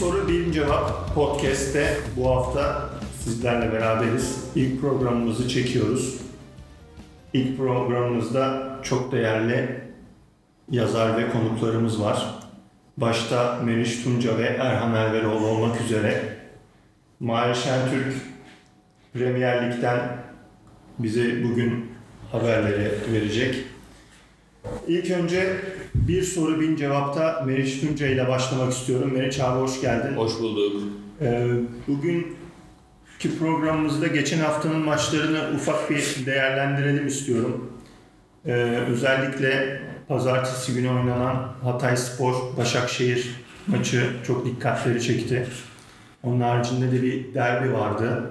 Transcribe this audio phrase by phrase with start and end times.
[0.00, 2.90] soru bir cevap podcast'te bu hafta
[3.24, 4.44] sizlerle beraberiz.
[4.54, 6.20] İlk programımızı çekiyoruz.
[7.32, 9.80] İlk programımızda çok değerli
[10.70, 12.34] yazar ve konuklarımız var.
[12.96, 16.22] Başta Meriç Tunca ve Erhan Elveroğlu olmak üzere
[17.20, 18.14] Mahir Şentürk
[19.12, 20.00] Premier Lig'den
[20.98, 21.90] bize bugün
[22.32, 23.56] haberleri verecek.
[24.88, 25.56] İlk önce
[25.94, 29.10] bir soru bin cevapta Meriç Tunca ile başlamak istiyorum.
[29.14, 30.16] Meriç abi hoş geldin.
[30.16, 30.82] Hoş bulduk.
[31.20, 31.48] Ee,
[31.88, 37.72] bugünkü programımızda geçen haftanın maçlarını ufak bir değerlendirelim istiyorum.
[38.46, 38.52] Ee,
[38.88, 43.30] özellikle pazartesi günü oynanan Hatay Spor Başakşehir
[43.66, 45.46] maçı çok dikkatleri çekti.
[46.22, 48.30] Onun haricinde de bir derbi vardı.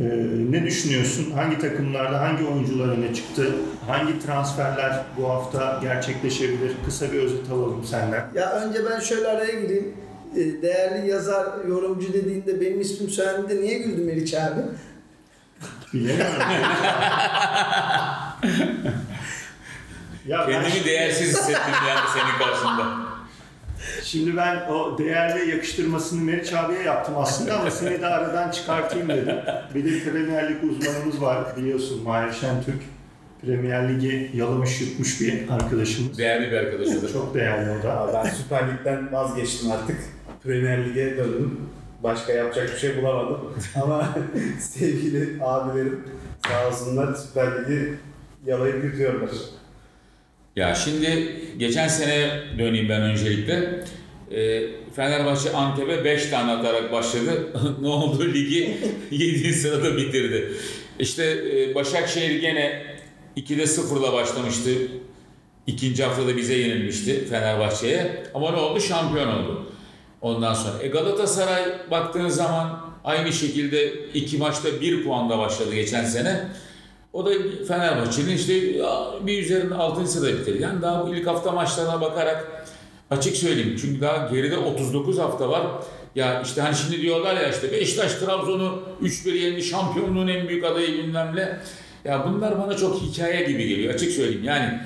[0.00, 0.04] Ee,
[0.50, 1.30] ne düşünüyorsun?
[1.30, 3.52] Hangi takımlarda hangi oyuncular öne çıktı?
[3.86, 6.72] Hangi transferler bu hafta gerçekleşebilir?
[6.84, 8.26] Kısa bir özet alalım senden.
[8.34, 9.94] Ya önce ben şöyle araya gireyim.
[10.36, 14.60] Ee, Değerli yazar, yorumcu dediğinde benim ismim söylendiğinde niye güldün Meriç abi?
[15.94, 16.32] Bilemiyorum.
[20.26, 23.09] ya ben- Kendimi değersiz hissettim yani senin karşında.
[24.02, 29.36] Şimdi ben o değerli yakıştırmasını Meriç abiye yaptım aslında ama seni de aradan çıkartayım dedim.
[29.74, 32.82] Bir de Premier Lig uzmanımız var biliyorsun Mahir Şentürk.
[33.42, 36.18] Premier Ligi yalamış yutmuş bir arkadaşımız.
[36.18, 37.12] Değerli bir arkadaşıdır.
[37.12, 38.00] Çok değerli o da.
[38.00, 39.96] Abi ben Süper Lig'den vazgeçtim artık.
[40.44, 41.60] Premier Lig'e döndüm.
[42.02, 43.54] Başka yapacak bir şey bulamadım.
[43.82, 44.08] Ama
[44.60, 46.04] sevgili abilerim
[46.48, 47.94] sağ olsunlar Süper Lig'i
[48.46, 49.30] yalayıp yutuyorlar.
[50.56, 53.84] Ya şimdi geçen sene döneyim ben öncelikle.
[54.34, 54.62] Ee,
[54.96, 57.52] Fenerbahçe Antep'e 5 tane atarak başladı.
[57.80, 58.24] ne oldu?
[58.34, 58.78] Ligi
[59.10, 59.52] 7.
[59.52, 60.52] sırada bitirdi.
[60.98, 62.82] İşte e, Başakşehir gene
[63.36, 64.70] 2'de 0'la başlamıştı.
[65.66, 68.22] İkinci haftada bize yenilmişti Fenerbahçe'ye.
[68.34, 68.80] Ama ne oldu?
[68.80, 69.72] Şampiyon oldu.
[70.20, 70.82] Ondan sonra.
[70.82, 76.40] E Galatasaray baktığınız zaman aynı şekilde iki maçta bir puanla başladı geçen sene.
[77.12, 77.30] O da
[77.68, 78.54] Fenerbahçe'nin işte
[79.26, 80.06] bir üzerinde 6.
[80.06, 80.62] sırada bitirdi.
[80.62, 82.66] Yani daha bu ilk hafta maçlarına bakarak
[83.10, 83.76] açık söyleyeyim.
[83.80, 85.66] Çünkü daha geride 39 hafta var.
[86.14, 90.98] Ya işte hani şimdi diyorlar ya işte Beşiktaş Trabzon'u 3-1 yendi şampiyonluğun en büyük adayı
[90.98, 91.58] bilmem ne.
[92.04, 94.44] Ya bunlar bana çok hikaye gibi geliyor açık söyleyeyim.
[94.44, 94.80] Yani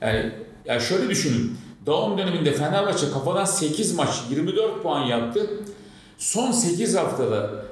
[0.00, 0.32] yani
[0.64, 1.56] ya şöyle düşünün.
[1.86, 5.50] Doğum döneminde Fenerbahçe kafadan 8 maç 24 puan yaptı.
[6.18, 7.65] Son 8 haftada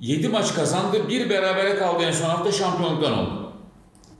[0.00, 1.08] 7 maç kazandı.
[1.08, 3.52] Bir berabere kaldı en son hafta şampiyonluktan oldu.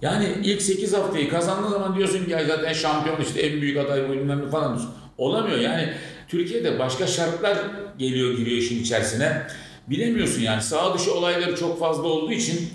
[0.03, 4.11] Yani ilk 8 haftayı kazandığı zaman diyorsun ki ya zaten şampiyon işte en büyük aday
[4.11, 4.81] bilmem ne falan.
[5.19, 5.93] Olamıyor yani
[6.29, 7.59] Türkiye'de başka şartlar
[7.99, 9.43] geliyor giriyor işin içerisine.
[9.87, 12.69] Bilemiyorsun yani sağ dışı olayları çok fazla olduğu için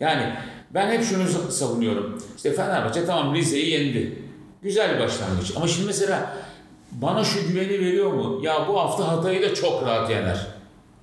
[0.00, 0.32] yani
[0.70, 2.22] ben hep şunu savunuyorum.
[2.36, 4.18] İşte Fenerbahçe tamam Rize'yi yendi.
[4.62, 5.52] Güzel bir başlangıç.
[5.56, 6.36] Ama şimdi mesela
[6.92, 8.40] bana şu güveni veriyor mu?
[8.42, 10.53] Ya bu hafta Hatay'ı da çok rahat yener.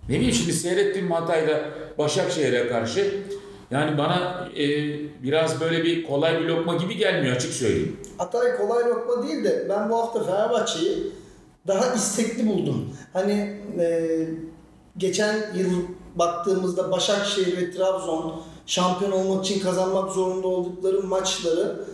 [0.10, 1.62] Ne şimdi seyrettiğim Hatay'da
[1.98, 3.24] Başakşehir'e karşı
[3.72, 4.68] yani bana e,
[5.24, 7.98] biraz böyle bir kolay bir lokma gibi gelmiyor açık söyleyeyim.
[8.18, 11.12] Hatay kolay lokma değil de ben bu hafta Fenerbahçe'yi
[11.68, 12.90] daha istekli buldum.
[13.14, 14.10] Hani e,
[14.98, 15.70] geçen yıl
[16.16, 21.86] baktığımızda Başakşehir ve Trabzon şampiyon olmak için kazanmak zorunda oldukları maçları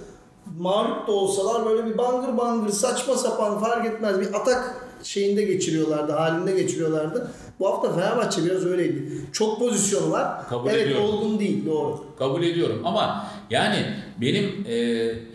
[0.59, 6.11] mağlup da olsalar böyle bir bangır bangır saçma sapan fark etmez bir atak şeyinde geçiriyorlardı,
[6.11, 7.31] halinde geçiriyorlardı.
[7.59, 9.11] Bu hafta Fenerbahçe biraz öyleydi.
[9.31, 10.49] Çok pozisyonu var.
[10.49, 11.05] Kabul evet ediyorum.
[11.05, 12.05] olgun değil doğru.
[12.19, 13.85] Kabul ediyorum ama yani
[14.21, 14.75] benim e,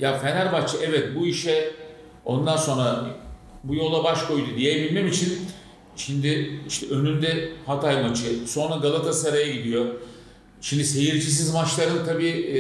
[0.00, 1.71] ya Fenerbahçe evet bu işe
[2.25, 3.06] ondan sonra
[3.65, 5.39] bu yola baş koydu diyebilmem için
[5.97, 9.87] şimdi işte önünde Hatay maçı sonra Galatasaray'a gidiyor.
[10.61, 12.59] Şimdi seyircisiz maçların tabii e,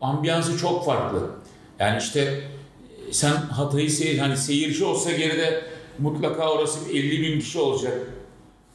[0.00, 1.20] ambiyansı çok farklı.
[1.78, 5.62] Yani işte e, sen Hatay'ı seyir, hani seyirci olsa geride
[5.98, 7.94] mutlaka orası 50 bin kişi olacak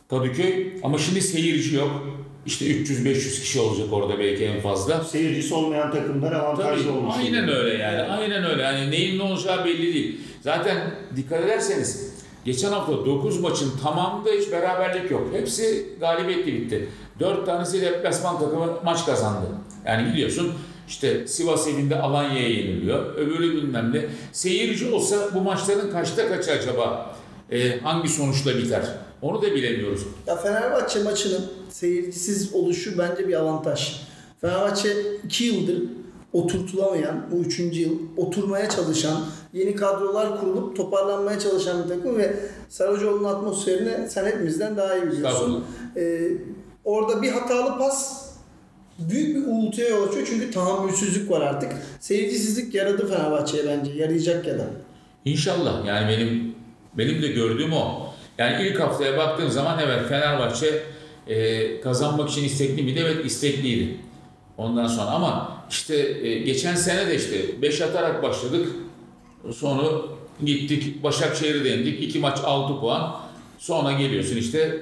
[0.10, 0.68] Kadıköy.
[0.84, 2.08] Ama şimdi seyirci yok.
[2.46, 5.04] İşte 300-500 kişi olacak orada belki en fazla.
[5.04, 7.16] Seyircisi olmayan takımlar avantajlı olmuş.
[7.18, 7.64] aynen oluyor.
[7.64, 8.02] öyle yani.
[8.02, 8.62] Aynen öyle.
[8.64, 10.22] Yani neyin ne olacağı belli değil.
[10.42, 10.78] Zaten
[11.16, 12.14] dikkat ederseniz
[12.46, 15.28] geçen hafta 9 maçın tamamında hiç beraberlik yok.
[15.34, 16.90] Hepsi galibiyetli bitti.
[17.20, 19.46] 4 tanesi deplasman takımı maç kazandı.
[19.86, 20.54] Yani gidiyorsun
[20.88, 23.16] işte Sivas evinde Alanya'ya yeniliyor.
[23.16, 24.06] Öbürü bilmem ne.
[24.32, 27.09] Seyirci olsa bu maçların kaçta kaçı acaba
[27.52, 28.84] e, hangi sonuçla biter?
[29.22, 30.02] Onu da bilemiyoruz.
[30.28, 34.02] Ya Fenerbahçe maçının seyircisiz oluşu bence bir avantaj.
[34.42, 34.94] Fenerbahçe
[35.26, 35.84] 2 yıldır
[36.34, 37.60] oturtulamayan, bu 3.
[37.60, 39.22] yıl oturmaya çalışan,
[39.54, 42.36] yeni kadrolar kurulup toparlanmaya çalışan bir takım ve
[42.70, 45.66] Saracoğlu'nun atmosferini sen hepimizden daha iyi biliyorsun.
[45.98, 46.32] Ee,
[46.86, 48.30] orada bir hatalı pas
[49.00, 51.72] büyük bir uğultuya yol açıyor çünkü tahammülsüzlük var artık.
[52.00, 54.66] Seyircisizlik yaradı Fenerbahçe'ye bence, yarayacak ya da.
[55.26, 56.56] İnşallah yani benim
[56.94, 58.14] benim de gördüğüm o.
[58.38, 60.84] Yani ilk haftaya baktığım zaman evet Fenerbahçe
[61.28, 63.00] e, kazanmak için istekli miydi?
[63.06, 63.98] Evet istekliydi.
[64.58, 65.96] Ondan sonra ama işte
[66.28, 68.68] e, geçen sene de işte 5 atarak başladık.
[69.54, 69.84] Sonra
[70.46, 72.04] gittik Başakşehir'i de yendik.
[72.04, 73.16] 2 maç 6 puan.
[73.58, 74.82] Sonra geliyorsun işte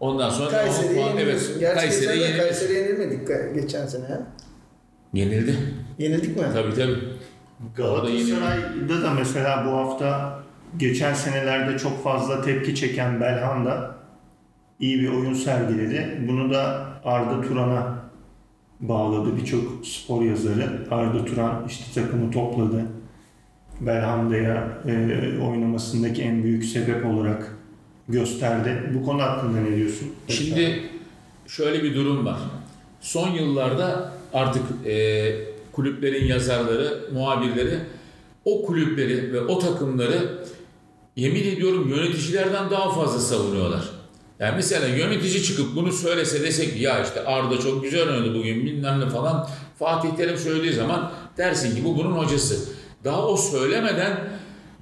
[0.00, 1.18] ondan sonra Kayseri'ye 10 puan.
[1.18, 1.40] Evet,
[1.74, 2.42] Kayseri'ye yeniliyorsun.
[2.48, 4.06] Kayseri'ye yenilmedik geçen sene.
[4.06, 4.20] ha?
[5.14, 5.56] Yenildi.
[5.98, 6.42] Yenildik mi?
[6.54, 6.98] Tabii tabii.
[7.76, 10.40] Galatasaray'da da mesela bu hafta
[10.76, 13.94] geçen senelerde çok fazla tepki çeken Belhanda
[14.80, 16.24] iyi bir oyun sergiledi.
[16.28, 17.98] Bunu da Arda Turan'a
[18.80, 20.86] bağladı birçok spor yazarı.
[20.90, 22.84] Arda Turan işte takımı topladı.
[23.80, 24.92] Belhanda'ya e,
[25.42, 27.56] oynamasındaki en büyük sebep olarak
[28.08, 28.92] gösterdi.
[28.94, 30.08] Bu konu hakkında ne diyorsun?
[30.28, 30.82] Şimdi
[31.46, 32.38] şöyle bir durum var.
[33.00, 37.78] Son yıllarda artık e, kulüplerin yazarları, muhabirleri
[38.44, 40.44] o kulüpleri ve o takımları
[41.20, 43.90] yemin ediyorum yöneticilerden daha fazla savunuyorlar.
[44.38, 49.00] Yani mesela yönetici çıkıp bunu söylese desek ya işte Arda çok güzel oynadı bugün bilmem
[49.00, 52.72] ne falan Fatih Terim söylediği zaman dersin ki bu bunun hocası.
[53.04, 54.30] Daha o söylemeden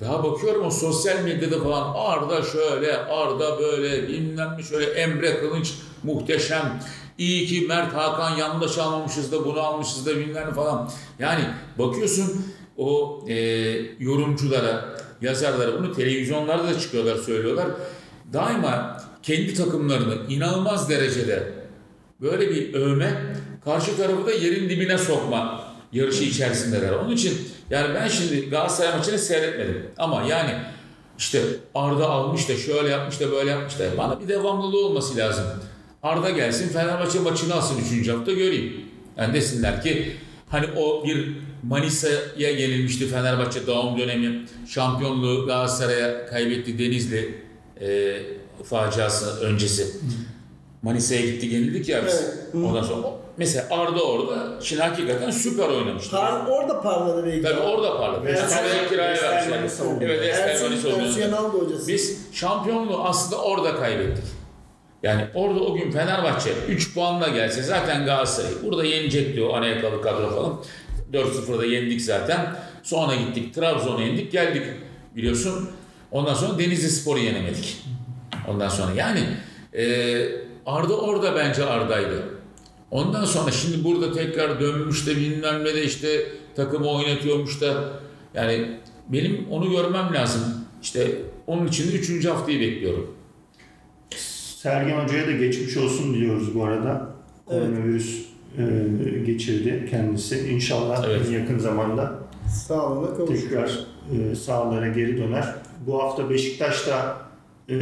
[0.00, 5.75] daha bakıyorum o sosyal medyada falan Arda şöyle, Arda böyle, bilmem ne şöyle, Emre Kılınç
[6.02, 6.81] muhteşem.
[7.19, 10.91] İyi ki Mert Hakan yanlış almamışız da bunu almışız da bilmem falan.
[11.19, 11.44] Yani
[11.79, 12.44] bakıyorsun
[12.76, 13.34] o e,
[13.99, 17.67] yorumculara, yazarlara bunu televizyonlarda da çıkıyorlar söylüyorlar.
[18.32, 21.53] Daima kendi takımlarını inanılmaz derecede
[22.20, 23.23] böyle bir övme
[23.65, 26.93] karşı tarafı da yerin dibine sokma yarışı içerisindeler.
[26.93, 27.38] Onun için
[27.70, 30.50] yani ben şimdi Galatasaray maçını seyretmedim ama yani
[31.19, 31.43] işte
[31.75, 35.44] Arda almış da şöyle yapmış da böyle yapmış da bana bir devamlılığı olması lazım.
[36.03, 38.09] Arda gelsin Fenerbahçe maçını alsın 3.
[38.09, 38.73] hafta göreyim.
[39.17, 40.17] Yani desinler ki
[40.49, 44.44] hani o bir Manisa'ya yenilmişti Fenerbahçe doğum dönemi.
[44.69, 47.34] Şampiyonluğu Galatasaray'a kaybetti Denizli
[47.81, 48.16] e,
[48.64, 49.87] faciası öncesi.
[50.82, 52.14] Manisa'ya gitti yenildik ya biz.
[52.14, 52.64] Evet.
[52.64, 53.06] Ondan sonra
[53.37, 56.10] mesela Arda orada şimdi hakikaten süper oynamıştı.
[56.16, 57.43] Par orada parladı belki.
[57.43, 58.25] Tabii orada parladı.
[58.26, 59.58] Ve Fenerbahçe kiraya vermişler.
[60.00, 61.78] Evet Ersun, Manisa oldu.
[61.88, 64.25] Biz şampiyonluğu aslında orada kaybettik.
[65.02, 70.31] Yani orada o gün Fenerbahçe 3 puanla gelse zaten Galatasaray burada yenecek diyor Anayakalı kadro
[70.31, 70.60] falan.
[71.12, 72.56] 4-0'da yendik zaten.
[72.82, 74.62] Sonra gittik Trabzon'a yendik geldik
[75.16, 75.69] biliyorsun.
[76.10, 77.82] Ondan sonra Denizli Spor'u yenemedik.
[78.49, 79.20] Ondan sonra yani
[79.72, 79.84] e,
[80.66, 82.38] Arda orada bence Arda'ydı.
[82.90, 86.26] Ondan sonra şimdi burada tekrar dönmüş de bilmem ne de işte
[86.56, 87.93] takımı oynatıyormuş da
[88.34, 88.78] yani
[89.08, 90.43] benim onu görmem lazım.
[90.82, 91.12] İşte
[91.46, 92.26] onun için de 3.
[92.26, 93.14] haftayı bekliyorum.
[94.62, 97.10] Sergen Hoca'ya da geçmiş olsun diliyoruz bu arada.
[97.50, 97.62] Evet.
[97.62, 98.27] Koronavirüs
[98.58, 98.62] e,
[99.26, 100.48] geçirdi kendisi.
[100.48, 101.26] İnşallah Evet.
[101.28, 102.12] en yakın zamanda
[102.66, 103.34] Sağlığına kavuşur.
[103.42, 103.70] tekrar
[104.32, 105.54] e, sahalara geri döner.
[105.86, 107.16] Bu hafta Beşiktaş'ta
[107.68, 107.74] e,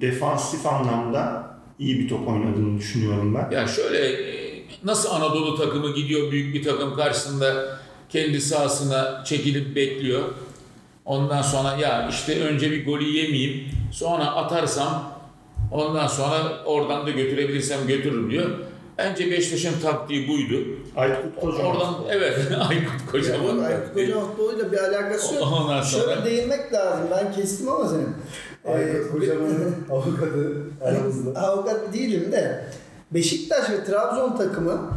[0.00, 3.50] defansif anlamda iyi bir top oynadığını düşünüyorum ben.
[3.56, 4.42] Ya şöyle e,
[4.84, 7.78] nasıl Anadolu takımı gidiyor büyük bir takım karşısında
[8.08, 10.22] kendi sahasına çekilip bekliyor.
[11.04, 15.12] Ondan sonra ya işte önce bir golü yemeyeyim sonra atarsam
[15.70, 18.50] ondan sonra oradan da götürebilirsem götürürüm diyor.
[19.04, 20.64] Bence Beşiktaş'ın taktiği buydu.
[20.96, 21.76] Aykut Kocaman.
[21.76, 23.58] Oradan evet Aykut Kocaman.
[23.58, 25.44] Aykut Kocaman futboluyla bir alakası yok.
[25.52, 27.06] Ondan sonra- Şöyle değinmek lazım.
[27.10, 28.08] Ben kestim ama senin.
[28.74, 31.40] Aykut Ee, Kocaman'ın avukatı aramızda.
[31.48, 32.64] avukat değilim de
[33.10, 34.90] Beşiktaş ve Trabzon takımı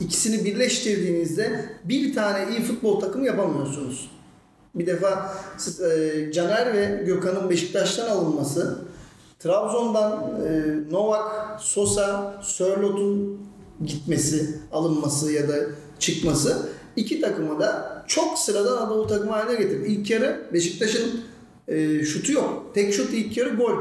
[0.00, 4.10] ikisini birleştirdiğinizde bir tane iyi futbol takımı yapamıyorsunuz.
[4.74, 8.78] Bir defa siz, e, Caner ve Gökhan'ın Beşiktaş'tan alınması,
[9.38, 10.12] Trabzon'dan
[10.46, 13.40] e, Novak, Sosa, Sörlot'un
[13.84, 15.54] gitmesi, alınması ya da
[15.98, 19.88] çıkması iki takımı da çok sıradan Anadolu takımı haline getirdi.
[19.88, 21.20] İlk yarı Beşiktaş'ın
[21.68, 22.70] e, şutu yok.
[22.74, 23.74] Tek şut ilk yarı gol.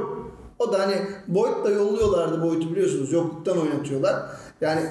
[0.60, 0.96] O da hani
[1.28, 3.12] Boyd'la yolluyorlardı Boyd'u biliyorsunuz.
[3.12, 4.16] Yokluktan oynatıyorlar.
[4.62, 4.82] Yani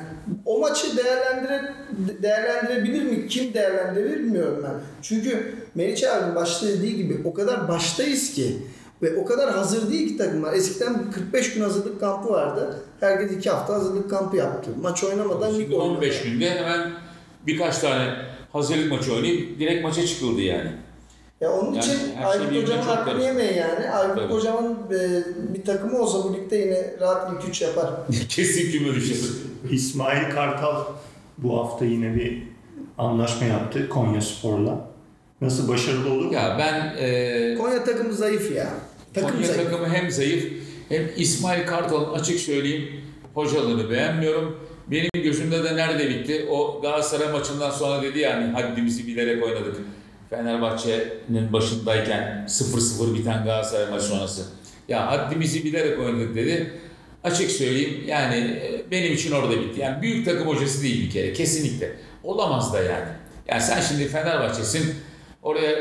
[0.44, 1.74] o maçı değerlendire,
[2.22, 3.28] değerlendirebilir mi?
[3.28, 4.74] Kim değerlendirebilir bilmiyorum ben.
[5.02, 8.56] Çünkü Meriç abinin başta dediği gibi o kadar baştayız ki
[9.02, 10.52] ve o kadar hazır değil ki takımlar.
[10.52, 12.76] Eskiden 45 gün hazırlık kampı vardı.
[13.00, 14.70] Herkes 2 hafta hazırlık kampı yaptı.
[14.82, 15.96] Maç oynamadan lig Şimdi oynadı.
[15.96, 16.92] 15 günde hemen
[17.46, 18.14] birkaç tane
[18.52, 20.70] hazırlık maçı oynayıp direkt maça çıkıldı yani.
[21.40, 23.90] Ya onun Yani için şey Aykut Hocam'ın çok hakkını yemeyin yani.
[23.90, 24.32] Aykut Tabii.
[24.32, 25.22] Hocam'ın e,
[25.54, 27.90] bir takımı olsa bu ligde yine rahat ilk 3 yapar.
[28.28, 29.16] Kesin küme düşer.
[29.70, 30.84] İsmail Kartal
[31.38, 32.42] bu hafta yine bir
[32.98, 34.80] anlaşma yaptı Konya Spor'la.
[35.40, 36.32] Nasıl başarılı olur?
[36.32, 38.68] Ya ben e, Konya takımı zayıf ya.
[39.20, 39.62] Takım Konya zayıf.
[39.62, 40.52] takımı hem zayıf
[40.88, 42.88] hem İsmail Kartal'ın açık söyleyeyim
[43.34, 44.60] hocalığını beğenmiyorum.
[44.90, 46.46] Benim gözümde de nerede bitti?
[46.50, 49.76] O Galatasaray maçından sonra dedi yani haddimizi bilerek oynadık.
[50.30, 54.42] Fenerbahçe'nin başındayken 0-0 biten Galatasaray maçı sonrası.
[54.88, 56.72] Ya haddimizi bilerek oynadık dedi.
[57.24, 59.80] Açık söyleyeyim yani e, benim için orada bitti.
[59.80, 61.96] Yani büyük takım hocası değil bir kere kesinlikle.
[62.22, 63.08] Olamaz da yani.
[63.48, 64.94] Yani sen şimdi Fenerbahçe'sin.
[65.42, 65.76] Oraya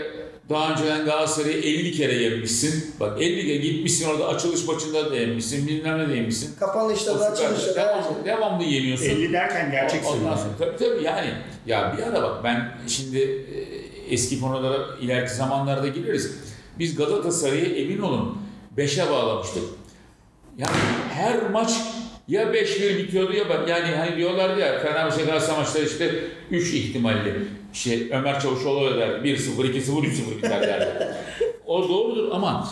[0.49, 2.95] daha önceden Galatasaray'ı 50 kere yenmişsin.
[2.99, 5.67] Bak 50 kere gitmişsin orada açılış maçında da yenmişsin.
[5.67, 6.55] Bilmem ne de yenmişsin.
[6.59, 9.05] Kapanışta da açılışta da devamlı, devamlı yeniyorsun.
[9.05, 10.47] 50 derken gerçek Ondan sayı.
[10.57, 11.29] sonra- Tabii tabii yani.
[11.65, 16.35] Ya bir ara bak ben şimdi e, eski konulara ileriki zamanlarda gireriz.
[16.79, 18.37] Biz Galatasaray'ı emin olun
[18.77, 19.63] 5'e bağlamıştık.
[20.57, 20.71] Yani
[21.13, 21.71] her maç
[22.27, 26.11] ya 5-1 bitiyordu ya ben yani hani diyorlardı ya Fenerbahçe Galatasaray maçları işte
[26.51, 27.33] 3 ihtimalli.
[27.75, 29.27] Şey Ömer Çavuşoğlu derdi.
[29.27, 31.07] 1-0, 2-0, 3-0 biter derdi.
[31.65, 32.69] o doğrudur ama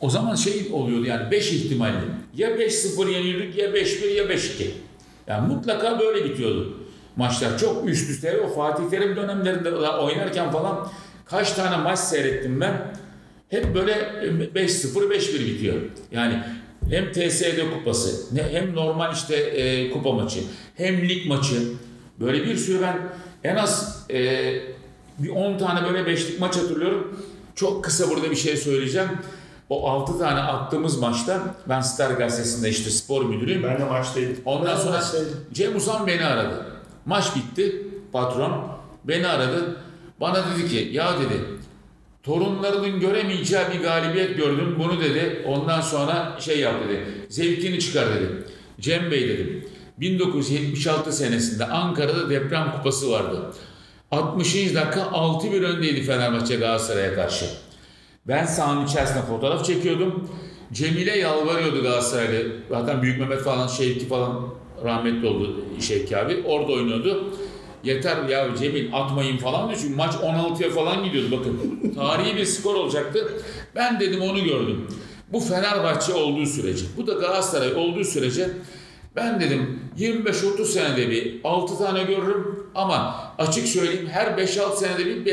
[0.00, 1.94] o zaman şey oluyordu yani 5 ihtimalli.
[2.36, 4.64] Ya 5-0 yenildik ya 5-1 ya 5-2.
[5.26, 6.78] Yani mutlaka böyle bitiyordu
[7.16, 7.58] maçlar.
[7.58, 10.88] Çok üst üste o Fatih Terim dönemlerinde oynarken falan
[11.24, 12.94] kaç tane maç seyrettim ben.
[13.48, 15.76] Hep böyle 5-0 5-1 bitiyor.
[16.12, 16.42] Yani
[16.90, 20.40] hem TSD kupası ne hem normal işte e, kupa maçı
[20.74, 21.56] hem lig maçı
[22.20, 22.98] böyle bir sürü ben
[23.44, 24.52] en az e,
[25.18, 27.24] bir 10 tane böyle beşlik maç hatırlıyorum.
[27.54, 29.08] Çok kısa burada bir şey söyleyeceğim.
[29.70, 33.62] O 6 tane attığımız maçta ben Star Gazetesi'nde işte spor müdürüyüm.
[33.62, 34.36] Ben de maçtaydım.
[34.44, 35.46] Ondan Ben sonra maçtaydım.
[35.52, 36.66] Cem Uzan beni aradı.
[37.06, 37.86] Maç bitti.
[38.12, 38.68] Patron
[39.04, 39.76] beni aradı.
[40.20, 41.44] Bana dedi ki ya dedi
[42.22, 44.76] torunlarının göremeyeceği bir galibiyet gördüm.
[44.78, 45.42] Bunu dedi.
[45.46, 47.04] Ondan sonra şey yap dedi.
[47.28, 48.44] Zevkini çıkar dedi.
[48.80, 49.57] Cem Bey dedim.
[50.00, 53.42] 1976 senesinde Ankara'da deprem kupası vardı.
[54.10, 54.54] 60.
[54.54, 57.46] dakika 6-1 öndeydi Fenerbahçe Galatasaray'a karşı.
[58.28, 60.28] Ben sahanın içerisinde fotoğraf çekiyordum.
[60.72, 62.52] Cemile yalvarıyordu Galatasaraylı.
[62.68, 64.48] Zaten Büyük Mehmet falan, Şevki falan
[64.84, 66.42] rahmetli oldu Şevki abi.
[66.46, 67.34] Orada oynuyordu.
[67.84, 69.80] Yeter ya Cemil atmayın falan diyor.
[69.82, 71.80] Çünkü maç 16'ya falan gidiyordu bakın.
[71.94, 73.32] Tarihi bir skor olacaktı.
[73.74, 74.86] Ben dedim onu gördüm.
[75.32, 78.50] Bu Fenerbahçe olduğu sürece, bu da Galatasaray olduğu sürece
[79.18, 85.26] ben dedim 25-30 senede bir 6 tane görürüm ama açık söyleyeyim her 5-6 senede bir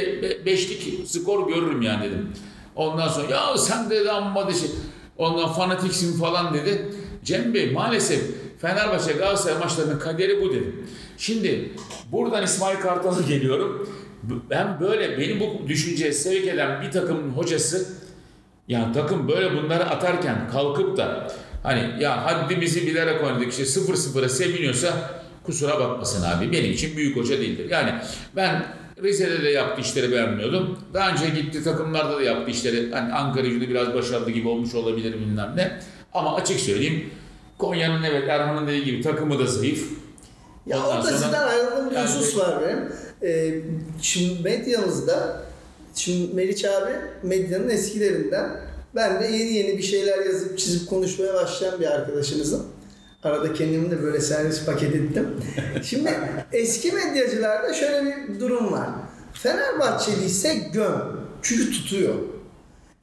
[0.45, 2.29] 5'lik skor görürüm yani dedim.
[2.75, 4.69] Ondan sonra ya sen dedi amma şey.
[5.17, 6.91] Ondan fanatiksin falan dedi.
[7.23, 8.21] Cem Bey maalesef
[8.61, 10.75] Fenerbahçe Galatasaray maçlarının kaderi bu dedi.
[11.17, 11.71] Şimdi
[12.11, 13.89] buradan İsmail Kartal'a geliyorum.
[14.49, 17.87] Ben böyle beni bu düşünceye sevk eden bir takımın hocası
[18.67, 21.31] ya takım böyle bunları atarken kalkıp da
[21.65, 24.93] hani ya haddimizi bilerek oynadık işte 0-0'a seviniyorsa
[25.43, 27.67] kusura bakmasın abi benim için büyük hoca değildir.
[27.69, 27.91] Yani
[28.35, 28.65] ben
[29.03, 30.79] Rize'de de yaptı işleri beğenmiyordum.
[30.93, 32.91] Daha önce gitti takımlarda da yaptı işleri.
[32.91, 35.79] Hani Ankara gücünde biraz başarılı gibi olmuş olabilir bilmem ne.
[36.13, 37.09] Ama açık söyleyeyim
[37.57, 39.89] Konya'nın evet Erhan'ın dediği gibi takımı da zayıf.
[40.65, 42.79] Ya Ondan orada sonra- sizden ayrıldığım bir Yani- husus var benim.
[43.23, 43.61] Ee,
[44.01, 45.41] şimdi medyamızda,
[45.95, 46.91] şimdi Meriç abi
[47.23, 48.49] medyanın eskilerinden,
[48.95, 52.65] ben de yeni yeni bir şeyler yazıp çizip konuşmaya başlayan bir arkadaşınızım.
[53.23, 55.29] Arada kendimi de böyle servis paket ettim.
[55.83, 56.19] Şimdi
[56.53, 58.89] eski medyacılarda şöyle bir durum var.
[59.33, 61.25] Fenerbahçeli ise göm.
[61.41, 62.13] Çünkü tutuyor.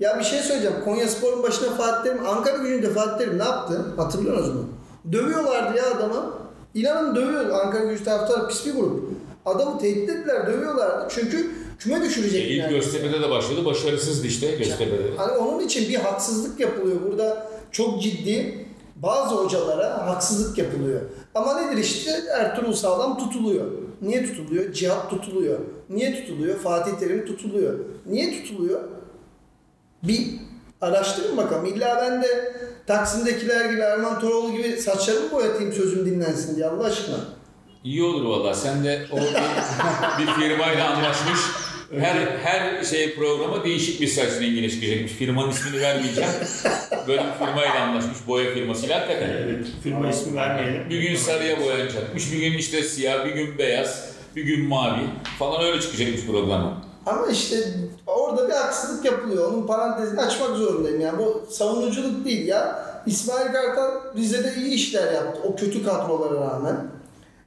[0.01, 0.77] Ya bir şey söyleyeceğim.
[0.85, 3.87] Konya Spor'un başına Fatih Terim, Ankara gücünde Fatih Terim ne yaptı?
[3.97, 4.69] Hatırlıyorsunuz mu?
[5.13, 6.33] Dövüyorlardı ya adamı.
[6.75, 7.55] İnanın dövüyordu.
[7.55, 9.11] Ankara gücü taraftarı pis bir grup.
[9.47, 11.09] Adamı tehdit ettiler, dövüyorlardı.
[11.15, 11.51] Çünkü
[11.83, 12.51] küme düşürecek.
[12.51, 13.65] İlk Göztepe'de de başladı.
[13.65, 14.99] Başarısızdı işte Göztepe'de.
[15.05, 15.17] de.
[15.17, 16.97] Hani onun için bir haksızlık yapılıyor.
[17.11, 21.01] Burada çok ciddi bazı hocalara haksızlık yapılıyor.
[21.35, 23.67] Ama nedir işte Ertuğrul Sağlam tutuluyor.
[24.03, 24.73] Niye tutuluyor?
[24.73, 25.59] Cihat tutuluyor.
[25.91, 26.59] Niye tutuluyor?
[26.59, 27.79] Fatih Terim tutuluyor.
[28.07, 28.81] Niye tutuluyor?
[30.03, 30.27] Bir
[30.81, 31.67] araştırın bakalım.
[31.67, 32.55] İlla ben de
[32.87, 37.17] Taksim'dekiler gibi Erman Toroğlu gibi saçlarımı boyatayım sözüm dinlensin diye Allah aşkına.
[37.85, 38.55] İyi olur valla.
[38.55, 39.23] Sen de o bir,
[40.27, 41.41] bir firmayla anlaşmış.
[42.01, 45.13] Her her şey programa değişik bir saç rengine çıkacakmış.
[45.13, 46.31] Firmanın ismini vermeyeceğim.
[47.09, 48.17] Böyle bir firmayla anlaşmış.
[48.29, 49.31] Boya firmasıyla hakikaten.
[49.31, 50.91] Evet, firma ismi vermeyelim.
[50.91, 52.33] Bir gün sarıya boyanacakmış.
[52.33, 55.03] Bir gün işte siyah, bir gün beyaz, bir gün mavi
[55.39, 56.83] falan öyle çıkacakmış programa.
[57.07, 57.57] Ama işte
[58.07, 59.53] orada bir haksızlık yapılıyor.
[59.53, 61.01] Onun parantezini açmak zorundayım.
[61.01, 62.87] Yani bu savunuculuk değil ya.
[63.07, 65.41] İsmail Kartal Rize'de iyi işler yaptı.
[65.45, 66.77] O kötü kadrolara rağmen.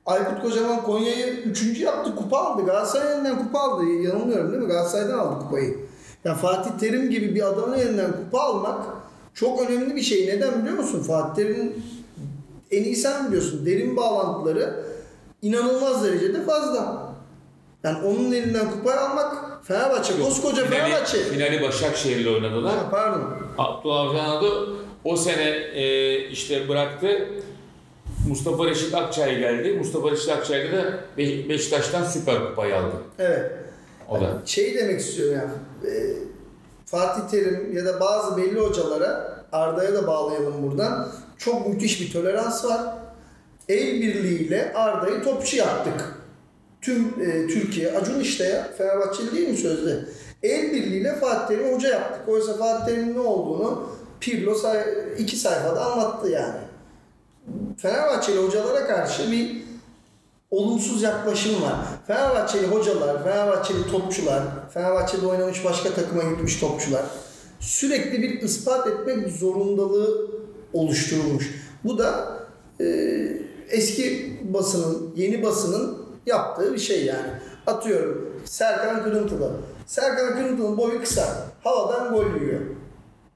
[0.05, 2.15] Aykut Kocaman Konya'yı üçüncü yaptı.
[2.15, 2.65] Kupa aldı.
[2.65, 3.85] Galatasaray elinden kupa aldı.
[3.85, 4.67] Yanılmıyorum değil mi?
[4.67, 5.77] Galatasaray'dan aldı kupayı.
[6.25, 8.85] Ya Fatih Terim gibi bir adamın elinden kupa almak
[9.33, 10.27] çok önemli bir şey.
[10.27, 11.03] Neden biliyor musun?
[11.03, 11.83] Fatih Terim'in
[12.71, 13.65] en iyi sen biliyorsun.
[13.65, 14.83] Derin bağlantıları
[15.41, 17.05] inanılmaz derecede fazla.
[17.83, 21.17] Yani onun elinden kupayı almak Fenerbahçe, koskoca Finali, Fenerbahçe.
[21.17, 22.77] finali Başakşehir'le oynadılar.
[22.77, 23.23] Ha, pardon.
[23.57, 27.27] Abdullah Avcı'nı o sene e, işte bıraktı.
[28.27, 29.73] Mustafa Reşit Akçay geldi.
[29.77, 32.95] Mustafa Reşit Akçay da Be- Beşiktaş'tan Süper Kupayı aldı.
[33.19, 33.51] Evet.
[34.09, 34.41] O da.
[34.45, 35.93] Şey demek istiyorum yani.
[35.95, 36.13] e,
[36.85, 41.11] Fatih Terim ya da bazı belli hocalara Arda'ya da bağlayalım buradan.
[41.37, 42.81] Çok müthiş bir tolerans var.
[43.69, 46.15] El birliğiyle Arda'yı topçu yaptık.
[46.81, 49.99] Tüm e, Türkiye, Acun işte ya, Fenerbahçeli değil mi sözde?
[50.43, 52.29] El birliğiyle Fatih Terim'i hoca yaptık.
[52.29, 53.89] Oysa Fatih Terim'in ne olduğunu
[54.19, 54.83] Pirlo say-
[55.17, 56.55] iki sayfada anlattı yani.
[57.77, 59.63] Fenerbahçeli hocalara karşı bir
[60.51, 61.75] olumsuz yaklaşım var.
[62.07, 67.05] Fenerbahçeli hocalar, Fenerbahçeli topçular, Fenerbahçe'de oynamış başka takıma gitmiş topçular
[67.65, 70.27] sürekli bir ispat etmek zorundalığı
[70.73, 71.51] oluşturulmuş.
[71.83, 72.37] Bu da
[72.79, 72.85] e,
[73.69, 77.27] eski basının, yeni basının yaptığı bir şey yani.
[77.67, 79.51] Atıyorum Serkan Kırıntılı.
[79.85, 81.45] Serkan Kırıntılı'nın boyu kısa.
[81.63, 82.61] Havadan gol yiyor.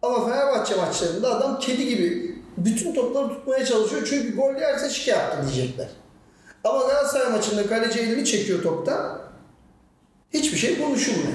[0.01, 2.28] Ama Fenerbahçe maçlarında adam kedi gibi
[2.65, 4.07] bütün topları tutmaya çalışıyor.
[4.09, 5.87] Çünkü gol yerse şike yaptı diyecekler.
[6.63, 9.21] Ama Galatasaray maçında kaleci elini çekiyor toptan.
[10.33, 11.33] Hiçbir şey konuşulmuyor.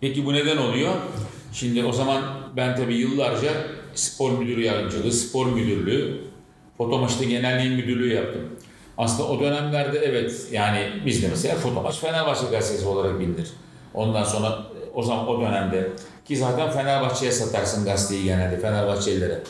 [0.00, 0.94] Peki bu neden oluyor?
[1.52, 2.22] Şimdi o zaman
[2.56, 3.50] ben tabii yıllarca
[3.94, 6.20] spor müdürü yardımcılığı, spor müdürlüğü,
[6.78, 8.42] fotomaçta genelliğin müdürlüğü yaptım.
[8.98, 13.50] Aslında o dönemlerde evet yani biz de mesela fotomaç Fenerbahçe gazetesi olarak bilinir.
[13.94, 14.58] Ondan sonra
[14.94, 15.88] o zaman o dönemde
[16.24, 19.42] ki zaten Fenerbahçe'ye satarsın gazeteyi genelde Fenerbahçelilere.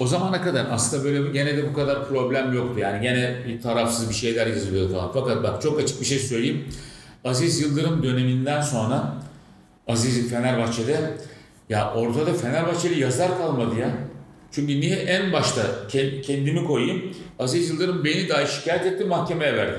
[0.00, 2.78] O zamana kadar aslında böyle gene de bu kadar problem yoktu.
[2.80, 5.10] Yani gene bir tarafsız bir şeyler yazılıyordu falan.
[5.14, 6.64] Fakat bak çok açık bir şey söyleyeyim.
[7.24, 9.14] Aziz Yıldırım döneminden sonra
[9.88, 11.00] Aziz Fenerbahçe'de
[11.68, 13.90] ya ortada Fenerbahçeli yazar kalmadı ya.
[14.52, 17.02] Çünkü niye en başta ke- kendimi koyayım.
[17.38, 19.78] Aziz Yıldırım beni dahi şikayet etti mahkemeye verdi.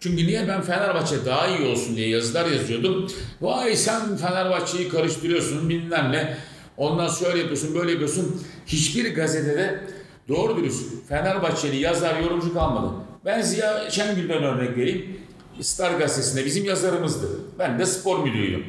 [0.00, 3.10] Çünkü niye ben Fenerbahçe daha iyi olsun diye yazılar yazıyordum.
[3.40, 6.36] Vay sen Fenerbahçe'yi karıştırıyorsun bilmem ne.
[6.76, 8.42] Ondan şöyle yapıyorsun böyle yapıyorsun.
[8.66, 9.80] Hiçbir gazetede
[10.28, 12.94] doğru dürüst Fenerbahçeli yazar yorumcu kalmadı.
[13.24, 15.16] Ben Ziya Şengül'den örnek vereyim.
[15.60, 17.28] Star gazetesinde bizim yazarımızdı.
[17.58, 18.64] Ben de spor müdürüydüm.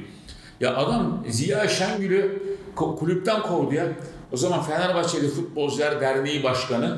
[0.60, 2.43] Ya adam Ziya Şengül'ü
[2.76, 3.88] kulüpten kovdu ya.
[4.32, 6.98] O zaman Fenerbahçeli Futbolcular Derneği Başkanı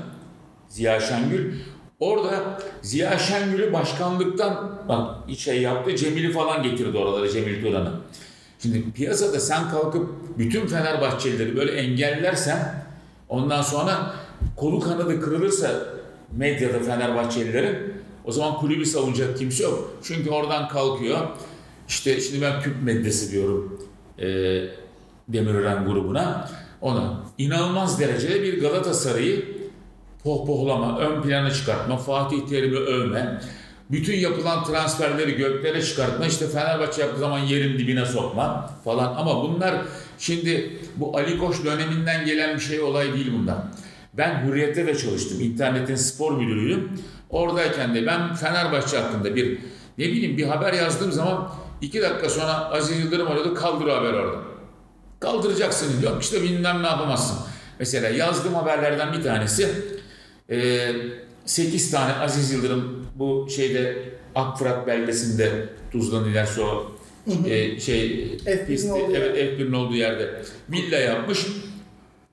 [0.70, 1.54] Ziya Şengül.
[2.00, 5.96] Orada Ziya Şengül'ü başkanlıktan bak şey yaptı.
[5.96, 7.92] Cemil'i falan getirdi oralara Cemil Turan'ı.
[8.60, 12.87] Şimdi piyasada sen kalkıp bütün Fenerbahçelileri böyle engellersen
[13.30, 14.14] ondan sonra
[14.56, 15.72] kolu kanadı kırılırsa
[16.32, 17.94] medyada Fenerbahçelilerin
[18.26, 19.94] o zaman kulübü savunacak kimse yok.
[20.04, 21.20] Çünkü oradan kalkıyor.
[21.88, 23.88] İşte şimdi ben tüp medyası diyorum
[24.20, 24.28] e,
[25.28, 26.50] Demirören grubuna.
[26.82, 29.46] Ona inanılmaz derecede bir Galatasaray'ı
[30.24, 33.42] pohpohlama, ön plana çıkartma, Fatih Terim'i övme,
[33.92, 39.16] bütün yapılan transferleri göklere çıkartma, işte Fenerbahçe yaptığı zaman yerin dibine sokma falan.
[39.16, 39.76] Ama bunlar
[40.18, 43.58] şimdi bu Ali Koç döneminden gelen bir şey olay değil bunlar.
[44.14, 45.42] Ben Hürriyet'te de çalıştım.
[45.42, 46.92] İnternetin spor müdürüydüm.
[47.30, 49.58] Oradayken de ben Fenerbahçe hakkında bir
[49.98, 51.50] ne bileyim bir haber yazdığım zaman
[51.82, 54.42] iki dakika sonra Aziz Yıldırım aradı kaldır haber orada.
[55.20, 56.02] Kaldıracaksın.
[56.04, 57.38] Yok işte bilmem ne yapamazsın.
[57.80, 59.70] Mesela yazdığım haberlerden bir tanesi
[60.50, 60.88] e,
[61.46, 63.98] 8 tane Aziz Yıldırım bu şeyde
[64.36, 66.97] Akfırat beldesinde Tuzla'nın ilerisi o
[67.48, 71.48] e, şey F1'in pisti, olduğu evet F1'in olduğu yerde villa yapmış.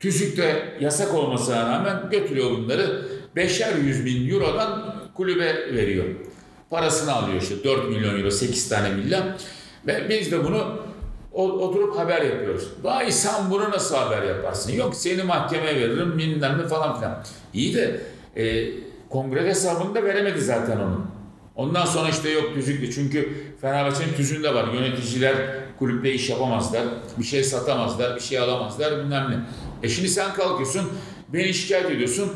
[0.00, 3.06] TÜSÜK'te yasak olmasına rağmen götürüyor bunları.
[3.36, 6.04] Beşer yüz bin eurodan kulübe veriyor.
[6.70, 9.36] Parasını alıyor işte 4 milyon euro 8 tane villa.
[9.86, 10.78] Ve biz de bunu
[11.32, 12.68] oturup haber yapıyoruz.
[12.82, 14.72] Vay sen bunu nasıl haber yaparsın?
[14.72, 17.24] Yok seni mahkemeye veririm bilmem ne falan filan.
[17.54, 18.00] İyi de
[18.36, 18.66] e,
[19.08, 21.06] kongre hesabını da veremedi zaten onun.
[21.56, 22.92] Ondan sonra işte yok tüzüklü.
[22.92, 24.72] Çünkü Fenerbahçe'nin tüzüğünde var.
[24.74, 25.34] Yöneticiler
[25.78, 26.82] kulüpte iş yapamazlar.
[27.18, 28.16] Bir şey satamazlar.
[28.16, 29.36] Bir şey alamazlar bilmem ne.
[29.82, 30.92] E şimdi sen kalkıyorsun.
[31.28, 32.32] Beni şikayet ediyorsun.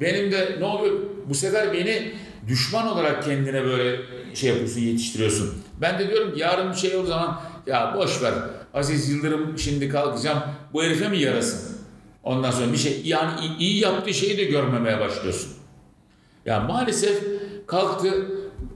[0.00, 0.94] Benim de ne oluyor?
[1.28, 2.12] Bu sefer beni
[2.48, 4.00] düşman olarak kendine böyle
[4.34, 5.54] şey yapıyorsun, yetiştiriyorsun.
[5.80, 8.34] Ben de diyorum ki yarın bir şey olduğu zaman ya boş ver.
[8.74, 10.42] Aziz Yıldırım şimdi kalkacağım.
[10.72, 11.76] Bu herife mi yarasın?
[12.22, 15.52] Ondan sonra bir şey yani iyi yaptığı şeyi de görmemeye başlıyorsun.
[16.46, 17.22] Ya maalesef
[17.66, 18.28] kalktı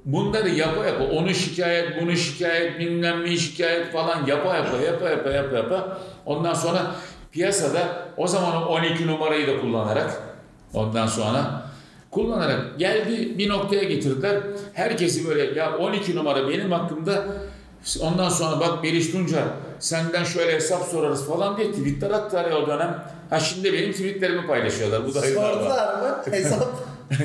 [0.06, 5.56] bunları yapa yapa onu şikayet bunu şikayet bilmem şikayet falan yapa yapa yapa yapa yapa
[5.56, 6.94] yapa ondan sonra
[7.32, 10.22] piyasada o zaman o 12 numarayı da kullanarak
[10.74, 11.62] ondan sonra
[12.10, 14.42] kullanarak geldi bir noktaya getirdiler.
[14.74, 17.24] Herkesi böyle ya 12 numara benim hakkımda
[18.00, 19.44] ondan sonra bak Beriş Tunca
[19.80, 23.04] senden şöyle hesap sorarız falan diye tweetler attılar ya o dönem.
[23.30, 25.06] Ha şimdi benim tweetlerimi paylaşıyorlar.
[25.06, 25.20] Bu da.
[25.20, 26.22] Sordular mı?
[26.30, 26.68] Hesap.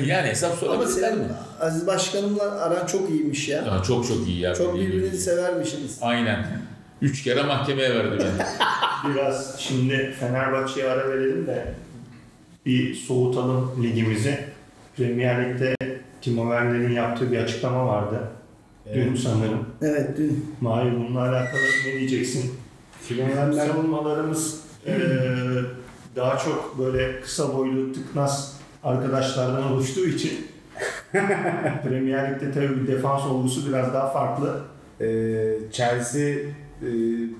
[0.06, 1.28] yani hesap Ama sorabilirler senin mi?
[1.60, 3.58] Aziz Başkanımla aran çok iyiymiş ya.
[3.62, 4.54] Ya çok çok iyi ya.
[4.54, 5.16] Çok birbirinizi gibi.
[5.16, 5.98] severmişsiniz.
[6.02, 6.46] Aynen.
[7.02, 8.46] Üç kere mahkemeye verdi beni.
[9.14, 11.74] Biraz şimdi Fenerbahçe'ye ara verelim de
[12.66, 14.38] bir soğutalım ligimizi.
[14.96, 15.76] Premier Lig'de
[16.22, 18.20] Timo Werner'in yaptığı bir açıklama vardı.
[18.94, 19.66] Dün sanırım.
[19.82, 20.46] Evet dün.
[20.60, 22.54] Mahir bununla alakalı ne diyeceksin?
[23.08, 24.94] Werner Savunmalarımız eee
[26.16, 30.32] daha çok böyle kısa boylu tıknaz arkadaşlardan oluştuğu için
[31.82, 34.60] Premier Lig'de tabii bir defans olgusu biraz daha farklı.
[35.00, 36.88] Ee, Chelsea e,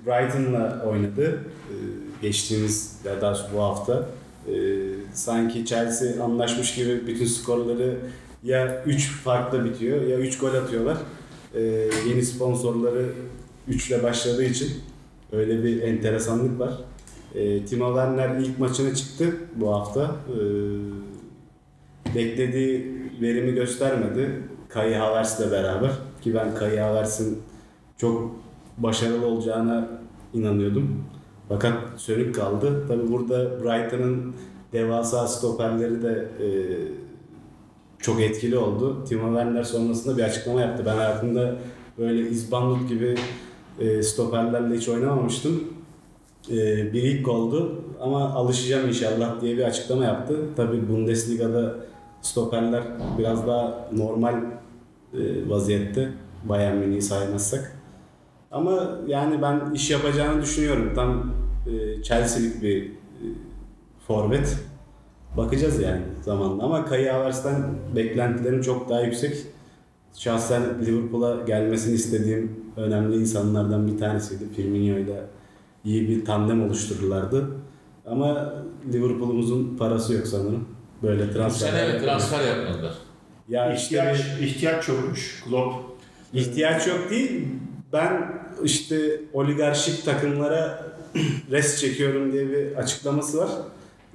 [0.07, 1.41] Brighton'la oynadı.
[1.71, 1.75] Ee,
[2.23, 4.09] geçtiğimiz ya daha bu hafta.
[4.49, 4.53] Ee,
[5.13, 7.97] sanki Chelsea anlaşmış gibi bütün skorları
[8.43, 10.97] ya 3 farklı bitiyor ya 3 gol atıyorlar.
[11.55, 11.61] Ee,
[12.09, 13.13] yeni sponsorları
[13.69, 14.69] 3 ile başladığı için
[15.33, 16.73] öyle bir enteresanlık var.
[17.35, 20.17] Ee, Timo Werner ilk maçına çıktı bu hafta.
[20.29, 20.35] Ee,
[22.15, 24.43] beklediği verimi göstermedi.
[24.69, 27.39] Kai Havertz'le beraber ki ben Kai Havertz'in
[27.97, 28.37] çok
[28.79, 29.89] başarılı olacağına
[30.35, 31.05] inanıyordum.
[31.49, 32.89] Fakat sönük kaldı.
[32.89, 34.35] Tabi burada Brighton'ın
[34.73, 36.49] devasa stoperleri de e,
[38.03, 39.05] çok etkili oldu.
[39.05, 40.83] Timo Werner sonrasında bir açıklama yaptı.
[40.87, 41.57] Ben hayatımda
[41.99, 43.15] böyle İzbandut gibi
[43.81, 45.65] e, stoperlerle hiç oynamamıştım.
[46.51, 46.57] E,
[46.93, 50.37] bir ilk oldu ama alışacağım inşallah diye bir açıklama yaptı.
[50.57, 51.77] Tabi Bundesliga'da
[52.23, 52.83] stoperler
[53.19, 54.35] biraz daha normal
[55.15, 56.13] e, vaziyette.
[56.45, 57.77] Bayern Münih'i saymazsak.
[58.51, 60.93] Ama yani ben iş yapacağını düşünüyorum.
[60.95, 61.33] Tam
[61.67, 63.25] e, Chelsea'lik bir e,
[64.07, 64.57] forvet.
[65.37, 66.63] Bakacağız yani zamanla.
[66.63, 67.65] Ama Kai Havertz'ten
[67.97, 69.37] beklentilerim çok daha yüksek.
[70.15, 74.45] Şahsen Liverpool'a gelmesini istediğim önemli insanlardan bir tanesiydi.
[74.57, 75.21] Firmino ile
[75.85, 77.49] iyi bir tandem oluştururlardı.
[78.07, 78.55] Ama
[78.93, 80.69] Liverpool'umuzun parası yok sanırım.
[81.03, 81.69] Böyle Bu transfer.
[81.69, 82.95] sene evet, transfer yapmadılar.
[83.49, 85.45] Ya işte ihtiyaç, bir- ihtiyaç çokmuş.
[85.49, 85.75] Klopp
[86.35, 87.49] İhtiyaç yok değil.
[87.93, 88.33] Ben
[88.65, 90.87] işte oligarşik takımlara
[91.51, 93.49] res çekiyorum diye bir açıklaması var.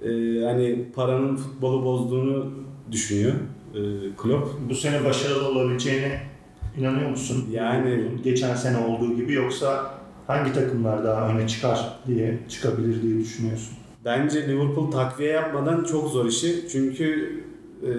[0.01, 0.07] Ee,
[0.45, 2.51] hani paranın futbolu bozduğunu
[2.91, 3.33] düşünüyor
[3.73, 3.79] e,
[4.17, 4.47] Klopp.
[4.69, 6.21] bu sene başarılı olabileceğine
[6.77, 7.45] inanıyor musun?
[7.51, 9.91] Yani- geçen sene olduğu gibi yoksa
[10.27, 13.77] hangi takımlar daha öne çıkar diye çıkabilir diye düşünüyorsun?
[14.05, 16.65] Bence Liverpool takviye yapmadan çok zor işi.
[16.71, 17.33] Çünkü
[17.83, 17.91] e,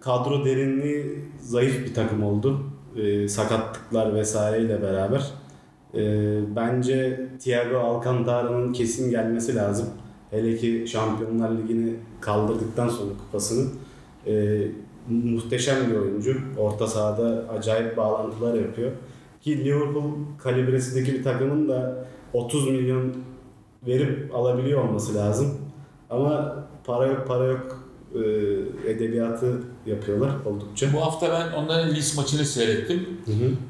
[0.00, 2.60] kadro derinliği zayıf bir takım oldu.
[2.96, 5.30] E, sakatlıklar vesaireyle beraber.
[5.94, 6.02] E,
[6.56, 9.88] bence Thiago Alcantara'nın kesin gelmesi lazım.
[10.30, 13.70] Hele ki Şampiyonlar Ligi'ni kaldırdıktan sonra kupasını.
[14.26, 14.62] E,
[15.08, 16.36] muhteşem bir oyuncu.
[16.58, 18.92] Orta sahada acayip bağlantılar yapıyor.
[19.40, 23.12] Ki Liverpool kalibresindeki bir takımın da 30 milyon
[23.86, 25.58] verip alabiliyor olması lazım.
[26.10, 27.87] Ama para yok para yok
[28.88, 30.92] edebiyatı yapıyorlar oldukça.
[30.92, 33.08] Bu hafta ben onların Leeds maçını seyrettim.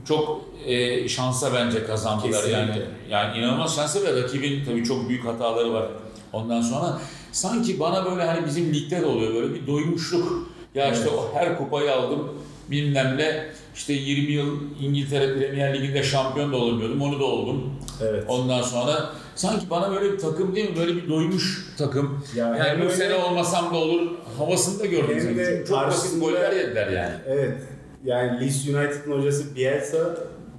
[0.09, 2.53] Çok e, şansa bence kazandılar Kesinlikle.
[2.53, 2.83] yani.
[3.11, 5.87] Yani inanılmaz şansa ve rakibin tabii çok büyük hataları var.
[6.33, 7.01] Ondan sonra
[7.33, 10.49] sanki bana böyle hani bizim ligde de oluyor böyle bir doymuşluk.
[10.75, 12.29] Ya işte o her kupayı aldım
[12.71, 13.47] bilmem ne.
[13.75, 17.03] İşte 20 yıl İngiltere Premier Ligi'nde şampiyon da olamıyordum.
[17.03, 17.73] Onu da oldum.
[18.03, 18.25] Evet.
[18.29, 20.77] Ondan sonra sanki bana böyle bir takım değil mi?
[20.77, 22.25] Böyle bir doymuş takım.
[22.37, 25.39] Ya hem Yani bu sene olmasam da olur havasında gördüm sanki.
[25.39, 27.15] de Çok basit goller yediler yani.
[27.29, 27.57] Evet.
[28.05, 29.99] Yani Leeds United'ın hocası Bielsa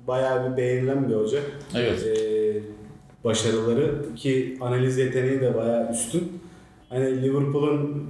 [0.07, 1.39] bayağı bir beğenilen bir hoca.
[1.75, 2.07] Evet.
[2.07, 2.61] Ee,
[3.23, 6.41] başarıları ki analiz yeteneği de bayağı üstün.
[6.89, 8.05] Hani Liverpool'un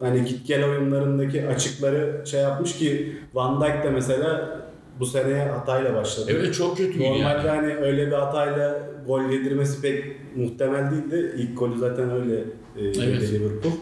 [0.00, 4.58] hani git gel oyunlarındaki açıkları şey yapmış ki Van Dijk de mesela
[5.00, 6.30] bu seneye hatayla başladı.
[6.34, 7.48] Evet çok kötüydü Normalde yani.
[7.48, 10.04] hani öyle bir hatayla gol yedirmesi pek
[10.36, 11.34] muhtemel değildi.
[11.38, 12.44] İlk golü zaten öyle e,
[12.76, 12.96] Evet.
[12.96, 13.72] yedi Liverpool.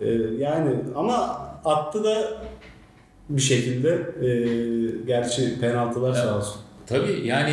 [0.00, 0.08] E,
[0.42, 1.14] yani ama
[1.64, 2.28] attı da
[3.28, 3.88] bir şekilde
[4.22, 4.28] e,
[5.06, 6.18] gerçi penaltılar Evet.
[6.24, 6.56] sağ olsun.
[6.86, 7.52] Tabii yani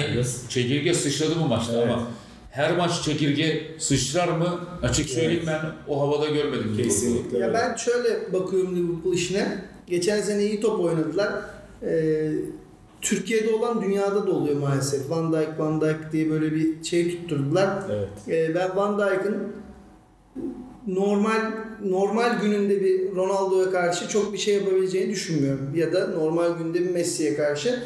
[0.49, 1.83] çekirge sıçradı bu maçta Evet.
[1.93, 2.07] ama
[2.51, 4.59] her maç çekirge sıçrar mı?
[4.83, 6.73] Açık söyleyeyim ben o havada görmedim.
[6.77, 7.37] Kesinlikle.
[7.37, 9.47] Ya ben şöyle bakıyorum Liverpool işine.
[9.87, 11.33] Geçen sene iyi top oynadılar.
[11.83, 12.31] Ee,
[13.01, 15.09] Türkiye'de olan dünyada da oluyor maalesef.
[15.09, 17.83] Van Dijk, Van Dijk diye böyle bir şey tutturdular.
[17.89, 18.09] Evet.
[18.27, 19.47] Ee, ben Van Dijk'ın
[20.87, 21.51] normal
[21.83, 25.75] normal gününde bir Ronaldo'ya karşı çok bir şey yapabileceğini düşünmüyorum.
[25.75, 27.83] Ya da normal günde bir Messi'ye karşı.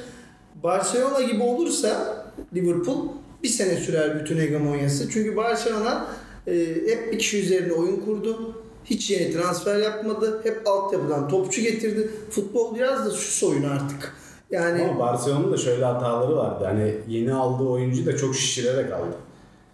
[0.63, 2.23] Barcelona gibi olursa
[2.53, 3.07] Liverpool
[3.43, 5.09] bir sene sürer bütün hegemonyası.
[5.09, 6.07] Çünkü Barcelona
[6.47, 6.53] e,
[6.87, 8.55] hep bir kişi üzerinde oyun kurdu.
[8.85, 10.41] Hiç yeni transfer yapmadı.
[10.43, 12.09] Hep altyapıdan topçu getirdi.
[12.29, 14.13] Futbol biraz da süs oyunu artık.
[14.51, 16.65] Yani Ama Barcelona'nın da şöyle hataları vardı.
[16.65, 19.15] Hani yeni aldığı oyuncu da çok şişirerek aldı.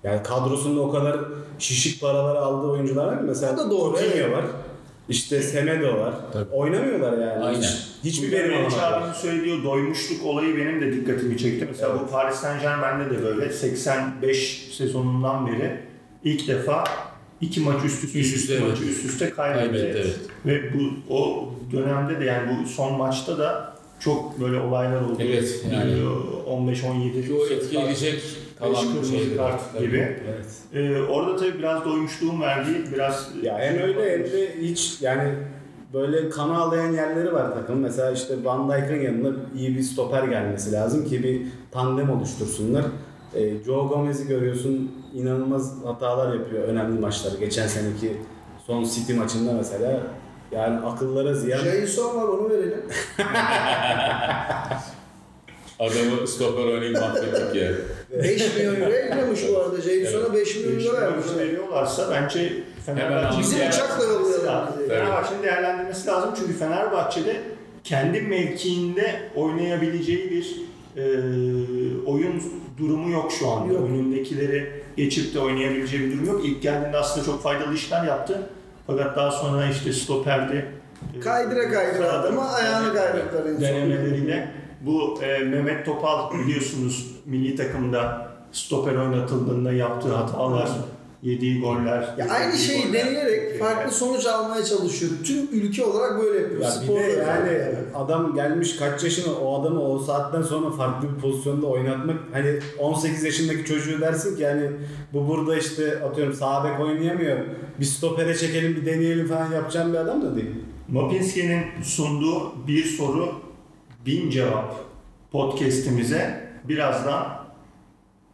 [0.04, 1.20] Yani kadrosunda o kadar
[1.60, 3.18] şişik paraları aldığı oyuncular var.
[3.22, 4.38] Mesela O da doğru, Coutinho evet.
[4.38, 4.46] var.
[5.10, 6.14] İşte Semedo var.
[6.34, 6.50] Tabii.
[6.52, 7.44] Oynamıyorlar yani.
[7.44, 7.62] Aynen.
[7.62, 8.92] Hiç, hiçbir verim alamadılar.
[9.02, 11.68] abinin söylediği doymuşluk olayı benim de dikkatimi çekti.
[11.70, 12.02] Mesela Evet.
[12.08, 15.78] bu Paris Saint Germain'de de böyle 85 sezonundan beri
[16.24, 16.84] ilk defa
[17.42, 18.70] iki maç üst üste, Üst üste, evet.
[18.70, 19.72] maçı üst üste kaybetti.
[19.72, 20.20] Kaybetti, evet.
[20.46, 23.71] Ve bu o dönemde de yani bu son maçta da
[24.02, 25.18] çok böyle olaylar oldu.
[25.20, 25.94] Evet, yani.
[26.48, 28.22] 15-17 Ki o etki edecek
[28.60, 29.38] Kalan kırmızı şeyleri.
[29.38, 29.86] kart Tabii.
[29.88, 29.98] gibi.
[30.28, 30.46] Evet.
[30.74, 35.34] Ee, orada tabii biraz doymuşluğun verdiği biraz Ya hem öyle hem de hiç yani
[35.94, 37.80] böyle kan ağlayan yerleri var takım.
[37.80, 42.86] Mesela işte Van Dijk'ın yanına iyi bir stoper gelmesi lazım ki bir tandem oluştursunlar.
[43.36, 47.38] Ee, Joe Gomez'i görüyorsun inanılmaz hatalar yapıyor önemli maçları.
[47.40, 48.18] Geçen seneki
[48.68, 50.00] son City maçında mesela
[50.52, 51.60] yani akıllara ziyan.
[51.60, 52.82] Jason var onu verelim.
[55.80, 57.72] Adamı stoper oynayıp mahvettik ya.
[58.24, 59.82] 5 milyon euro gidiyormuş bu arada.
[59.82, 61.38] Jason'a 5 milyon euro milyon vermişler.
[61.38, 62.54] veriyorlarsa bence
[62.86, 63.40] Fenerbahçe.
[63.40, 64.42] Bizim uçakla bizi.
[64.88, 67.42] Fenerbahçe'nin değerlendirmesi lazım çünkü Fenerbahçe'de
[67.84, 70.62] kendi mevkiinde oynayabileceği bir
[70.98, 71.04] e,
[72.06, 72.44] oyun
[72.80, 73.74] durumu yok şu anda.
[73.74, 73.90] Yok.
[73.90, 76.46] Önündekileri geçip de oynayabileceği bir durum yok.
[76.46, 78.50] İlk geldiğinde aslında çok faydalı işler yaptı.
[78.92, 80.66] Fakat daha sonra işte stoperde
[81.18, 83.62] e, Kaydıra kaydıra adamı ayağını son.
[83.62, 84.52] denemeleriyle
[84.82, 90.70] bu e, Mehmet Topal biliyorsunuz milli takımda stoper oynatıldığında yaptığı hatalar,
[91.24, 92.16] yediği goller.
[92.18, 93.06] Ya aynı şeyi goller.
[93.06, 95.12] deneyerek farklı sonuç almaya çalışıyor.
[95.26, 96.62] Tüm ülke olarak böyle yapıyor.
[96.62, 97.98] Ya bir Sporda de yani özellikle.
[97.98, 103.24] adam gelmiş kaç yaşına o adamı o saatten sonra farklı bir pozisyonda oynatmak hani 18
[103.24, 104.72] yaşındaki çocuğu dersin ki yani
[105.14, 107.38] bu burada işte atıyorum sağ bek oynayamıyor.
[107.80, 110.50] Bir stopere çekelim bir deneyelim falan yapacağım bir adam da değil.
[110.88, 113.30] Mapinski'nin sunduğu bir soru
[114.06, 114.76] bin cevap
[115.32, 117.41] podcast'imize birazdan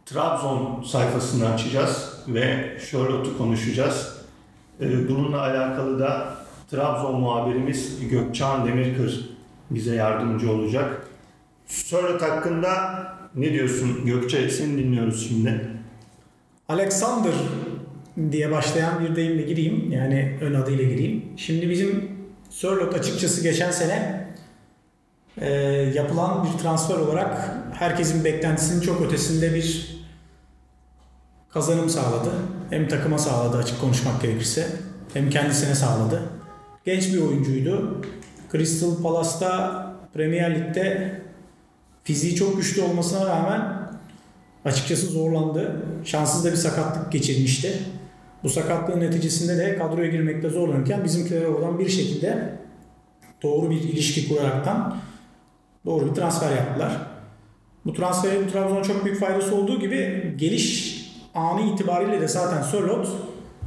[0.08, 4.14] Trabzon sayfasını açacağız ve Charlotte'u konuşacağız.
[4.80, 6.34] Ee, Bununla alakalı da
[6.70, 9.30] Trabzon muhabirimiz Gökçan Demirkır
[9.70, 11.08] bize yardımcı olacak.
[11.68, 12.72] Charlotte hakkında
[13.34, 14.50] ne diyorsun Gökçe?
[14.50, 15.68] Seni dinliyoruz şimdi.
[16.68, 17.32] Alexander
[18.32, 19.92] diye başlayan bir deyimle gireyim.
[19.92, 21.24] Yani ön adıyla gireyim.
[21.36, 22.10] Şimdi bizim
[22.50, 24.28] Sörlot açıkçası geçen sene
[25.40, 25.50] e,
[25.94, 29.97] yapılan bir transfer olarak herkesin beklentisinin çok ötesinde bir
[31.52, 32.30] kazanım sağladı.
[32.70, 34.66] Hem takıma sağladı açık konuşmak gerekirse.
[35.14, 36.22] Hem kendisine sağladı.
[36.84, 38.02] Genç bir oyuncuydu.
[38.52, 41.20] Crystal Palace'ta Premier Lig'de
[42.04, 43.88] fiziği çok güçlü olmasına rağmen
[44.64, 45.82] açıkçası zorlandı.
[46.04, 47.78] Şanssız da bir sakatlık geçirmişti.
[48.42, 52.58] Bu sakatlığın neticesinde de kadroya girmekte zorlanırken bizimkiler oradan bir şekilde
[53.42, 54.96] doğru bir ilişki kuraraktan
[55.84, 56.92] doğru bir transfer yaptılar.
[57.84, 60.87] Bu transferin Trabzon'a çok büyük faydası olduğu gibi geliş
[61.38, 63.08] anı itibariyle de zaten Sörloth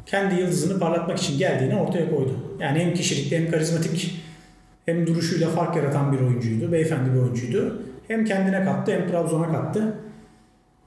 [0.05, 2.31] kendi yıldızını parlatmak için geldiğini ortaya koydu.
[2.59, 4.21] Yani hem kişilikte hem karizmatik
[4.85, 6.71] hem duruşuyla fark yaratan bir oyuncuydu.
[6.71, 7.81] Beyefendi bir oyuncuydu.
[8.07, 9.93] Hem kendine kattı hem Trabzon'a kattı.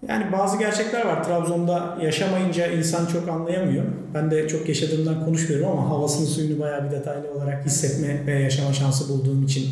[0.09, 1.25] Yani bazı gerçekler var.
[1.25, 3.85] Trabzon'da yaşamayınca insan çok anlayamıyor.
[4.15, 8.73] Ben de çok yaşadığımdan konuşmuyorum ama havasını suyunu bayağı bir detaylı olarak hissetme ve yaşama
[8.73, 9.69] şansı bulduğum için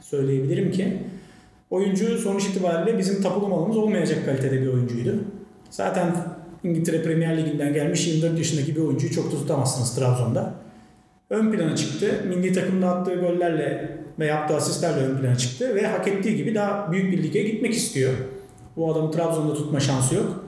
[0.00, 1.02] söyleyebilirim ki
[1.70, 5.14] oyuncu sonuç itibariyle bizim tapulu malımız olmayacak kalitede bir oyuncuydu.
[5.70, 6.16] Zaten
[6.64, 10.54] İngiltere Premier Ligi'nden gelmiş 24 yaşındaki bir oyuncuyu çok da tutamazsınız Trabzon'da.
[11.30, 12.24] Ön plana çıktı.
[12.28, 16.92] Milli takımda attığı gollerle ve yaptığı asistlerle ön plana çıktı ve hak ettiği gibi daha
[16.92, 18.12] büyük bir lige gitmek istiyor.
[18.76, 20.44] Bu adamı Trabzon'da tutma şansı yok.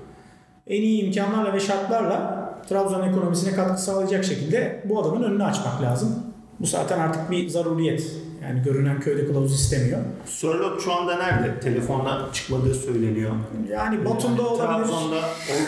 [0.66, 6.22] En iyi imkanlarla ve şartlarla Trabzon ekonomisine katkı sağlayacak şekilde bu adamın önünü açmak lazım.
[6.60, 8.12] Bu zaten artık bir zaruriyet.
[8.48, 9.98] Yani görünen köyde kılavuz istemiyor.
[10.26, 11.60] Sörloth şu anda nerede?
[11.60, 13.30] Telefonla çıkmadığı söyleniyor.
[13.70, 14.66] Yani Batum'da Yani olabilir.
[14.88, 15.20] Trabzon'da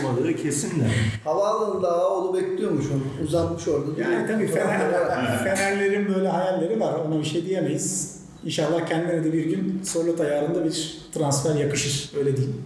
[0.08, 0.84] olmadığı kesin de.
[1.24, 3.26] Havaalanında oğlu bekliyormuş onu.
[3.26, 4.02] Uzanmış orada.
[4.02, 6.94] Yani tabii Fener, Fenerlerin böyle hayalleri var.
[7.06, 8.18] Ona bir şey diyemeyiz.
[8.44, 12.12] İnşallah kendilerine de bir gün Sorlot ayarında bir transfer yakışır.
[12.18, 12.56] Öyle diyeyim.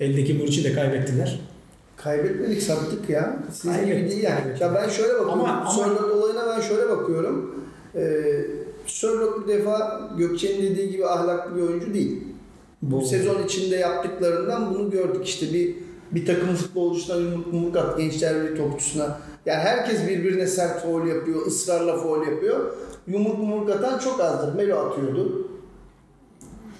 [0.00, 1.40] Eldeki Muriç'i de kaybettiler.
[1.96, 3.36] Kaybetmedik sattık ya.
[3.52, 4.10] Sizin gibi Kaybettik.
[4.10, 4.40] değil yani.
[4.60, 5.40] Ya ben şöyle bakıyorum.
[5.40, 7.54] Ama- ama- Sörloth olayına ben şöyle bakıyorum.
[7.94, 8.00] Ee,
[8.90, 12.22] Sörloth bir defa Gökçe'nin dediği gibi ahlaklı bir oyuncu değil.
[12.82, 15.28] Bu sezon içinde yaptıklarından bunu gördük.
[15.28, 15.74] İşte bir
[16.12, 19.18] bir takım futbolcusuna yumruk yumruk at, gençler bir topçusuna.
[19.46, 22.72] Yani herkes birbirine sert foul yapıyor, ısrarla foul yapıyor.
[23.06, 24.54] Yumruk yumruk atan çok azdır.
[24.54, 25.48] Melo atıyordu.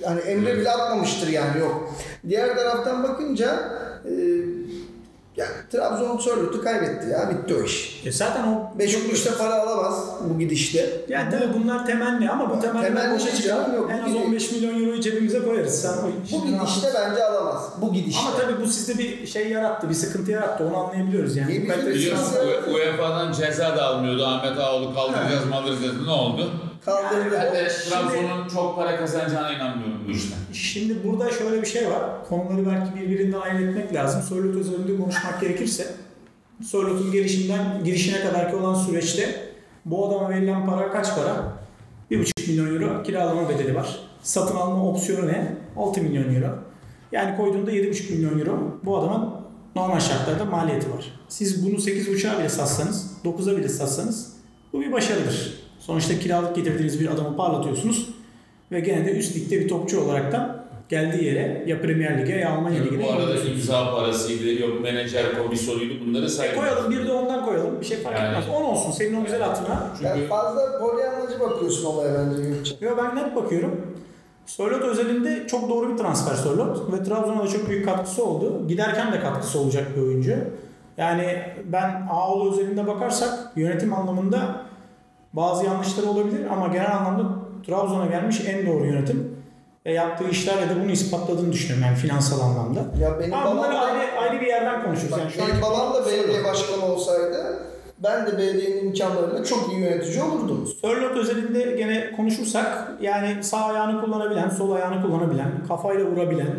[0.00, 1.94] Yani Emre bile atmamıştır yani yok.
[2.28, 3.72] Diğer taraftan bakınca
[4.04, 4.10] e,
[5.38, 8.02] yani Trabzon Sörlot'u kaybetti ya bitti o iş.
[8.06, 10.86] E zaten o Beşiktaş'ta para alamaz bu gidişle.
[11.08, 13.74] Yani tabii bunlar temenni ama bu temenni Temenni boşa çıkar.
[13.76, 13.90] yok.
[13.90, 15.82] En az 15 milyon euroyu cebimize koyarız.
[15.82, 17.62] Sen Bu işin gidişte bence alamaz.
[17.80, 18.20] Bu gidişte.
[18.28, 20.64] Ama tabii bu sizde bir şey yarattı, bir sıkıntı yarattı.
[20.64, 21.50] Onu anlayabiliyoruz yani.
[21.86, 22.36] Biliyorsun
[22.74, 24.24] UEFA'dan ceza da almıyordu.
[24.26, 26.06] Ahmet Ağoğlu kaldıracağız mı alırız dedi.
[26.06, 26.50] Ne oldu?
[26.84, 27.30] Kaldırdı.
[27.32, 30.38] Ben de Trabzon'un çok para kazanacağına inanmıyorum bu işten.
[30.52, 32.02] Şimdi burada şöyle bir şey var.
[32.28, 34.22] Konuları belki birbirinden ayırt etmek lazım.
[34.22, 35.86] Sörlot özelinde konuşmak gerekirse
[36.62, 39.48] Sörlot'un gelişinden girişine kadarki olan süreçte
[39.84, 41.58] bu adama verilen para kaç para?
[42.10, 43.98] 1,5 milyon euro kiralama bedeli var.
[44.22, 45.56] Satın alma opsiyonu ne?
[45.76, 46.54] 6 milyon euro.
[47.12, 49.30] Yani koyduğunda 7,5 milyon euro bu adamın
[49.76, 51.12] normal şartlarda maliyeti var.
[51.28, 54.32] Siz bunu 8,5'a bile satsanız, 9'a bile satsanız
[54.72, 55.57] bu bir başarıdır.
[55.88, 58.08] Sonuçta kiralık getirdiğiniz bir adamı parlatıyorsunuz
[58.72, 62.50] ve gene de üst ligde bir topçu olarak da geldiği yere ya Premier Lig'e ya
[62.52, 66.54] Almanya Ligi'ne Bu arada imza parasıydı, yok menajer komisyonuydu bunları E sayın.
[66.54, 67.80] koyalım bir de ondan koyalım.
[67.80, 68.44] Bir şey fark Yani- etmez.
[68.48, 69.90] 10 olsun senin o güzel hatırına.
[70.02, 72.74] Yani Çünkü fazla polyanlacı bakıyorsun olaya bence Gökçe.
[72.80, 73.80] Yo ben net bakıyorum.
[74.46, 78.68] Sörlot özelinde çok doğru bir transfer Sörlot ve Trabzon'a da çok büyük katkısı oldu.
[78.68, 80.34] Giderken de katkısı olacak bir oyuncu.
[80.96, 84.68] Yani ben Ağoğlu özelinde bakarsak yönetim anlamında
[85.32, 87.22] bazı yanlışları olabilir ama genel anlamda
[87.66, 89.38] Trabzon'a gelmiş en doğru yönetim.
[89.86, 92.80] Ve yaptığı işlerle de bunu ispatladığını düşünüyorum yani finansal anlamda.
[93.00, 95.12] Ya benim Ama babam bunları da, ayrı, ayrı bir yerden konuşuruz.
[95.12, 97.58] bak, Yani benim babam da belediye başkanı olsaydı
[98.02, 100.68] ben de belediyenin imkanlarıyla çok iyi yönetici olurdum.
[100.80, 106.54] Sörlot özelinde gene konuşursak yani sağ ayağını kullanabilen, sol ayağını kullanabilen, kafayla vurabilen,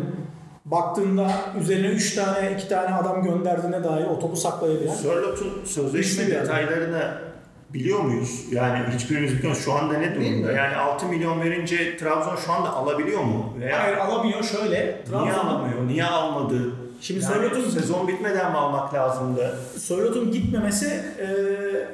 [0.64, 1.30] baktığında
[1.60, 4.94] üzerine 3 tane 2 tane adam gönderdiğine dair o topu saklayabilen.
[4.94, 7.29] Sörlot'un sözleşme detaylarını
[7.74, 8.44] biliyor muyuz?
[8.52, 9.64] Yani hiçbirimiz bilmiyoruz.
[9.64, 10.52] Şu anda ne durumda?
[10.52, 13.54] Yani 6 milyon verince Trabzon şu anda alabiliyor mu?
[13.60, 15.02] Veya Hayır alamıyor şöyle.
[15.22, 15.86] niye alamıyor?
[15.86, 16.62] Niye almadı?
[17.00, 19.58] Şimdi yani Sörlot'un sezon bitmeden mi almak lazımdı?
[19.78, 20.86] Sörlot'un gitmemesi
[21.20, 21.88] eee,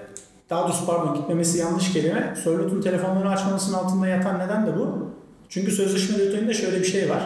[0.50, 2.34] daha doğrusu pardon gitmemesi yanlış kelime.
[2.44, 5.10] Sörlot'un telefonlarını açmamasının altında yatan neden de bu.
[5.48, 7.22] Çünkü sözleşme detayında şöyle bir şey var.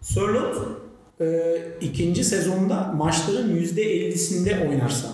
[0.00, 0.56] Sörlot
[1.20, 5.08] eee, ikinci sezonda maçların %50'sinde oynarsa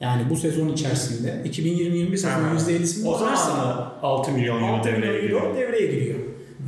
[0.00, 2.54] yani bu sezon içerisinde 2020-21 sezonu Ha.
[2.56, 5.56] %50'sinde O zaman oynarsa mı 6 milyon euro 6 milyon devreye giriyor?
[5.56, 6.18] devreye giriyor.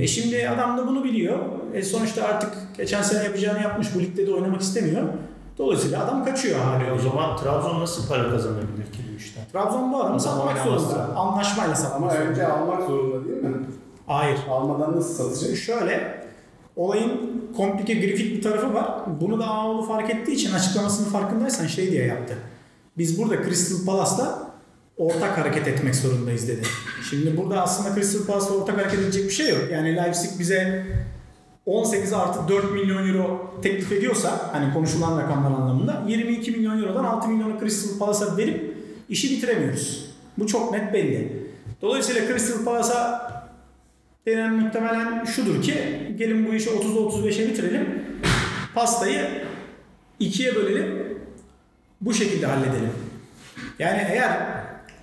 [0.01, 1.39] E şimdi adam da bunu biliyor.
[1.75, 5.03] E sonuçta artık geçen sene yapacağını yapmış bu ligde de oynamak istemiyor.
[5.59, 6.93] Dolayısıyla adam kaçıyor haliyle.
[6.93, 9.43] o zaman Trabzon nasıl para kazanabilir ki bu işten?
[9.53, 11.17] Trabzon bu adamı Adam satmak zorunda.
[11.17, 12.31] Anlaşmayla satmak Ama zorunda.
[12.31, 13.57] önce almak zorunda değil mi?
[14.07, 14.39] Hayır.
[14.51, 15.57] Almadan nasıl satacak?
[15.57, 16.25] Şöyle
[16.77, 17.13] olayın
[17.57, 18.91] komplike grafik bir tarafı var.
[19.21, 22.35] Bunu da Ağoğlu fark ettiği için açıklamasının farkındaysan şey diye yaptı.
[22.99, 24.53] Biz burada Crystal Palace'la
[24.97, 26.63] ortak hareket etmek zorundayız dedi.
[27.11, 29.65] Şimdi burada aslında Crystal Palace'la ortak hareket edecek bir şey yok.
[29.73, 30.87] Yani Leipzig bize
[31.67, 37.29] 18 artı 4 milyon euro teklif ediyorsa hani konuşulan rakamlar anlamında 22 milyon eurodan 6
[37.29, 38.75] milyonu Crystal Palace'a verip
[39.09, 40.11] işi bitiremiyoruz.
[40.39, 41.49] Bu çok net belli.
[41.83, 43.33] Dolayısıyla Crystal Palace'a
[44.27, 45.75] denen muhtemelen şudur ki
[46.19, 48.03] gelin bu işi 30'a 35'e bitirelim.
[48.75, 49.29] Pastayı
[50.21, 51.18] ikiye bölelim.
[52.01, 52.91] Bu şekilde halledelim.
[53.79, 54.39] Yani eğer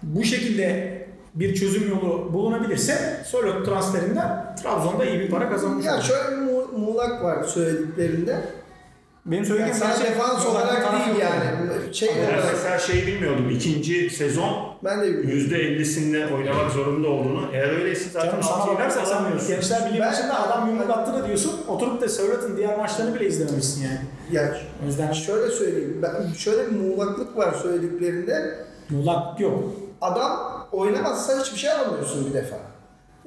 [0.03, 0.95] bu şekilde
[1.35, 6.03] bir çözüm yolu bulunabilirse Sörloth transferinden Trabzon'da iyi bir para kazanmış Ya olur.
[6.03, 8.41] şöyle bir mu- muğlak var söylediklerinde.
[9.25, 11.64] Benim söylediğim Yani sadece defans olarak değil yani.
[11.95, 12.43] Şey Ben olarak.
[12.53, 13.49] mesela şeyi bilmiyordum.
[13.49, 14.49] İkinci sezon
[14.83, 15.29] Ben de bilmiyorum.
[15.39, 17.41] %50'sinde oynamak zorunda olduğunu.
[17.53, 19.47] Eğer öyleyse zaten Canım sana sen alamıyorsun.
[19.47, 21.51] Gençler Birliği Ben- adam yumruk attı da diyorsun.
[21.67, 23.99] Oturup da Sörloth'un diğer maçlarını bile izlememişsin yani.
[24.31, 25.99] Ya O yüzden şöyle söyleyeyim.
[26.01, 28.55] Ben, şöyle bir muğlaklık var söylediklerinde.
[28.89, 29.63] muğlak yok.
[30.01, 30.39] Adam
[30.71, 32.55] oynamazsa hiçbir şey alamıyorsun bir defa.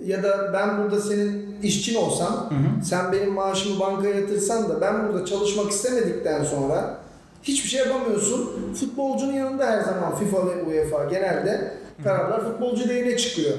[0.04, 2.52] Ya da ben burada senin işçin olsam,
[2.84, 6.97] sen benim maaşımı bankaya yatırsan da ben burada çalışmak istemedikten sonra
[7.42, 8.50] hiçbir şey yapamıyorsun.
[8.74, 11.72] Futbolcunun yanında her zaman FIFA ve UEFA genelde
[12.04, 13.54] kararlar futbolcu lehine çıkıyor.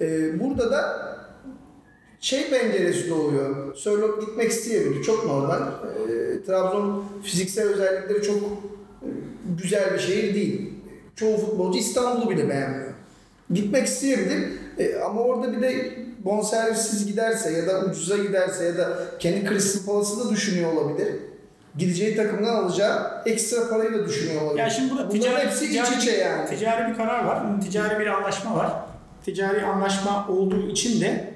[0.00, 1.10] Ee, burada da
[2.20, 3.74] şey penceresi doğuyor.
[3.74, 5.02] Sörloth gitmek isteyebilir.
[5.02, 5.60] Çok normal.
[5.62, 9.08] Ee, Trabzon fiziksel özellikleri çok e,
[9.62, 10.72] güzel bir şehir değil.
[11.16, 12.90] Çoğu futbolcu İstanbul'u bile beğenmiyor.
[13.50, 18.98] Gitmek isteyebilir E, ama orada bir de bonservissiz giderse ya da ucuza giderse ya da
[19.18, 21.08] kendi Crystal Palace'ı da düşünüyor olabilir.
[21.78, 24.62] Gideceği takımdan alacağı ekstra parayı da düşünüyor olabilir.
[24.62, 26.48] Ya şimdi burada Bunların ticari, hepsi ticari, iç içe yani.
[26.48, 27.60] ticari bir karar var.
[27.60, 28.70] Ticari bir anlaşma var.
[29.24, 31.34] Ticari anlaşma olduğu için de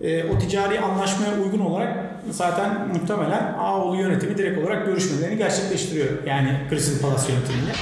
[0.00, 1.96] e, o ticari anlaşmaya uygun olarak
[2.30, 6.08] zaten muhtemelen Ağoğlu yönetimi direkt olarak görüşmelerini gerçekleştiriyor.
[6.26, 7.72] Yani Crystal Palace yönetimiyle.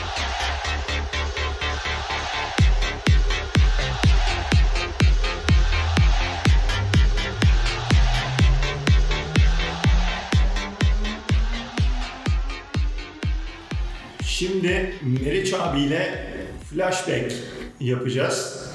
[14.39, 16.26] Şimdi Meriç abiyle
[16.70, 17.32] flashback
[17.80, 18.68] yapacağız.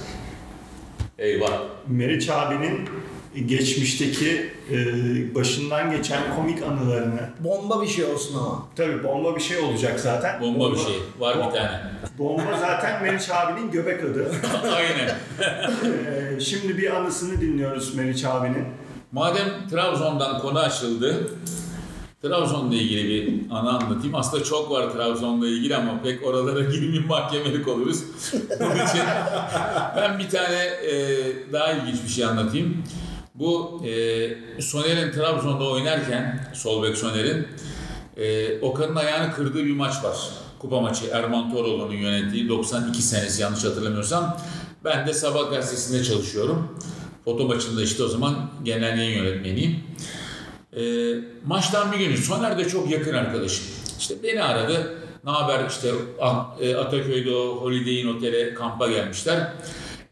[1.18, 1.61] Eyvah.
[1.88, 2.89] Meriç abinin
[3.45, 4.76] geçmişteki e,
[5.36, 8.68] başından geçen komik anılarını Bomba bir şey olsun ama.
[8.76, 10.41] tabii bomba bir şey olacak zaten.
[10.41, 10.95] Bomba bir şey.
[11.20, 11.82] Var bir tane.
[12.18, 14.32] Bomba zaten Meriç abinin göbek adı.
[14.76, 15.09] Aynen.
[16.38, 18.66] E, şimdi bir anısını dinliyoruz Meriç abinin.
[19.11, 21.30] Madem Trabzon'dan konu açıldı,
[22.24, 24.15] Trabzon'la ilgili bir anı anlatayım.
[24.15, 28.03] Aslında çok var Trabzon'la ilgili ama pek oralara girmeyeyim mahkemelik oluruz.
[28.59, 29.01] Onun için
[29.95, 30.93] ben bir tane e,
[31.53, 32.84] daha ilginç bir şey anlatayım.
[33.36, 37.47] Bu e, Soner'in Trabzon'da oynarken, sol bek Soner'in
[38.17, 40.17] e, Okan'ın ayağını kırdığı bir maç var.
[40.59, 44.38] Kupa maçı Erman Toroğlu'nun yönettiği 92 senesi yanlış hatırlamıyorsam.
[44.84, 46.78] Ben de Sabah gazetesinde çalışıyorum.
[47.26, 49.84] Foto maçında işte o zaman genel yayın yönetmeniyim.
[50.78, 50.84] E,
[51.45, 53.65] maçtan bir gün Soner de çok yakın arkadaşım.
[53.99, 54.93] İşte beni aradı.
[55.26, 55.91] Ne haber işte
[56.61, 59.53] e, Ataköy'de o Holiday Inn Otel'e kampa gelmişler.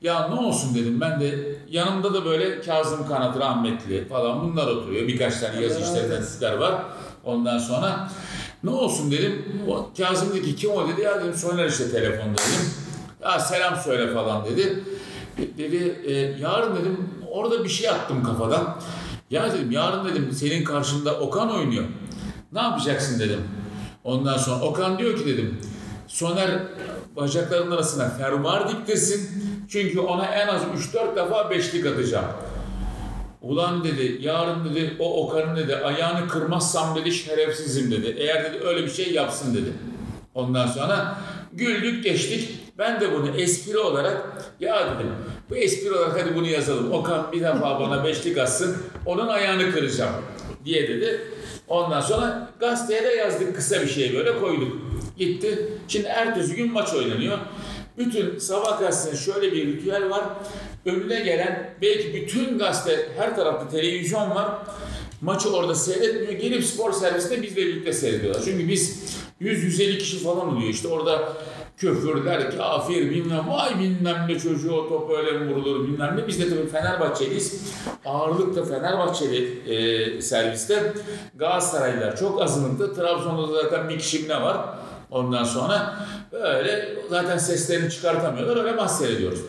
[0.02, 5.08] Ya ne olsun dedim ben de yanımda da böyle Kazım Kanat rahmetli falan bunlar oturuyor.
[5.08, 6.76] Birkaç tane yazı işleri var.
[7.24, 8.10] Ondan sonra
[8.64, 9.46] ne olsun dedim.
[9.70, 12.70] O Kazım dedi ki kim o dedi ya dedim Soner işte telefonda dedim.
[13.24, 14.84] Ya selam söyle falan dedi.
[15.58, 18.78] Dedi e, yarın dedim orada bir şey attım kafadan.
[19.32, 21.84] Ya dedim yarın dedim senin karşında Okan oynuyor.
[22.52, 23.40] Ne yapacaksın dedim.
[24.04, 25.60] Ondan sonra Okan diyor ki dedim
[26.08, 26.50] Soner
[27.16, 29.30] bacaklarının arasına fermuar diktirsin.
[29.70, 30.62] Çünkü ona en az
[30.94, 32.26] 3-4 defa beşlik atacağım.
[33.42, 38.16] Ulan dedi yarın dedi o Okan'ın dedi ayağını kırmazsam dedi şerefsizim dedi.
[38.18, 39.74] Eğer dedi öyle bir şey yapsın dedi.
[40.34, 41.18] Ondan sonra
[41.54, 42.60] güldük geçtik.
[42.78, 44.22] Ben de bunu espri olarak
[44.60, 45.12] ya dedim
[45.52, 46.92] bu espri olarak hadi bunu yazalım.
[46.92, 50.16] Okan bir defa bana beşlik atsın onun ayağını kıracağım
[50.66, 51.22] diye dedi.
[51.68, 54.78] Ondan sonra gazeteye de yazdık kısa bir şey böyle koyduk.
[55.18, 55.68] Gitti.
[55.88, 57.38] Şimdi ertesi gün maç oynanıyor.
[57.98, 60.24] Bütün sabah gazetesinde şöyle bir ritüel var.
[60.86, 64.48] Önüne gelen belki bütün gazete her tarafta televizyon var.
[65.22, 66.42] Maçı orada seyretmiyor.
[66.42, 68.42] Gelip spor servisinde bizle birlikte seyrediyorlar.
[68.46, 69.00] Çünkü biz
[69.42, 70.70] 100-150 kişi falan oluyor.
[70.70, 71.34] İşte orada
[71.82, 76.28] küfürler, kafir bilmem vay bilmem ne çocuğu o top öyle vurulur bilmem ne.
[76.28, 77.74] Biz de tabii Fenerbahçeliyiz.
[78.06, 80.94] Ağırlıkta Fenerbahçeli e, serviste
[81.36, 82.94] Galatasaraylılar çok azınlıkta.
[82.94, 84.58] Trabzon'da da zaten bir kişi ne var.
[85.12, 85.96] Ondan sonra
[86.32, 88.58] böyle zaten seslerini çıkartamıyorlar.
[88.58, 89.40] Öyle maç seyrediyoruz.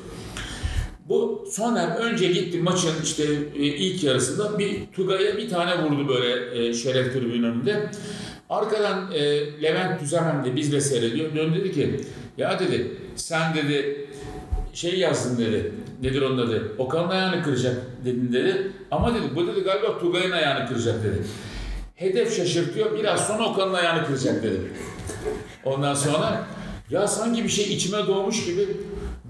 [1.09, 3.25] Bu Soner önce gitti maçın işte
[3.55, 7.91] e, ilk yarısında bir Tugay'a bir tane vurdu böyle e, şeref tribünün önünde.
[8.53, 9.23] Arkadan e,
[9.63, 11.35] Levent Düzemen de bizle seyrediyor.
[11.35, 12.01] Döndü dedi ki
[12.39, 14.07] ya dedi sen dedi
[14.73, 15.73] şey yazdın dedi.
[16.03, 16.73] Nedir onun adı?
[16.79, 18.73] Okan'ın ayağını kıracak dedin dedi.
[18.91, 21.23] Ama dedi bu dedi galiba Tugay'ın ayağını kıracak dedi.
[21.95, 22.99] Hedef şaşırtıyor.
[22.99, 24.61] Biraz sonra Okan'ın ayağını kıracak dedi.
[25.65, 26.47] Ondan sonra
[26.91, 28.69] ya sanki bir şey içime doğmuş gibi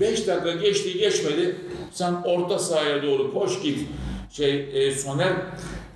[0.01, 1.57] 5 dakika geçti geçmedi.
[1.93, 3.89] Sen orta sahaya doğru koş git.
[4.33, 5.33] Şey e, Soner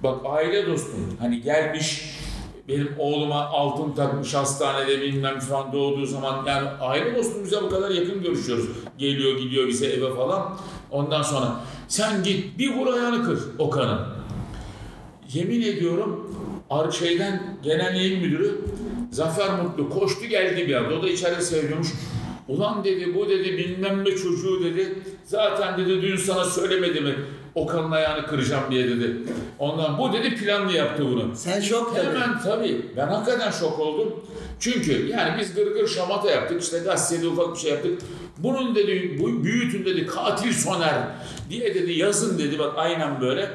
[0.03, 2.16] bak aile dostum hani gelmiş
[2.69, 8.23] benim oğluma altın takmış hastanede bilmem falan doğduğu zaman yani aile dostumuza bu kadar yakın
[8.23, 8.67] görüşüyoruz.
[8.99, 10.57] Geliyor gidiyor bize eve falan.
[10.91, 14.01] Ondan sonra sen git bir vur ayağını kır Okan'ın.
[15.33, 16.31] Yemin ediyorum
[16.93, 18.61] şeyden genel yayın müdürü
[19.11, 20.95] Zafer Mutlu koştu geldi bir anda.
[20.95, 21.89] O da içeride seviyormuş.
[22.49, 24.99] Ulan dedi bu dedi bilmem ne çocuğu dedi.
[25.25, 27.15] Zaten dedi dün sana söylemedi mi
[27.57, 29.17] Okan'ın ayağını kıracağım diye dedi.
[29.59, 31.37] Ondan bu dedi planlı yaptı bunu.
[31.37, 32.07] Sen şok tabii.
[32.07, 32.87] Hemen tabii.
[32.97, 34.25] Ben hakikaten şok oldum.
[34.61, 36.63] Çünkü yani biz gırgır şamata yaptık.
[36.63, 37.99] işte gazetede ufak bir şey yaptık.
[38.39, 40.95] Bunun dedi bu büyütün dedi katil Soner
[41.51, 43.51] diye dedi yazın dedi bak aynen böyle.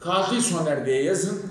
[0.00, 1.42] Katil Soner diye yazın.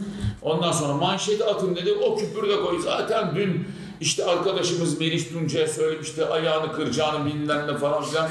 [0.41, 1.91] Ondan sonra manşeti atın dedi.
[1.91, 2.81] O küpürü de koy.
[2.81, 3.67] Zaten dün
[4.03, 8.29] işte arkadaşımız Meriç Tunca'ya söylemişti ayağını kıracağını bilmem ne falan filan.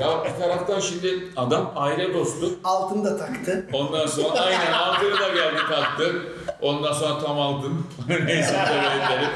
[0.00, 2.50] ya bir taraftan şimdi adam aile dostu.
[2.64, 3.66] Altını da taktı.
[3.72, 6.22] Ondan sonra aynen altını da geldi kalktı.
[6.60, 7.72] Ondan sonra tam altın.
[8.26, 9.26] Neyse tabii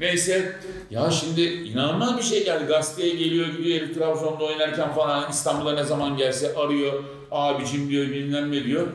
[0.00, 0.56] Neyse
[0.90, 2.64] ya şimdi inanılmaz bir şey geldi.
[2.64, 6.92] Gazeteye geliyor gidiyor herif Trabzon'da oynarken falan İstanbul'a ne zaman gelse arıyor.
[7.30, 8.86] Abicim diyor bilmem ne diyor.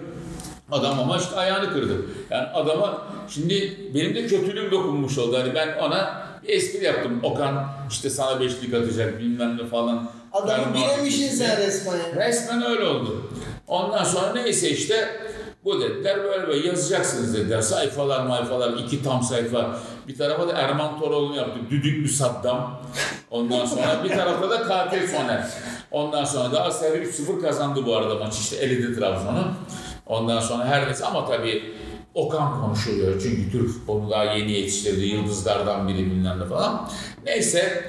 [0.71, 2.05] Adam ama işte ayağını kırdı.
[2.29, 5.37] Yani adama şimdi benim de kötülüğüm dokunmuş oldu.
[5.39, 7.19] Hani ben ona bir espri yaptım.
[7.23, 10.11] Okan işte sana beşlik atacak bilmem ne falan.
[10.33, 11.99] Adamı bilemişsin sen resmen.
[12.15, 13.31] Resmen öyle oldu.
[13.67, 15.09] Ondan sonra neyse işte
[15.65, 17.61] bu dediler böyle böyle yazacaksınız dediler.
[17.61, 19.79] Sayfalar mayfalar iki tam sayfa.
[20.07, 21.71] Bir tarafa da Erman Toroğlu'nu yaptık.
[21.71, 22.81] Düdüklü Saddam.
[23.31, 25.47] Ondan sonra bir tarafta da Katil Soner.
[25.91, 29.47] Ondan sonra Galatasaray 3-0 kazandı bu arada maç işte eledi Trabzon'u.
[30.05, 31.75] Ondan sonra her neyse ama tabii
[32.15, 33.21] Okan konuşuluyor.
[33.21, 35.05] Çünkü Türk futbolu daha yeni yetiştirdi.
[35.05, 36.89] Yıldızlardan biri bilmem ne falan.
[37.25, 37.83] Neyse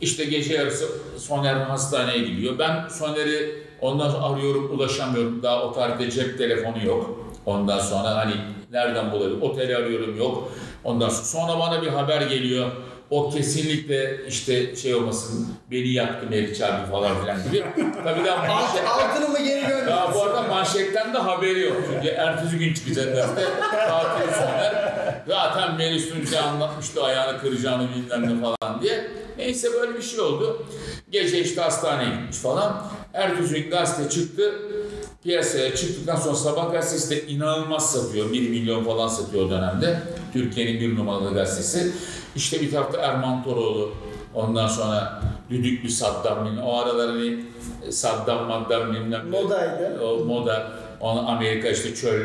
[0.00, 0.88] işte gece yarısı
[1.18, 2.58] Soner hastaneye gidiyor.
[2.58, 5.42] Ben Soner'i ondan sonra arıyorum ulaşamıyorum.
[5.42, 7.20] Daha o tarihte cep telefonu yok.
[7.46, 8.34] Ondan sonra hani
[8.72, 9.42] nereden bulayım?
[9.42, 10.52] Oteli arıyorum yok.
[10.84, 12.70] Ondan sonra, sonra bana bir haber geliyor.
[13.10, 17.64] O kesinlikle işte şey olmasın, beni yaktı Meriç abi falan filan gibi.
[18.04, 19.90] Tabii daha manşet, altını mı geri gönderdin?
[19.90, 21.76] ya bu arada manşetten de haberi yok.
[21.94, 23.44] Çünkü ertesi gün çıkacak gazete.
[23.88, 24.94] Tatil Soner.
[25.28, 29.10] Zaten Melis Tunca anlatmıştı ayağını kıracağını bilmem ne falan diye.
[29.38, 30.66] Neyse böyle bir şey oldu.
[31.10, 32.82] Gece işte hastaneye gitmiş falan.
[33.14, 34.54] Ertesi gün gazete çıktı.
[35.26, 38.32] Piyasaya çıktıktan sonra Sabah gazetesi de inanılmaz satıyor.
[38.32, 40.00] 1 milyon falan satıyor o dönemde.
[40.32, 41.92] Türkiye'nin bir numaralı gazetesi.
[42.36, 43.92] İşte bir tarafta Erman Toroğlu,
[44.34, 46.58] ondan sonra Düdüklü Saddam.
[46.64, 47.44] O aralar hani
[47.90, 49.32] Saddam Maddam bilmem.
[49.32, 49.42] ne.
[49.42, 50.00] Modaydı.
[50.00, 50.72] O moda.
[51.00, 52.20] Onu Amerika işte çöl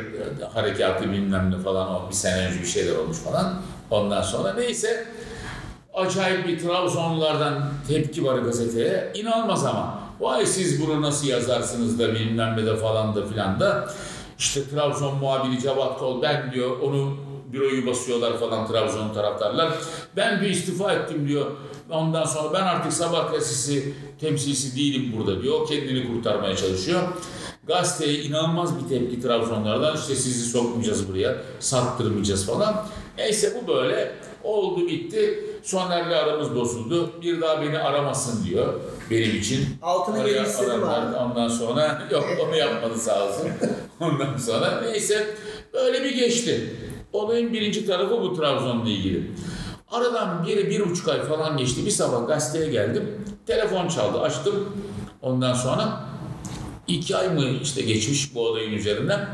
[0.53, 3.53] harekatı bilmem ne falan o bir sene önce bir şeyler olmuş falan.
[3.91, 5.05] Ondan sonra neyse
[5.93, 9.11] acayip bir Trabzonlulardan tepki var gazeteye.
[9.15, 10.00] İnanılmaz ama.
[10.21, 13.89] Vay siz bunu nasıl yazarsınız da bilmem de falan da filan da.
[14.39, 17.17] İşte Trabzon muhabiri Cevat Kol ben diyor onu
[17.53, 19.73] büroyu basıyorlar falan Trabzon taraftarlar.
[20.15, 21.45] Ben bir istifa ettim diyor.
[21.89, 25.67] Ondan sonra ben artık sabah gazetesi temsilcisi değilim burada diyor.
[25.67, 27.01] Kendini kurtarmaya çalışıyor.
[27.67, 29.97] Gazeteye inanılmaz bir tepki Trabzonlardan.
[29.97, 32.85] İşte sizi sokmayacağız buraya, sattırmayacağız falan.
[33.17, 35.50] Neyse bu böyle oldu bitti.
[35.63, 37.11] Soner'le aramız bozuldu.
[37.21, 38.73] Bir daha beni aramasın diyor
[39.11, 39.65] benim için.
[39.81, 41.15] Altını Araya abi.
[41.15, 43.47] Ondan sonra yok onu yapmadı sağ olsun.
[43.99, 45.27] Ondan sonra neyse
[45.73, 46.75] böyle bir geçti.
[47.13, 49.31] Olayın birinci tarafı bu Trabzon'la ilgili.
[49.91, 51.85] Aradan bir, bir buçuk ay falan geçti.
[51.85, 53.25] Bir sabah gazeteye geldim.
[53.47, 54.21] Telefon çaldı.
[54.21, 54.77] Açtım.
[55.21, 56.03] Ondan sonra
[56.87, 59.27] iki ay mı işte geçmiş bu olayın üzerinden.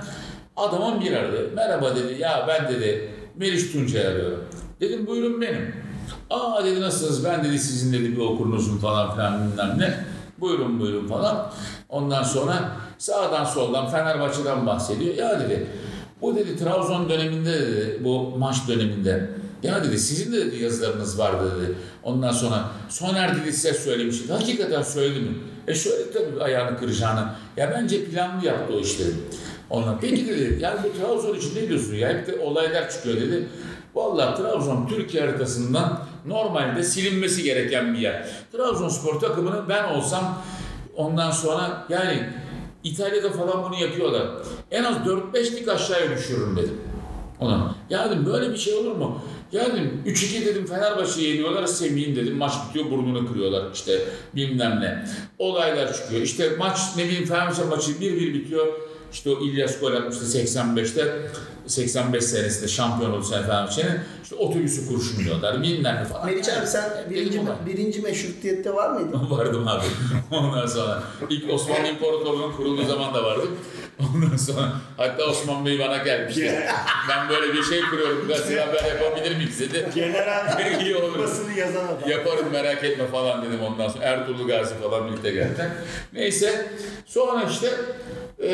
[0.57, 1.51] Adamın bir aradı.
[1.55, 2.21] Merhaba dedi.
[2.21, 4.43] Ya ben dedi Meriç Tuncay arıyorum.
[4.79, 5.86] Dedim buyurun benim.
[6.29, 7.25] Aa dedi nasılsınız?
[7.25, 10.05] Ben dedi sizin dedi bir okurunuzum falan filan bilmem ne.
[10.39, 11.51] Buyurun buyurun falan.
[11.89, 15.15] Ondan sonra sağdan soldan Fenerbahçe'den bahsediyor.
[15.15, 15.67] Ya dedi
[16.21, 19.29] bu dedi Trabzon döneminde dedi bu maç döneminde
[19.63, 21.75] ya dedi sizin de dedi yazılarınız vardı dedi.
[22.03, 24.33] Ondan sonra Soner dedi size söylemişti.
[24.33, 25.37] Hakikaten söyledi mi?
[25.67, 27.29] E şöyle tabii ayağını kıracağını.
[27.57, 29.13] Ya bence planlı yaptı o işleri.
[29.69, 32.09] Ondan peki dedi yani bu Trabzon için ne diyorsun ya?
[32.09, 33.47] Hep de olaylar çıkıyor dedi.
[33.95, 38.27] Vallahi Trabzon Türkiye haritasından normalde silinmesi gereken bir yer.
[38.51, 40.43] Trabzonspor takımını ben olsam
[40.95, 42.29] ondan sonra yani
[42.83, 44.27] İtalya'da falan bunu yapıyorlar.
[44.71, 46.81] En az 4-5 lig aşağıya düşürürüm dedim.
[47.39, 47.75] Ona.
[47.89, 49.21] Ya dedim böyle bir şey olur mu?
[49.51, 54.01] Ya dedim 3-2 dedim Fenerbahçe'yi yeniyorlar Semih'in dedim maç bitiyor burnunu kırıyorlar işte
[54.35, 55.05] bilmem ne.
[55.37, 56.21] Olaylar çıkıyor.
[56.21, 58.67] İşte maç ne bileyim Fenerbahçe maçı 1-1 bitiyor.
[59.13, 61.21] İşte o İlyas gol atmıştı 85'te.
[61.67, 63.99] 85 senesinde şampiyon oldu sene Fenerbahçe'nin.
[64.23, 66.25] İşte otobüsü kurşunluyorlar bilmem ne falan.
[66.25, 69.29] Meriç abi sen Hep birinci, birinci meşrutiyette var mıydın?
[69.29, 69.85] Vardım abi.
[70.31, 73.49] Ondan sonra ilk Osmanlı İmparatorluğu'nun kurulduğu zaman da vardım.
[73.99, 76.59] Ondan sonra hatta Osman Bey bana gelmişti.
[77.09, 78.27] ben böyle bir şey kuruyorum.
[78.27, 79.89] Gazetede haber yapabilir miyiz dedi.
[79.95, 81.19] General İyi olur.
[81.19, 82.09] basını yazan adam.
[82.09, 84.03] Yaparım merak etme falan dedim ondan sonra.
[84.03, 85.69] Ertuğrul Gazi falan birlikte geldiler.
[86.13, 86.71] Neyse
[87.05, 87.71] sonra işte
[88.43, 88.49] e,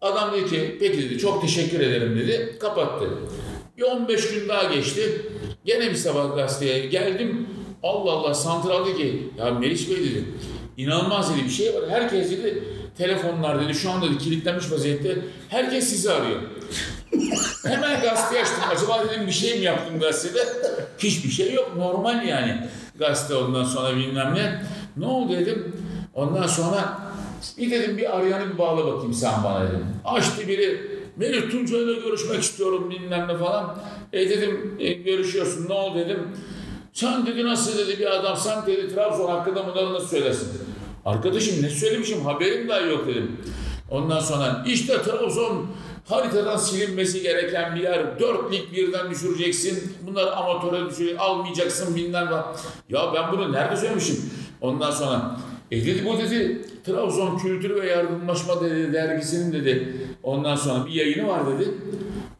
[0.00, 2.56] adam dedi ki peki dedi çok teşekkür ederim dedi.
[2.60, 3.08] Kapattı.
[3.78, 5.22] Bir 15 gün daha geçti.
[5.64, 7.46] Gene bir sabah gazeteye geldim.
[7.82, 10.24] Allah Allah santral dedi ki ya Meriç Bey dedi
[10.76, 11.82] inanılmaz dedi bir şey var.
[11.90, 12.64] Herkes dedi
[13.00, 15.18] telefonlar dedi şu anda dedi kilitlenmiş vaziyette.
[15.48, 16.40] Herkes sizi arıyor.
[17.66, 18.64] Hemen gazeteyi açtım.
[18.70, 20.48] Acaba dedim bir şey mi yaptım gazetede?
[20.98, 21.72] Hiçbir şey yok.
[21.76, 22.66] Normal yani.
[22.98, 24.62] Gazete ondan sonra bilmem ne.
[24.96, 25.76] Ne oldu dedim.
[26.14, 26.98] Ondan sonra
[27.58, 29.86] bir dedim bir arayanı bir bağla bakayım sen bana dedim.
[30.04, 31.00] Açtı biri.
[31.16, 33.76] Melih Tuncay'la görüşmek istiyorum bilmem ne falan.
[34.12, 36.28] E dedim e, görüşüyorsun ne oldu dedim.
[36.92, 40.79] Sen dedi nasıl dedi bir adam sen dedi Trabzon hakkında bunları nasıl söylersin dedi.
[41.04, 43.36] Arkadaşım ne söylemişim haberim dahi yok dedim.
[43.90, 45.66] Ondan sonra işte Trabzon
[46.08, 48.20] haritadan silinmesi gereken bir yer.
[48.20, 49.92] Dört lig birden düşüreceksin.
[50.06, 51.16] Bunları amatöre düşüreceksin.
[51.16, 52.96] Almayacaksın bilmem ne.
[52.96, 54.16] Ya ben bunu nerede söylemişim?
[54.60, 55.36] Ondan sonra
[55.70, 59.96] e dedi bu dedi Trabzon Kültür ve Yardımlaşma dedi, dergisinin dedi.
[60.22, 61.70] Ondan sonra bir yayını var dedi.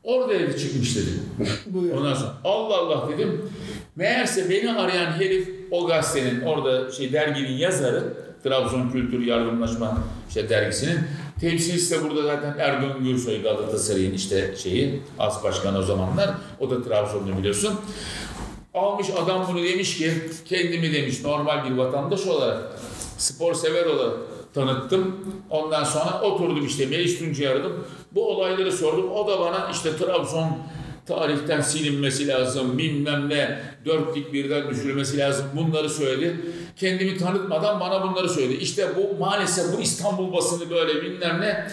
[0.02, 1.10] Orada dedi çıkmış dedi.
[1.98, 3.50] Ondan sonra Allah Allah dedim.
[3.96, 10.98] Meğerse beni arayan herif o gazetenin orada şey derginin yazarı Trabzon Kültür Yardımlaşma işte dergisinin
[11.40, 16.30] temsilcisi de burada zaten Erdoğan Gürsoy Galatasaray'ın işte şeyi as başkanı o zamanlar.
[16.60, 17.74] O da Trabzonlu biliyorsun.
[18.74, 20.12] Almış adam bunu demiş ki
[20.44, 22.62] kendimi demiş normal bir vatandaş olarak
[23.18, 24.16] spor sever olarak
[24.54, 25.16] tanıttım.
[25.50, 27.84] Ondan sonra oturdum işte Meriç Tuncay'ı aradım.
[28.12, 29.12] Bu olayları sordum.
[29.12, 30.58] O da bana işte Trabzon
[31.06, 36.36] tarihten silinmesi lazım, bilmem ne, dörtlük birden düşürülmesi lazım bunları söyledi.
[36.80, 38.54] Kendimi tanıtmadan bana bunları söyledi.
[38.54, 41.66] İşte bu maalesef bu İstanbul basını böyle bilmem ne.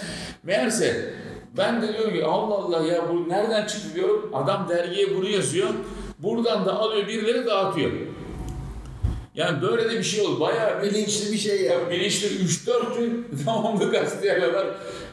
[0.44, 1.14] Meğerse
[1.58, 4.32] ben de diyorum ki Allah Allah ya bu nereden çıktı diyorum.
[4.34, 5.70] Adam dergiye bunu yazıyor.
[6.20, 7.92] Buradan da alıyor birileri dağıtıyor.
[9.36, 10.40] Yani böyle de bir şey oldu.
[10.40, 11.74] Bayağı Bilinçli bir şey ya.
[11.74, 14.68] ya bilinçli 3-4 gün devamlı gazeteye kadar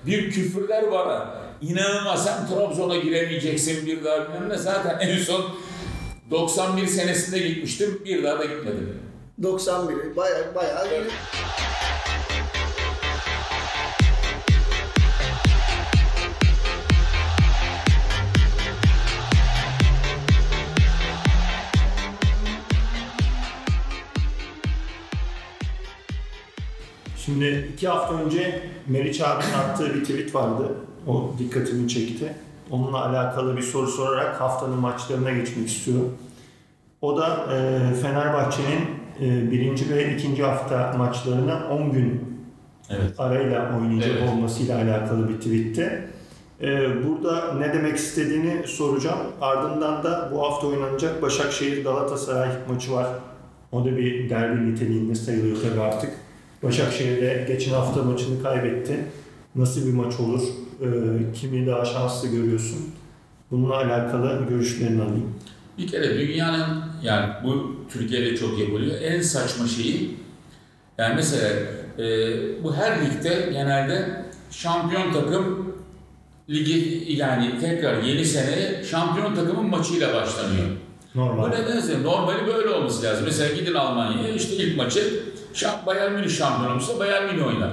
[0.07, 1.35] bir küfürler bana.
[1.63, 4.59] İnanılmaz sen Trabzon'a giremeyeceksin bir daha bilmem ne.
[4.59, 5.45] Zaten en son
[6.31, 8.03] 91 senesinde gitmiştim.
[8.05, 9.04] Bir daha da gitmedim.
[9.43, 11.13] 91'i bayağı bayağı evet.
[27.17, 30.75] Şimdi iki hafta önce Meriç abinin attığı bir tweet vardı.
[31.07, 32.35] O dikkatimi çekti.
[32.71, 36.19] Onunla alakalı bir soru sorarak haftanın maçlarına geçmek istiyorum.
[37.01, 42.25] O da e, Fenerbahçe'nin e, birinci ve ikinci hafta maçlarına 10 gün
[42.91, 43.21] Evet.
[43.21, 44.31] arayla oynayacak Evet.
[44.31, 46.09] olmasıyla alakalı bir tweetti.
[46.63, 49.19] Ee, burada ne demek istediğini soracağım.
[49.41, 53.07] Ardından da bu hafta oynanacak Başakşehir Galatasaray maçı var.
[53.73, 56.11] O da bir derbi niteliğinde sayılıyor tabii artık.
[56.63, 58.97] Başakşehir de geçen hafta maçını kaybetti.
[59.55, 60.43] Nasıl bir maç olur?
[60.83, 60.87] Ee,
[61.35, 62.79] kimi daha şanslı görüyorsun?
[63.51, 65.35] Bununla alakalı görüşlerini alayım.
[65.79, 69.01] Bir kere dünyanın yani bu Türkiye'de çok yapılıyor.
[69.03, 70.17] En saçma şeyi
[70.99, 71.49] yani mesela
[71.99, 72.05] e,
[72.65, 75.75] bu her ligde genelde şampiyon takım
[76.51, 80.67] ligi yani tekrar yeni seneye şampiyon takımın maçıyla başlanıyor.
[81.15, 81.49] Bu Normal.
[81.49, 83.25] nedense normali böyle olması lazım.
[83.25, 85.23] Mesela gidin Almanya'ya işte ilk maçı
[85.87, 87.73] Bayern Münih şampiyon olmuşsa Bayern Münih oynar.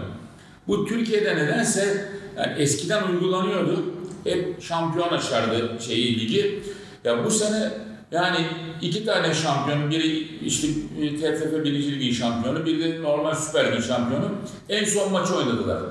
[0.68, 2.06] Bu Türkiye'de nedense
[2.38, 3.86] yani eskiden uygulanıyordu.
[4.24, 6.64] Hep şampiyon açardı şeyi ligi.
[7.04, 7.72] Ya bu sene
[8.12, 8.38] yani
[8.82, 10.68] iki tane şampiyon, biri işte
[11.02, 11.74] e, TFF 1.
[11.74, 14.26] Ligi şampiyonu, biri de normal Süper Lig şampiyonu.
[14.70, 15.82] En son maçı oynadılar.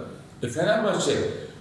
[0.42, 1.12] E Fenerbahçe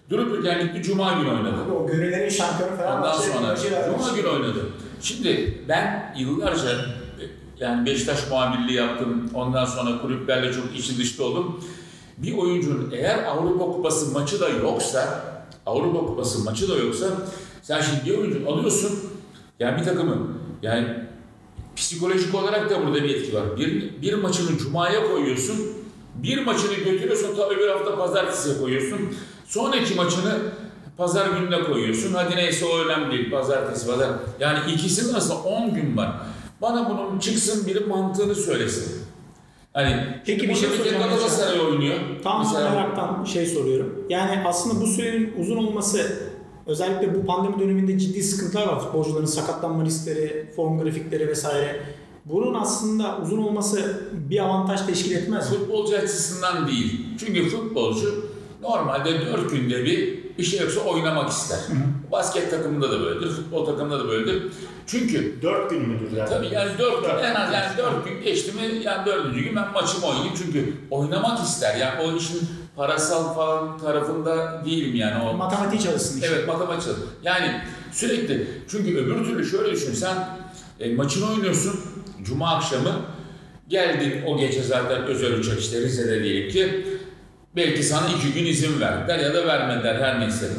[0.09, 1.71] durup dururken gitti Cuma günü oynadı.
[1.71, 3.97] O gönüllerin şampiyonu Ondan Fenerbahçe sonra maçı vermiş.
[3.97, 4.59] Cuma günü oynadı.
[5.01, 7.23] Şimdi ben yıllarca e,
[7.59, 9.29] yani Beşiktaş muhabirliği yaptım.
[9.33, 11.63] Ondan sonra kulüplerle çok içi dışta oldum.
[12.17, 15.23] Bir oyuncunun eğer Avrupa Kupası maçı da yoksa
[15.65, 17.05] Avrupa Kupası maçı da yoksa
[17.61, 18.99] sen şimdi bir oyuncu alıyorsun
[19.59, 20.87] yani bir takımı yani
[21.75, 23.57] psikolojik olarak da burada bir etki var.
[23.57, 25.55] Bir, bir maçını Cuma'ya koyuyorsun.
[26.15, 28.99] Bir maçını götürüyorsun tabii bir hafta pazartesiye koyuyorsun.
[29.45, 30.37] Sonraki maçını
[30.97, 32.13] pazar gününe koyuyorsun.
[32.13, 33.31] Hadi neyse o önemli değil.
[33.31, 34.09] Pazartesi pazar.
[34.39, 36.11] Yani ikisinin arasında 10 gün var.
[36.61, 39.01] Bana bunun çıksın biri mantığını söylesin.
[39.73, 41.99] Hani Peki bir şey soracağım Galatasaray oynuyor.
[42.23, 44.05] Tam Mesela- meraktan şey soruyorum.
[44.09, 46.28] Yani aslında bu sürenin uzun olması
[46.69, 48.79] özellikle bu pandemi döneminde ciddi sıkıntılar var.
[48.79, 51.81] Futbolcuların sakatlanma riskleri, form grafikleri vesaire.
[52.25, 55.49] Bunun aslında uzun olması bir avantaj teşkil etmez?
[55.49, 57.05] Futbolcu açısından değil.
[57.19, 58.25] Çünkü futbolcu
[58.61, 61.59] normalde 4 günde bir bir şey yoksa oynamak ister.
[62.11, 64.43] Basket takımında da böyledir, futbol takımında da böyledir.
[64.87, 66.29] Çünkü Dört gün müdür yani?
[66.29, 69.35] tabii yani 4 gün en az yani 4 gün geçti mi yani 4.
[69.35, 71.75] gün ben maçımı oynayayım çünkü oynamak ister.
[71.75, 72.39] Yani o işin
[72.79, 76.27] parasal falan tarafında değilim yani o Matematiği çalışsın işte.
[76.31, 76.93] Evet matematik.
[77.23, 77.61] Yani
[77.91, 80.15] sürekli çünkü öbür türlü şöyle düşün sen
[80.79, 81.79] e, maçını oynuyorsun
[82.23, 83.01] cuma akşamı
[83.67, 86.85] geldin o gece zaten özel uçak işte Rize'de diyelim ki
[87.55, 90.49] belki sana iki gün izin verdiler ya da vermediler her neyse.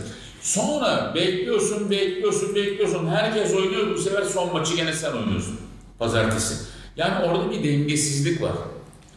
[0.42, 3.08] Sonra bekliyorsun, bekliyorsun, bekliyorsun.
[3.08, 3.94] Herkes oynuyor.
[3.94, 5.56] Bu sefer son maçı gene sen oynuyorsun.
[5.98, 6.54] Pazartesi.
[6.96, 8.52] Yani orada bir dengesizlik var.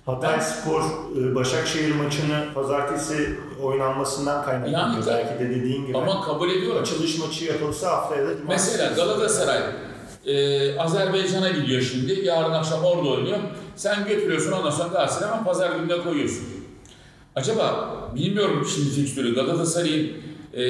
[0.05, 0.81] Hatay Spor
[1.21, 4.79] e, Başakşehir maçını pazartesi oynanmasından kaynaklanıyor.
[4.81, 5.97] Yani- Belki de dediğin gibi.
[5.97, 6.81] Ama kabul ediyorum.
[6.81, 8.31] Açılış maçı yapılsa haftaya da.
[8.47, 9.61] Mesela Galatasaray
[10.25, 12.25] e, Azerbaycan'a gidiyor şimdi.
[12.25, 13.37] Yarın akşam orada oynuyor.
[13.75, 16.45] Sen götürüyorsun ondan sonra Galatasaray hemen pazar gününe koyuyorsun.
[17.35, 20.11] Acaba bilmiyorum şimdi fikstürü Galatasaray'ın
[20.53, 20.61] e,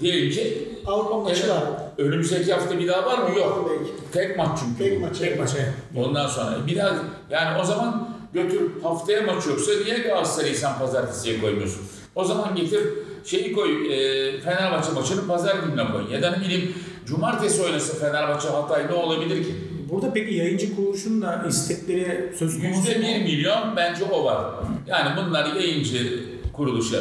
[0.00, 1.50] diyelim ki Avrupa maçı Evet.
[1.50, 1.62] var.
[1.98, 3.38] önümüzdeki hafta bir daha var mı?
[3.38, 3.70] Yok.
[4.12, 4.90] Tek maç çünkü.
[4.90, 5.18] Tek maç.
[5.18, 5.56] Tek maçı.
[5.96, 6.92] Ondan sonra bir daha
[7.30, 11.82] yani o zaman götür haftaya maç yoksa niye Galatasaray'ı sen pazartesiye koymuyorsun?
[12.14, 12.80] O zaman getir
[13.24, 16.12] şeyi koy e, Fenerbahçe maçını pazar gününe koy.
[16.12, 16.74] Ya da ne bileyim
[17.06, 19.54] cumartesi oynasın Fenerbahçe Hatay ne olabilir ki?
[19.90, 23.04] Burada peki yayıncı kuruluşun da istekleri söz konusu Yüzde mu?
[23.04, 24.44] bir milyon bence o var.
[24.86, 26.20] Yani bunlar yayıncı
[26.52, 26.98] kuruluşa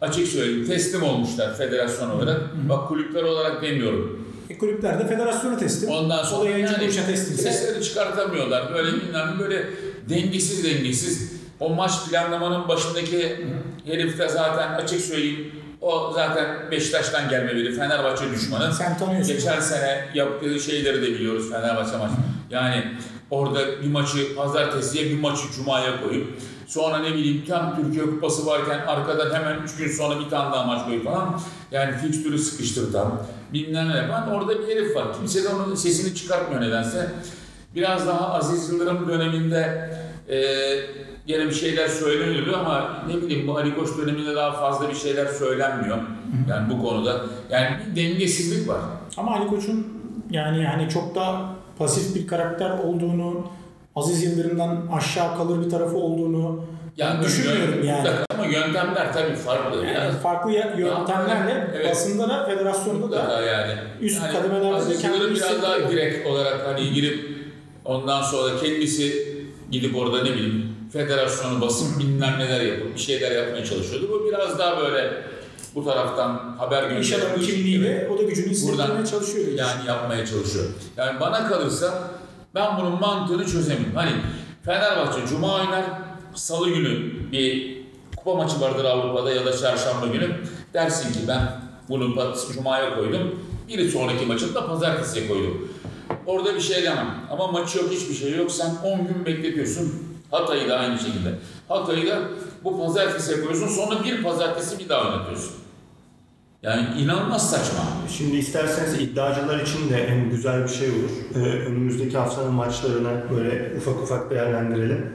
[0.00, 2.40] açık söyleyeyim teslim olmuşlar federasyon olarak.
[2.68, 4.26] Bak kulüpler olarak demiyorum.
[4.50, 5.90] E, kulüpler de federasyona teslim.
[5.90, 7.42] Ondan o da sonra yayıncı yani kuruluşa teslimse.
[7.42, 8.74] sesleri çıkartamıyorlar.
[8.74, 9.70] Böyle bilmem böyle
[10.10, 11.32] dengesiz dengesiz.
[11.60, 13.46] O maç planlamanın başındaki
[13.86, 17.74] herif de zaten açık söyleyeyim o zaten Beşiktaş'tan gelme biri.
[17.74, 18.74] Fenerbahçe düşmanı.
[18.74, 19.34] Sen tanıyorsun.
[19.34, 22.14] Geçen sene yaptığı şeyleri de biliyoruz Fenerbahçe maçı.
[22.50, 22.84] Yani
[23.30, 26.26] orada bir maçı pazartesiye bir maçı cumaya koyup
[26.66, 30.64] sonra ne bileyim tam Türkiye Kupası varken arkadan hemen 3 gün sonra bir tane daha
[30.64, 31.40] maç koyup falan
[31.72, 35.06] yani fikstürü sıkıştırtan bilmem ne yapan orada bir herif var.
[35.18, 37.12] Kimse de onun sesini çıkartmıyor nedense.
[37.74, 39.90] Biraz daha Aziz Yıldırım döneminde
[40.28, 40.38] e,
[41.26, 45.26] gene bir şeyler söyleniyordu ama ne bileyim bu Ali Koç döneminde daha fazla bir şeyler
[45.26, 45.98] söylenmiyor.
[46.48, 47.20] Yani bu konuda.
[47.50, 48.80] Yani bir dengesizlik var.
[49.16, 49.86] Ama Ali Koç'un
[50.30, 51.40] yani yani çok da
[51.78, 53.46] pasif bir karakter olduğunu,
[53.96, 56.64] Aziz Yıldırım'dan aşağı kalır bir tarafı olduğunu
[56.96, 58.08] Yani düşünmüyorum yani.
[58.34, 59.76] Ama yöntemler tabii farklı.
[59.86, 61.90] Yani Yani, farklı yöntemlerle Evet.
[61.90, 63.72] basında da federasyonda da yani.
[64.00, 67.29] üst yani kademelerde Aziz kendini biraz daha direkt olarak hani girip
[67.90, 69.36] ondan sonra kendisi
[69.70, 74.08] gidip orada ne bileyim federasyonu basıp bilmem neler yapıp bir şeyler yapmaya çalışıyordu.
[74.12, 75.22] Bu biraz daha böyle
[75.74, 79.46] bu taraftan haber İş adamı kimliğiyle o da gücünü hissettirmeye çalışıyor.
[79.46, 80.64] yani yapmaya çalışıyor.
[80.96, 82.10] Yani bana kalırsa
[82.54, 83.94] ben bunun mantığını çözemiyorum.
[83.94, 84.12] Hani
[84.64, 85.84] Fenerbahçe Cuma oynar,
[86.34, 87.76] Salı günü bir
[88.16, 90.36] kupa maçı vardır Avrupa'da ya da Çarşamba günü.
[90.74, 93.40] Dersin ki ben bunu Cuma'ya koydum.
[93.68, 95.68] Bir sonraki maçını da Pazartesi'ye koydum.
[96.26, 97.14] Orada bir şey demem.
[97.30, 98.50] Ama maç yok, hiçbir şey yok.
[98.50, 99.92] Sen 10 gün bekletiyorsun.
[100.30, 101.34] Hatay'ı da aynı şekilde.
[101.68, 102.18] Hatay'ı da
[102.64, 103.68] bu pazartesiye koyuyorsun.
[103.68, 105.52] Sonra bir pazartesi bir daha oynatıyorsun.
[106.62, 107.80] Yani inanılmaz saçma.
[108.16, 111.10] Şimdi isterseniz iddiacılar için de en güzel bir şey olur.
[111.34, 115.12] Ee, önümüzdeki haftanın maçlarını böyle ufak ufak değerlendirelim.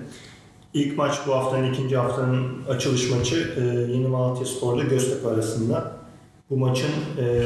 [0.73, 5.91] İlk maç bu haftanın ikinci haftanın açılış maçı e, Yeni Malatya Spor'la Göztepe arasında.
[6.49, 6.89] Bu maçın
[7.19, 7.43] e,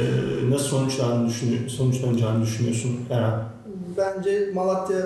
[0.49, 3.43] nasıl sonuçlanacağını, düşünü- sonuçlanacağını düşünüyorsun Erhan?
[3.97, 4.97] Bence Malatya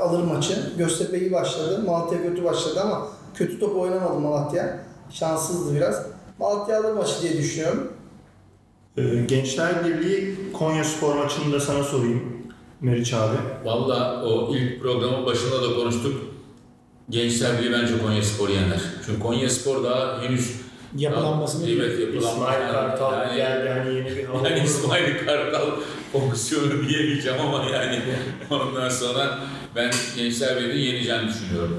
[0.00, 0.72] alır maçı.
[0.78, 1.82] Göztepe iyi başladı.
[1.86, 4.78] Malatya kötü başladı ama kötü top oynamadı Malatya.
[5.10, 6.06] Şanssızdı biraz.
[6.38, 7.92] Malatya alır maçı diye düşünüyorum.
[8.96, 12.22] Ee, Gençler Birliği Konya Spor maçını da sana sorayım
[12.80, 13.36] Meriç abi.
[13.64, 16.12] Valla o ilk programın başında da konuştuk.
[17.10, 18.80] Gençler Birliği bence Konya Spor yener.
[19.06, 20.56] Çünkü Konya Spor daha henüz
[20.98, 22.28] Yapılanmasını Evet yapılanması.
[22.28, 24.48] İsmail Kartal yani, geldi yani yeni bir hava.
[24.48, 25.66] yani İsmail Kartal
[26.12, 27.98] fonksiyonu diyemeyeceğim ama yani
[28.50, 29.38] ondan sonra
[29.76, 31.76] ben Gençler Birliği'ni yeneceğini düşünüyorum.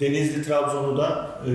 [0.00, 1.52] Denizli Trabzon'u da e,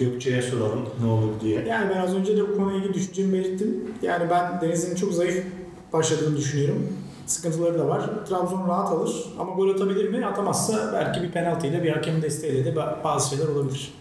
[0.00, 1.64] Gökçe'ye soralım ne olur diye.
[1.68, 3.84] Yani ben az önce de bu konuyla ilgili düşüncemi belirttim.
[4.02, 5.44] Yani ben Denizli'nin çok zayıf
[5.92, 6.88] başladığını düşünüyorum.
[7.26, 8.10] Sıkıntıları da var.
[8.28, 10.26] Trabzon rahat alır ama gol atabilir mi?
[10.26, 13.92] Atamazsa belki bir penaltıyla bir hakemin desteğiyle de ba- bazı şeyler olabilir.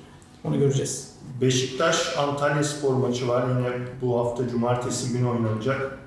[0.43, 1.14] Onu göreceğiz.
[1.41, 3.69] Beşiktaş Antalya Spor maçı var yine
[4.01, 5.97] bu hafta cumartesi günü oynanacak.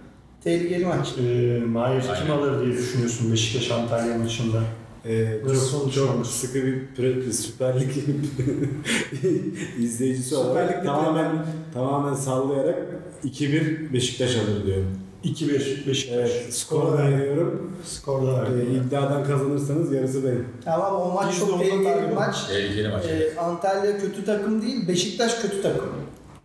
[0.44, 1.08] Tehlikeli maç.
[1.18, 4.60] E, Mahir kim alır diye düşünüyorsun Beşiktaş Antalya maçında?
[5.04, 7.90] Ee, Nasıl çok, çok sıkı bir pre- Süper Lig
[9.78, 12.78] izleyicisi Süper olarak Lig'de tamamen tamamen sallayarak
[13.24, 14.98] 2-1 Beşiktaş alır diyorum.
[15.24, 16.08] 2-1 Beşiktaş.
[16.12, 17.72] Evet, skor veriyorum.
[17.84, 18.66] Skorda Ee, verdi.
[18.86, 20.48] iddiadan kazanırsanız yarısı benim.
[20.64, 22.46] Tamam o maç çok ondan tehlikeli bir maç.
[22.48, 23.04] Tehlikeli maç.
[23.04, 25.88] Ee, Antalya kötü takım değil, Beşiktaş kötü takım.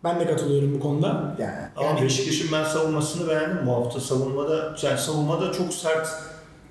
[0.04, 1.36] Ben de katılıyorum bu konuda.
[1.40, 4.00] Yani, Ama yani Beşiktaş'ın ben savunmasını beğendim bu hafta.
[4.00, 6.08] Savunmada, yani savunmada çok sert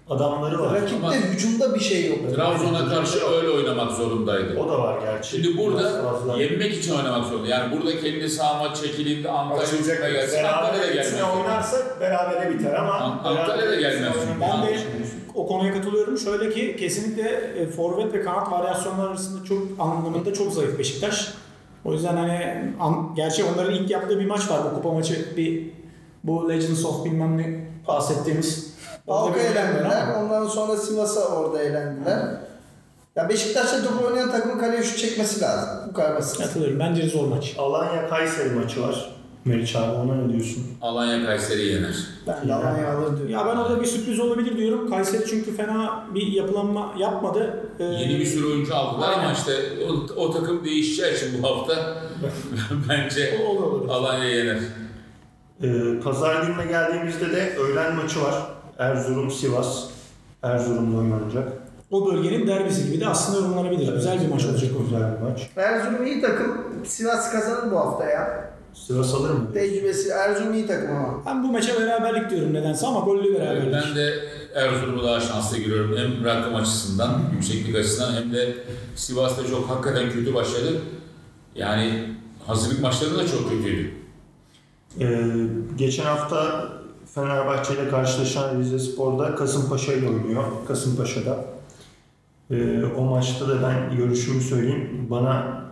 [0.08, 0.74] adamları var.
[0.74, 2.18] rakipte Ama- hücumda bir şey yok.
[2.36, 4.58] Trabzon'a karşı öyle oynamak zorundaydı.
[4.58, 5.30] O da var gerçi.
[5.30, 6.36] Şimdi burada fazla.
[6.42, 7.48] yenmek için oynamak zorunda.
[7.48, 9.96] Yani burada kendi sahama çekildiğinde Antalya Açılacak.
[9.96, 10.44] üstüne gelsin.
[10.44, 11.22] Antalya'da Beraber gelmez.
[11.36, 14.12] oynarsak berabere biter ama An- Antalya'da gelmez.
[14.40, 14.76] Ben de
[15.34, 16.18] o konuya katılıyorum.
[16.18, 17.28] Şöyle ki kesinlikle
[17.58, 21.28] e, forvet ve kanat varyasyonları arasında çok anlamında çok zayıf Beşiktaş.
[21.84, 25.70] O yüzden hani an, gerçi onların ilk yaptığı bir maç var bu kupa maçı bir
[26.24, 28.71] bu Legends of bilmem ne bahsettiğimiz.
[29.06, 30.14] Oyun var eğlendiler.
[30.22, 32.18] Ondan sonra Sivas'a orada eğlendiler.
[33.16, 35.68] Ya Beşiktaş'ta top oynayan takımın kaleye şut çekmesi lazım.
[35.88, 36.38] Bu kadar basit.
[36.38, 36.78] Katılıyorum.
[36.80, 37.54] Bence zor maç.
[37.58, 39.12] Alanya Kayseri maçı var.
[39.44, 40.64] Meriç abi ona ne diyorsun?
[40.82, 41.94] Alanya Kayseri yener.
[42.26, 43.28] Ben de Alanya alır diyorum.
[43.32, 44.90] Ya ben orada bir sürpriz olabilir diyorum.
[44.90, 47.60] Kayseri çünkü fena bir yapılanma yapmadı.
[47.78, 49.52] Ee, Yeni bir sürü oyuncu aldılar ama işte
[49.88, 51.74] o, o takım değişeceği için bu hafta
[52.88, 53.90] bence o, o da olabilir.
[53.90, 54.58] Alanya yener.
[55.62, 58.34] Ee, Pazar gününe geldiğimizde de öğlen maçı var.
[58.82, 59.84] Erzurum Sivas.
[60.42, 61.52] Erzurum'da oynanacak.
[61.90, 63.94] O bölgenin derbisi gibi de aslında yorumlanabilir.
[63.94, 64.84] Güzel bir maç olacak o.
[64.84, 65.48] Güzel bir maç.
[65.56, 66.56] Erzurum iyi takım.
[66.84, 68.52] Sivas kazanır bu hafta ya.
[68.74, 69.52] Sivas alır mı?
[69.54, 71.22] Tecrübesi Erzurum iyi takım ama.
[71.26, 73.72] Ben bu maça beraberlik diyorum nedense ama gollü beraberlik.
[73.72, 74.14] Ben de
[74.54, 75.96] Erzurum'u daha şanslı görüyorum.
[75.96, 78.54] Hem rakam açısından, yükseklik açısından hem de
[78.96, 80.72] Sivas'ta çok hakikaten kötü başladı.
[81.54, 82.14] Yani
[82.46, 83.90] hazırlık maçları da çok kötüydü.
[85.00, 85.26] Ee,
[85.76, 86.68] geçen hafta
[87.14, 90.44] Fenerbahçe ile karşılaşan Rize Spor'da Kasımpaşa ile oynuyor.
[90.68, 91.44] Kasımpaşa'da.
[92.50, 95.06] Ee, o maçta da ben görüşümü söyleyeyim.
[95.10, 95.62] Bana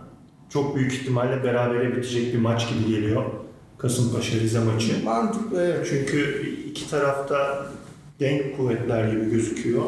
[0.49, 3.23] çok büyük ihtimalle berabere bitecek bir maç gibi geliyor.
[3.77, 5.05] Kasımpaşa Rize maçı.
[5.05, 5.87] Mantıklı evet.
[5.89, 7.65] Çünkü iki tarafta
[8.19, 9.83] denk kuvvetler gibi gözüküyor.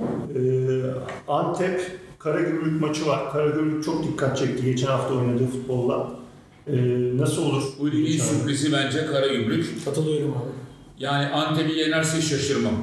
[0.00, 0.40] Ee,
[1.28, 3.32] Antep Karagümrük maçı var.
[3.32, 6.19] Karagümrük çok dikkat çekti geçen hafta oynadığı futbolla.
[6.72, 7.62] Ee, nasıl olur?
[7.78, 9.84] Bu ligin sürprizi bence Karagümrük.
[9.84, 10.50] Katılıyorum abi.
[10.98, 12.74] Yani Antep'i yenerse şaşırmam.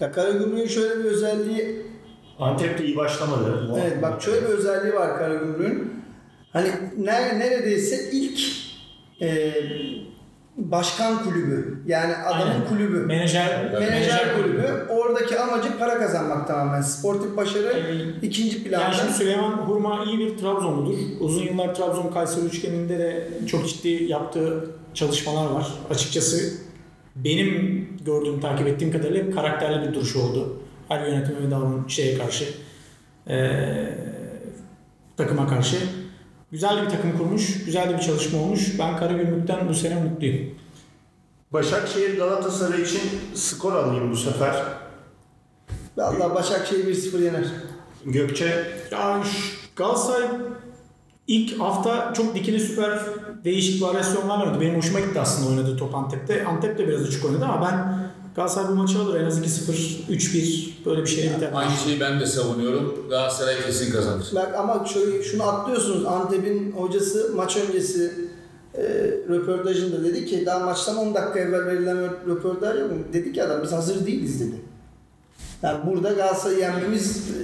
[0.00, 1.82] Ya Karagümrük'ün şöyle bir özelliği
[2.38, 3.70] Antep de iyi başlamadı.
[3.82, 5.92] Evet bak şöyle bir özelliği var Karagümrük'ün.
[6.52, 6.68] Hani
[6.98, 8.40] ne, neredeyse ilk
[9.22, 9.54] e,
[10.56, 11.82] başkan kulübü.
[11.86, 12.68] Yani adamın Aynen.
[12.68, 13.06] kulübü.
[13.06, 14.61] Menajer, Menajer kulübü.
[15.42, 16.80] Amacı para kazanmak tamamen.
[16.80, 18.84] Sportif başarı Ee, ikinci planda.
[18.84, 20.98] Yani şimdi Süleyman Hurma iyi bir Trabzonludur.
[21.20, 25.66] Uzun yıllar Trabzon Kayseri üçgeninde de çok ciddi yaptığı çalışmalar var.
[25.90, 26.54] Açıkçası
[27.16, 30.56] benim gördüğüm, takip ettiğim kadarıyla hep karakterli bir duruşu oldu.
[30.88, 32.44] Her yönetime ve davran şeye karşı.
[33.28, 33.98] Ee,
[35.16, 35.76] takıma karşı.
[36.52, 38.78] Güzel bir takım kurmuş, güzel de bir çalışma olmuş.
[38.78, 40.50] Ben Karagümrük'ten bu sene mutluyum.
[41.52, 43.00] Başakşehir Galatasaray için
[43.34, 44.81] skor alayım bu sefer.
[45.96, 47.44] Vallahi Başakşehir 1-0 yener.
[48.04, 48.44] Gökçe
[48.90, 49.38] Ya şu
[49.76, 50.28] Galatasaray
[51.26, 53.00] ilk hafta çok dikili süper
[53.44, 54.60] değişik varyasyonlar oynadı.
[54.60, 56.44] Benim hoşuma gitti aslında oynadığı top Antep'te.
[56.44, 58.02] Antep de biraz açık oynadı ama ben
[58.36, 59.20] Galatasaray bu maçı alır.
[59.20, 59.72] En az 2-0,
[60.10, 61.50] 3-1 böyle bir şey biter.
[61.54, 63.06] Aynı şeyi ben de savunuyorum.
[63.10, 64.26] Galatasaray kesin kazanır.
[64.34, 66.06] Bak ama şöyle şunu atlıyorsunuz.
[66.06, 68.12] Antep'in hocası maç öncesi
[68.74, 68.82] e,
[69.28, 72.98] röportajında dedi ki daha maçtan 10 dakika evvel verilen rö- röportaj yok mu?
[73.12, 74.56] Dedi ki adam biz hazır değiliz dedi.
[75.62, 77.42] Yani burada Galatasaray'ı yenmemiz e,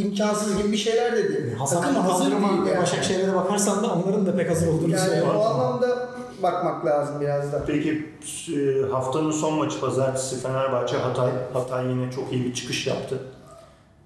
[0.00, 1.54] imkansız gibi bir şeyler dedi.
[1.58, 2.78] Hasan Takım hazır değil yani.
[2.82, 5.34] Başakşehir'e de bakarsan da onların da pek hazır olduğunu Yani söylüyor.
[5.34, 6.08] o anlamda
[6.42, 7.64] bakmak lazım biraz da.
[7.66, 8.06] Peki
[8.56, 11.30] e, haftanın son maçı pazartesi Fenerbahçe Hatay.
[11.52, 13.18] Hatay yine çok iyi bir çıkış yaptı.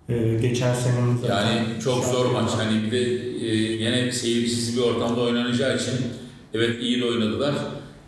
[0.09, 2.51] E, geçen senenin Yani çok zor maç.
[2.57, 2.99] Hani bir de
[3.47, 5.95] e, yine seyircisiz bir ortamda oynanacağı için
[6.55, 7.55] evet iyi de oynadılar.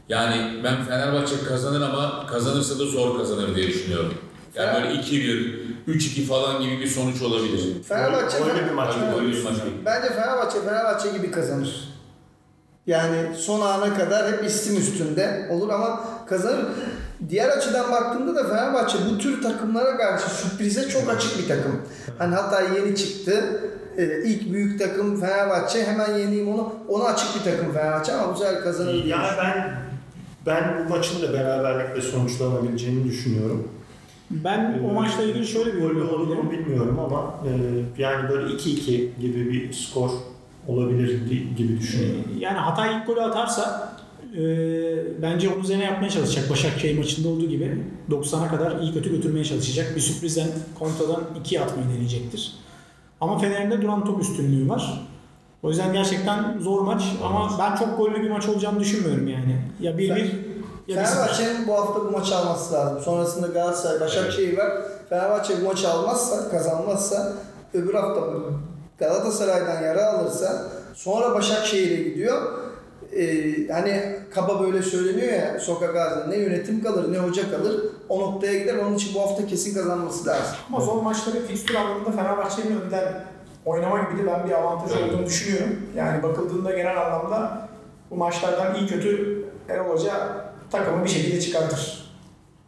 [0.09, 4.15] Yani ben Fenerbahçe kazanır ama kazanırsa da zor kazanır diye düşünüyorum.
[4.55, 5.55] Yani böyle 2-1,
[5.88, 7.82] 3-2 falan gibi bir sonuç olabilir.
[7.88, 9.57] Fenerbahçe Gollü bir maç.
[9.57, 9.84] Bir.
[9.84, 11.94] Bence Fenerbahçe Fenerbahçe gibi kazanır.
[12.86, 16.64] Yani son ana kadar hep istim üstünde olur ama kazanır.
[17.28, 21.82] Diğer açıdan baktığımda da Fenerbahçe bu tür takımlara karşı sürprize çok açık bir takım.
[22.18, 23.61] Hani hatta yeni çıktı.
[23.98, 26.74] Ee, ilk büyük takım Fenerbahçe hemen yeneyim onu.
[26.88, 29.74] Ona açık bir takım Fenerbahçe ama bu sefer kazanır Yani ben
[30.46, 33.68] ben bu maçın da beraberlikle sonuçlanabileceğini düşünüyorum.
[34.45, 36.51] Ben o maçla ilgili şöyle bir yorum yapabilirim.
[36.51, 37.53] bilmiyorum ama e,
[38.03, 40.11] yani böyle 2-2 gibi bir skor
[40.68, 42.24] olabilir gi- gibi düşünüyorum.
[42.39, 43.93] Yani Hatay ilk golü atarsa
[44.37, 44.43] e,
[45.22, 46.51] bence onun üzerine yapmaya çalışacak.
[46.51, 49.93] Başakşehir maçında olduğu gibi 90'a kadar iyi kötü götürmeye çalışacak.
[49.97, 52.53] Bir sürprizden kontradan 2 atmayı deneyecektir.
[53.20, 55.01] Ama Fener'in de duran top üstünlüğü var.
[55.62, 59.57] O yüzden gerçekten zor maç ama ben çok gollü bir maç olacağını düşünmüyorum yani.
[59.80, 60.26] Ya 1-1
[60.89, 61.07] ya 1-0.
[61.07, 63.01] Fenerbahçe'nin bu hafta bu maçı alması lazım.
[63.01, 64.72] Sonrasında Galatasaray, Başakşehir var.
[65.09, 67.32] Fenerbahçe bu maçı almazsa, kazanmazsa
[67.74, 68.20] öbür hafta
[68.99, 70.62] Galatasaray'dan yara alırsa
[70.95, 72.43] sonra Başakşehir'e gidiyor.
[73.12, 78.20] Ee, hani kaba böyle söyleniyor ya sokak ağzında ne yönetim kalır ne hoca kalır o
[78.20, 78.78] noktaya gider.
[78.78, 80.57] Onun için bu hafta kesin kazanması lazım.
[80.68, 83.24] Ama zor maçları fikstür anlamında Fenerbahçe'nin önden
[83.64, 85.76] oynama gibi de ben bir avantaj olduğunu düşünüyorum.
[85.97, 87.68] Yani bakıldığında genel anlamda
[88.11, 90.12] bu maçlardan iyi kötü Erol Hoca
[90.71, 92.05] takımı bir şekilde çıkartır.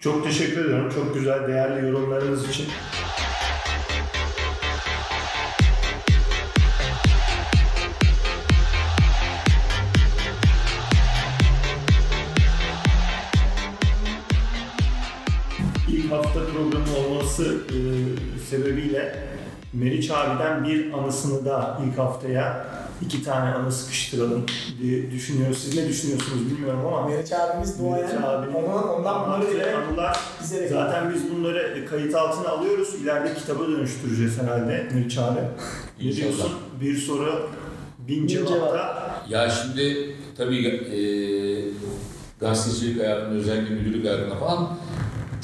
[0.01, 0.93] Çok teşekkür ediyorum.
[0.95, 2.67] Çok güzel, değerli yorumlarınız için.
[15.89, 17.79] İlk hafta programı olması e,
[18.51, 19.27] sebebiyle
[19.73, 22.67] Meriç abiden bir anısını da ilk haftaya
[23.03, 24.47] iki tane anı sıkıştıralım
[24.83, 25.59] diye düşünüyoruz.
[25.59, 30.69] Siz ne düşünüyorsunuz bilmiyorum ama Meriç abimiz Meriç abinin Ondan, ondan bunları dile anılar bize
[30.69, 32.95] Zaten biz bunları kayıt altına alıyoruz.
[32.95, 35.41] İleride kitaba dönüştüreceğiz herhalde Meriç abi.
[36.03, 36.53] Ne diyorsun?
[36.81, 37.51] Bir soru
[37.99, 39.07] bin Bin cevapta.
[39.29, 41.01] Ya şimdi tabii e,
[42.41, 44.69] gazetecilik hayatında özellikle müdürlük hayatında falan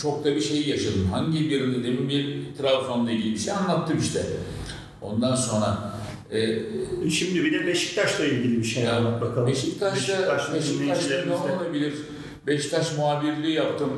[0.03, 1.09] çok da bir şey yaşadım.
[1.13, 4.27] Hangi birini demin bir Trabzon'la ilgili bir şey anlattım işte.
[5.03, 5.93] Ondan sonra
[6.33, 6.59] e,
[7.11, 9.47] Şimdi bir de Beşiktaş'la ilgili bir şey anlat bakalım.
[9.47, 11.95] Beşiktaş'ta, Beşiktaş'la Beşiktaş'ta ne olabilir?
[12.47, 13.91] Beşiktaş muhabirliği yaptım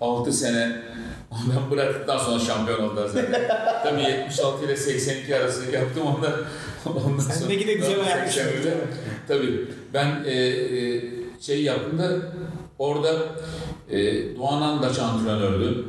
[0.00, 0.82] 6 sene.
[1.30, 3.48] Ondan bıraktıktan sonra şampiyon oldular zaten.
[3.84, 6.32] Tabii 76 ile 82 arası yaptım ondan.
[7.06, 8.36] ondan Sendeki de güzel sonra ayakmış.
[8.36, 8.74] 81'de
[9.28, 11.02] Tabii ben e, e,
[11.40, 12.10] şey yaptım da
[12.78, 13.18] orada
[13.90, 13.98] e,
[14.36, 15.84] Doğan Andaç antrenördü.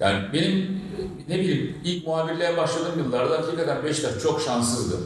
[0.00, 4.96] Yani benim e, ne bileyim ilk muhabirliğe başladığım yıllarda hakikaten Beşiktaş çok şanssızdı.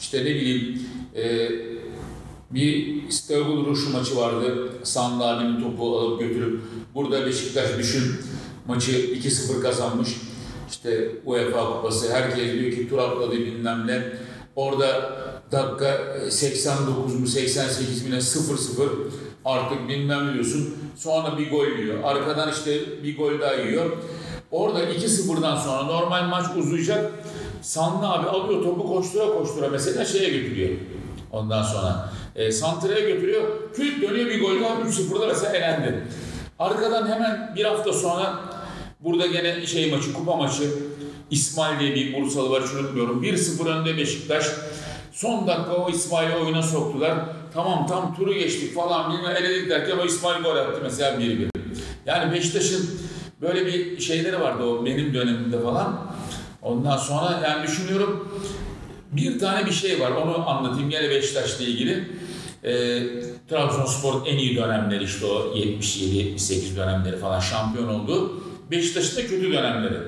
[0.00, 0.82] İşte ne bileyim
[1.16, 1.48] e,
[2.50, 4.72] bir İstanbul Ruşu maçı vardı.
[4.82, 6.60] Sanlı abinin topu alıp götürüp
[6.94, 8.14] burada Beşiktaş düşün
[8.66, 10.08] maçı 2-0 kazanmış.
[10.70, 14.02] İşte UEFA kupası herkes diyor ki tur atladı bilmem ne.
[14.56, 15.12] Orada
[15.52, 18.88] dakika 89 mu 88 mi ne 0-0
[19.44, 20.74] artık bilmem diyorsun.
[20.96, 22.04] Sonra bir gol yiyor.
[22.04, 23.90] Arkadan işte bir gol daha yiyor.
[24.50, 27.12] Orada 2-0'dan sonra normal maç uzayacak.
[27.62, 30.70] Sanlı abi alıyor topu koştura koştura mesela şeye götürüyor.
[31.32, 33.42] Ondan sonra e, Santra'ya götürüyor.
[33.74, 36.04] Küt dönüyor bir gol daha 3-0'da mesela elendi.
[36.58, 38.40] Arkadan hemen bir hafta sonra
[39.00, 40.62] burada gene şey maçı, kupa maçı
[41.30, 43.22] İsmail diye bir Bursalı var hiç unutmuyorum.
[43.22, 44.46] 1-0 önde Beşiktaş.
[45.12, 47.18] Son dakika o İsmail'i oyuna soktular.
[47.54, 51.48] Tamam tam turu geçtik falan bilmem eledik derken o İsmail gol attı mesela 1-1.
[52.06, 52.90] Yani Beşiktaş'ın
[53.40, 56.10] böyle bir şeyleri vardı o benim dönemimde falan.
[56.62, 58.28] Ondan sonra yani düşünüyorum
[59.12, 62.08] Bir tane bir şey var onu anlatayım gene Beşiktaş'la ilgili.
[62.64, 63.02] Ee,
[63.48, 68.42] Trabzonspor en iyi dönemleri işte o 77-78 dönemleri falan şampiyon oldu.
[68.70, 69.98] Beşiktaş'ın da kötü dönemleri.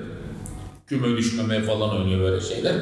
[0.87, 2.75] Küme düşmeme falan oynuyor böyle şeyler.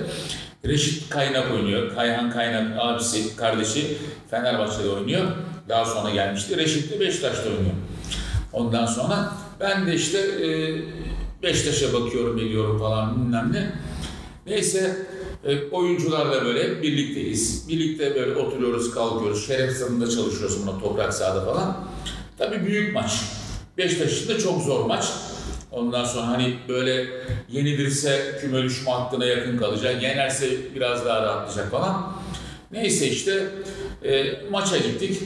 [0.65, 1.95] Reşit Kaynak oynuyor.
[1.95, 3.99] Kayhan Kaynak abisi, kardeşi
[4.31, 5.25] Fenerbahçe'de oynuyor.
[5.69, 6.57] Daha sonra gelmişti.
[6.57, 7.75] Reşit de Beşiktaş'ta oynuyor.
[8.53, 10.49] Ondan sonra ben de işte e,
[11.43, 13.73] Beşiktaş'a bakıyorum ediyorum falan bilmem ne.
[14.47, 14.97] Neyse
[15.45, 17.69] e, oyuncularla böyle birlikteyiz.
[17.69, 19.47] Birlikte böyle oturuyoruz, kalkıyoruz.
[19.47, 21.77] Şeref stadında çalışıyoruz buna toprak sahada falan.
[22.39, 23.13] Tabii büyük maç.
[23.79, 25.05] Beşiktaş için de çok zor maç.
[25.73, 27.07] Ondan sonra hani böyle
[27.49, 30.03] yenilirse küme düşme hattına yakın kalacak.
[30.03, 32.13] Yenerse biraz daha rahatlayacak falan.
[32.73, 33.49] Neyse işte
[34.05, 35.23] e, maça gittik.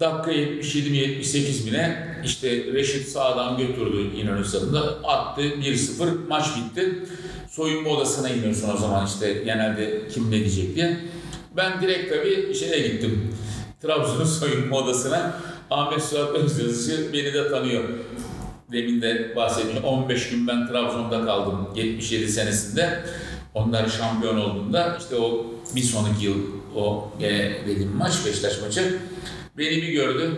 [0.00, 7.04] Dakika 77 mi 78 bine işte Reşit sağdan götürdü İnönü stadında attı 1-0 maç bitti.
[7.50, 10.98] Soyunma odasına iniyorsun o zaman işte genelde kim ne diyecek diye.
[11.56, 13.34] Ben direkt tabii şeye gittim.
[13.82, 15.40] Trabzon'un soyunma odasına.
[15.70, 17.84] Ahmet Suat Özyazıcı beni de tanıyor.
[18.72, 19.84] Demin de bahsetmiştim.
[19.84, 23.04] 15 gün ben Trabzon'da kaldım 77 senesinde.
[23.54, 25.46] Onlar şampiyon olduğunda işte o
[25.76, 26.36] bir sonraki yıl
[26.76, 28.98] o gene dediğim maç Beşiktaş maçı.
[29.58, 30.30] Beni bir gördü.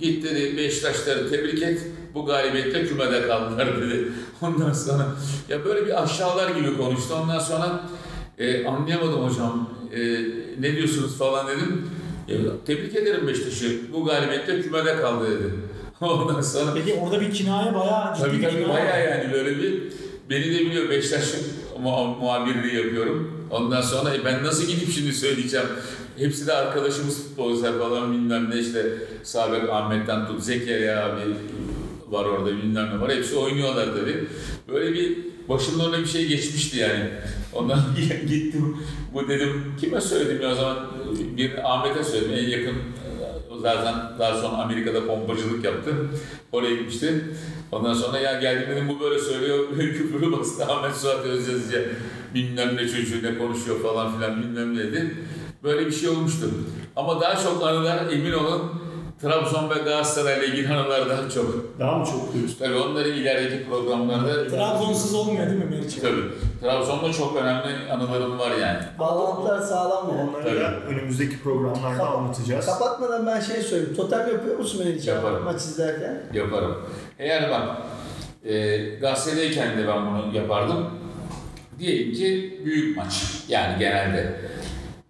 [0.00, 1.80] Git dedi Beşiktaşları tebrik et.
[2.14, 4.08] Bu galibiyetle kümede kaldılar dedi.
[4.42, 5.06] Ondan sonra
[5.48, 7.14] ya böyle bir aşağılar gibi konuştu.
[7.22, 7.80] Ondan sonra
[8.38, 9.70] e, anlayamadım hocam.
[9.94, 10.00] E,
[10.60, 11.90] ne diyorsunuz falan dedim.
[12.28, 12.34] E,
[12.66, 13.80] tebrik ederim Beşiktaş'ı.
[13.92, 15.54] Bu galibiyetle kümede kaldı dedi.
[16.02, 19.82] Ondan sonra Peki orada bir kinaye bayağı ciddi Tabii tabii bayağı yani böyle bir
[20.30, 21.24] beni de biliyor Beşiktaş
[21.82, 23.46] mu- muhabirliği yapıyorum.
[23.50, 25.66] Ondan sonra e, ben nasıl gidip şimdi söyleyeceğim.
[26.18, 28.86] Hepsi de arkadaşımız futbolcular falan bilmem ne işte
[29.22, 31.20] Sabek Ahmet'ten tut Zekeriya abi
[32.10, 33.12] var orada bilmem ne var.
[33.12, 34.24] Hepsi oynuyorlar tabii.
[34.68, 37.04] Böyle bir başımdan öyle bir şey geçmişti yani.
[37.52, 37.80] Ondan
[38.28, 38.76] gittim.
[39.14, 40.76] Bu dedim kime söyledim ya o zaman
[41.36, 42.74] bir Ahmet'e söyledim en yakın
[43.62, 45.90] zaten daha sonra Amerika'da pompacılık yaptı.
[46.52, 47.24] Oraya gitmişti.
[47.72, 49.58] Ondan sonra ya geldim dedim bu böyle söylüyor.
[49.78, 51.92] Küfürü bastı Ahmet Suat Özyazıcı.
[52.34, 55.16] Bilmem ne çocuğu ne konuşuyor falan filan bilmem ne dedi.
[55.62, 56.50] Böyle bir şey olmuştu.
[56.96, 58.81] Ama daha çok anılar emin olun
[59.22, 61.78] Trabzon ve Galatasaray'la ilgili anılar daha çok.
[61.78, 62.56] Daha mı çok diyorsun?
[62.58, 65.94] Tabii onları ilerideki programlarda Trabzonsuz olmuyor değil mi Meriç?
[65.94, 66.22] Tabii.
[66.60, 68.78] Trabzon'da çok önemli anılarım var yani.
[68.98, 70.30] Bağlantılar sağlam yani.
[70.30, 72.66] Onları da önümüzdeki programlarda Kap- anlatacağız.
[72.66, 73.96] Kapatmadan ben şey söyleyeyim.
[73.96, 75.44] Totem yapıyor musun Can Yaparım.
[75.44, 76.22] maç izlerken?
[76.34, 76.76] Yaparım.
[77.18, 77.68] Eğer bak
[78.44, 80.86] e, gazetedeyken de ben bunu yapardım.
[81.78, 83.22] Diyelim ki büyük maç.
[83.48, 84.40] Yani genelde.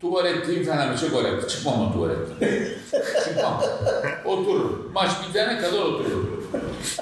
[0.03, 1.49] Tuvaletliyim Fenerbahçe gol attı.
[1.49, 2.69] Çıkmam o tuvaletten.
[3.25, 3.63] Çıkmam.
[4.25, 4.91] Otururum.
[4.95, 6.43] Maç bitene kadar otururum.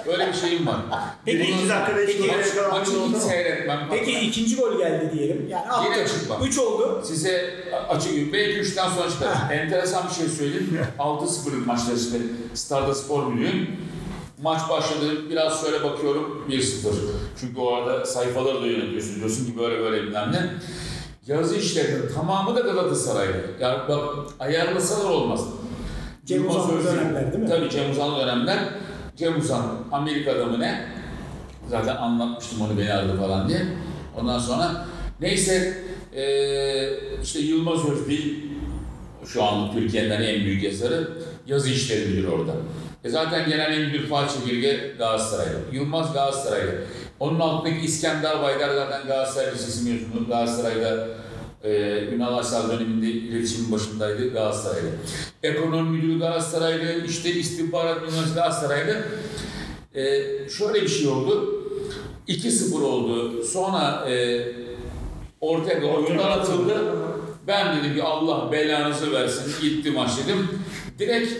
[0.06, 0.76] Böyle bir şeyim var.
[1.24, 3.20] Peki, Bunun- dakikada hiç Peki, gol çıkaran maçı hiç mu?
[3.28, 3.88] seyretmem.
[3.90, 5.46] Peki ikinci gol geldi diyelim.
[5.50, 6.12] Yani Yine attı.
[6.20, 6.38] çıkma.
[6.46, 7.02] 3 oldu.
[7.04, 7.54] Size
[7.88, 9.52] açık belki 3'ten sonra çıkar.
[9.52, 10.80] Enteresan bir şey söyleyeyim.
[10.98, 12.16] 6-0'lık maçlar işte.
[12.54, 13.70] Starda Spor Müdürü'nün.
[14.42, 15.30] Maç başladı.
[15.30, 16.62] Biraz şöyle bakıyorum 1-0.
[17.40, 19.16] Çünkü o arada sayfaları da yönetiyorsun.
[19.16, 20.50] Diyorsun ki böyle böyle bilmem ne.
[21.30, 23.36] Yazı işlerinin tamamı da Galatasaraylı.
[23.60, 24.04] Yani bak
[24.40, 25.40] ayarlasalar olmaz.
[26.26, 27.50] Cem Uzan'lı dönemler değil mi?
[27.50, 28.58] Tabii Cem Uzan'lı dönemler.
[29.16, 30.86] Cem Uzan Amerika'da mı ne?
[31.68, 33.62] Zaten anlatmıştım onu beni aradı falan diye.
[34.20, 34.86] Ondan sonra
[35.20, 35.78] neyse
[36.16, 38.34] eee işte Yılmaz Özbil
[39.26, 41.08] şu an Türkiye'nin en büyük yazarı
[41.46, 42.52] yazı işleri müdürü orada.
[43.04, 45.58] E zaten genel en müdür Fuat Çekirge Galatasaraylı.
[45.72, 46.72] Yılmaz Galatasaraylı.
[47.20, 50.28] Onun altındaki İskender Baydar zaten Galatasaray Lisesi mezunu.
[50.28, 51.06] Galatasaray'da
[51.64, 54.88] e, Ünal Aysal döneminde iletişimin başındaydı Galatasaraylı.
[55.42, 59.04] Ekonomi müdürü Galatasaraylı, işte istihbarat müdürü Galatasaraylı.
[59.94, 60.02] E,
[60.48, 61.62] şöyle bir şey oldu.
[62.28, 63.44] 2-0 oldu.
[63.44, 64.42] Sonra e,
[65.40, 66.94] Ortega oyundan atıldı.
[67.46, 69.52] Ben dedim ki Allah belanızı versin.
[69.62, 70.48] Gittim maç dedim.
[70.98, 71.32] Direkt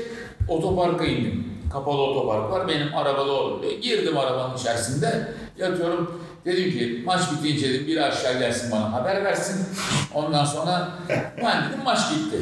[0.49, 1.45] otoparka indim.
[1.73, 2.69] Kapalı otopark var.
[2.69, 3.67] Benim arabada oldu.
[3.83, 5.29] Girdim arabanın içerisinde.
[5.59, 6.21] Yatıyorum.
[6.45, 9.67] Dedim ki maç bitince dedim biri aşağı gelsin bana haber versin.
[10.15, 10.89] Ondan sonra
[11.43, 12.37] ben dedim maç gitti.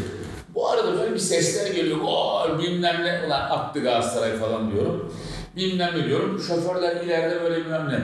[0.54, 1.98] Bu arada böyle bir sesler geliyor.
[1.98, 3.26] Gol bilmem ne.
[3.26, 5.14] Ulan attı Galatasaray falan diyorum.
[5.56, 6.40] Bilmem ne diyorum.
[6.48, 8.00] Şoförler ileride böyle bilmem ne.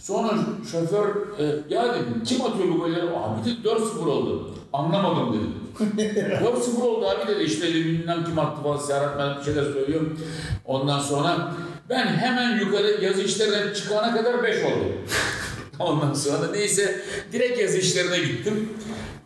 [0.00, 0.28] Sonra
[0.70, 3.02] şoför e, ya dedim kim atıyor bu golleri?
[3.02, 4.54] Abi dedi 4-0 oldu.
[4.72, 5.54] Anlamadım dedim.
[6.44, 10.20] 4-0 oldu abi dedi işte bilmem kim attı falan Serhat ben bir şeyler söylüyorum.
[10.64, 11.52] Ondan sonra
[11.90, 14.84] ben hemen yukarı yazı işlerine çıkana kadar 5 oldu.
[15.78, 17.00] Ondan sonra neyse
[17.32, 18.68] direkt yazı işlerine gittim.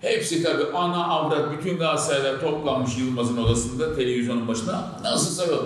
[0.01, 5.01] Hepsi tabii ana avrat bütün Galatasaraylar toplanmış Yılmaz'ın odasında televizyonun başına.
[5.03, 5.65] Nasıl sayıyor?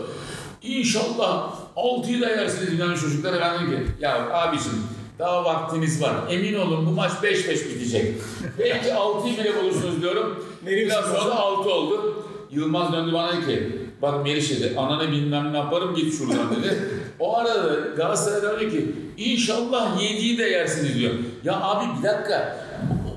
[0.63, 4.73] İnşallah 6'yı da yersiniz yani çocuklara ben dedim ki ya abicim
[5.19, 6.15] Daha vaktiniz var.
[6.31, 8.15] Emin olun bu maç 5-5 bitecek.
[8.59, 10.47] Belki 6'yı bile bulursunuz diyorum.
[10.67, 12.25] Biraz sonra da 6 oldu.
[12.51, 16.89] Yılmaz döndü bana dedi ki bak Meriç dedi ananı bilmem ne yaparım git şuradan dedi.
[17.21, 21.15] O arada Galatasaray diyor ki inşallah 7'yi de yersiniz diyor.
[21.45, 22.57] Ya abi bir dakika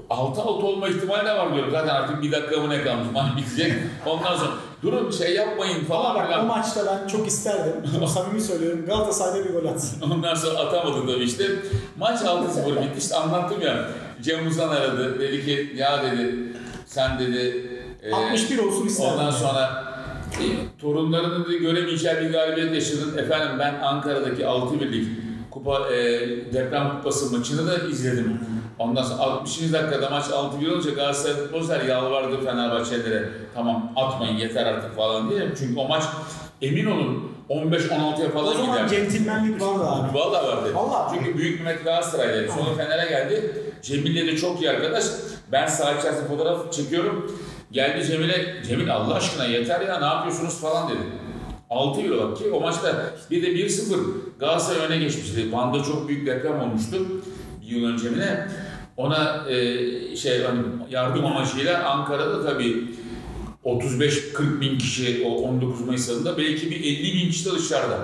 [0.09, 1.71] 6-6 olma ihtimali de var diyorum.
[1.71, 3.73] Zaten artık bir dakika mı ne kalmış maç bitecek.
[4.05, 4.51] Ondan sonra
[4.83, 6.45] durun şey yapmayın Ama falan bak o filan.
[6.45, 7.73] maçta ben çok isterdim.
[7.99, 8.85] Çok samimi söylüyorum.
[8.85, 10.01] Galatasaray'da bir gol atsın.
[10.11, 11.43] Ondan sonra atamadı tabii işte.
[11.97, 12.97] Maç 6-0 bitti.
[12.97, 13.87] İşte anlattım ya.
[14.21, 15.19] Cem Uzan aradı.
[15.19, 16.35] Dedi ki ya dedi
[16.85, 17.67] sen dedi
[18.03, 19.13] e, 61 olsun isterdim.
[19.13, 19.33] Ondan yani.
[19.33, 19.94] sonra
[20.81, 23.17] torunlarını göremeyeceği bir galibiyet yaşadın.
[23.17, 25.07] Efendim ben Ankara'daki 6 birlik
[25.51, 26.19] kupa e,
[26.53, 28.39] deprem kupası maçını da izledim.
[28.79, 29.73] Ondan sonra 60.
[29.73, 33.29] dakikada maç 6-1 olunca Galatasaray futbolcular yalvardı Fenerbahçelilere.
[33.55, 35.41] Tamam atmayın yeter artık falan diye.
[35.59, 36.03] Çünkü o maç
[36.61, 38.87] emin olun 15-16'ya O falan zaman gider.
[38.87, 40.17] centilmenlik vardı abi.
[40.17, 40.69] Valla vardı.
[40.75, 41.15] Vallahi.
[41.17, 42.51] Çünkü Büyük Mehmet Galatasaray'da.
[42.51, 43.63] Sonra Fener'e geldi.
[43.81, 45.05] Cemil'le de çok iyi arkadaş.
[45.51, 47.31] Ben saha içerisinde fotoğraf çekiyorum.
[47.71, 50.99] Geldi Cemil'e, Cemil Allah aşkına yeter ya ne yapıyorsunuz falan dedi.
[51.69, 53.95] 6 euro bak ki o maçta bir de 1-0
[54.39, 55.51] Galatasaray öne geçmişti.
[55.51, 56.97] Van'da çok büyük deprem olmuştu
[57.61, 58.47] bir yıl önce mi ne?
[58.97, 62.83] Ona e, şey hani yardım amacıyla Ankara'da tabii
[63.65, 67.99] 35-40 bin kişi o 19 Mayıs ayında belki bir 50 bin kişi de dışarıda.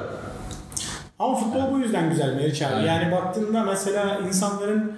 [1.19, 2.85] Ama futbol bu yüzden güzel Meriç abi.
[2.87, 4.93] Yani baktığında mesela insanların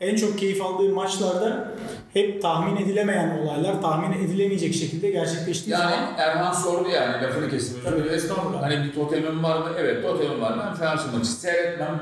[0.00, 1.72] en çok keyif aldığı maçlarda
[2.12, 7.76] hep tahmin edilemeyen olaylar tahmin edilemeyecek şekilde gerçekleştiği Yani zaman Erman sordu yani lafını kesin.
[7.84, 8.62] Tabii, estağfurullah.
[8.62, 9.66] Hani bir totemim var mı?
[9.78, 10.58] Evet totemim var.
[10.66, 12.00] Ben Fenerbahçe maçı seyretmem.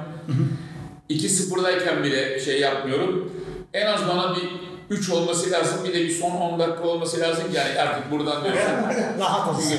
[1.11, 3.33] 2-0'dayken bile şey yapmıyorum.
[3.75, 4.43] En az bana bir
[4.97, 5.79] 3 olması lazım.
[5.85, 7.45] Bir de bir son 10 dakika olması lazım.
[7.51, 8.63] ki Yani artık buradan diyorsun.
[9.21, 9.79] rahat olsun.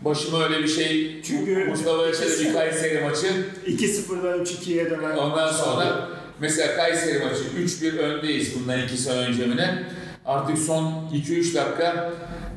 [0.00, 1.22] Başıma öyle bir şey.
[1.22, 2.08] Çünkü- Mustafa
[2.40, 3.26] bir Kayseri maçı.
[3.66, 5.16] 2-0'dan 3-2'ye dönen.
[5.16, 6.08] Ondan sonra
[6.42, 9.82] mesela Kayseri maçı 3-1 öndeyiz bundan 2 sene önce mi ne?
[10.26, 12.10] Artık son 2-3 dakika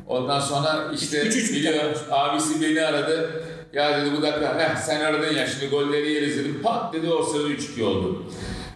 [0.08, 1.74] ondan sonra işte 3-3 biliyor
[2.10, 3.42] abisi beni aradı.
[3.72, 6.60] Ya dedi bu dakika heh, sen aradın ya şimdi golleri yeriz dedim.
[6.62, 8.22] Pat dedi o sırada 3-2 oldu.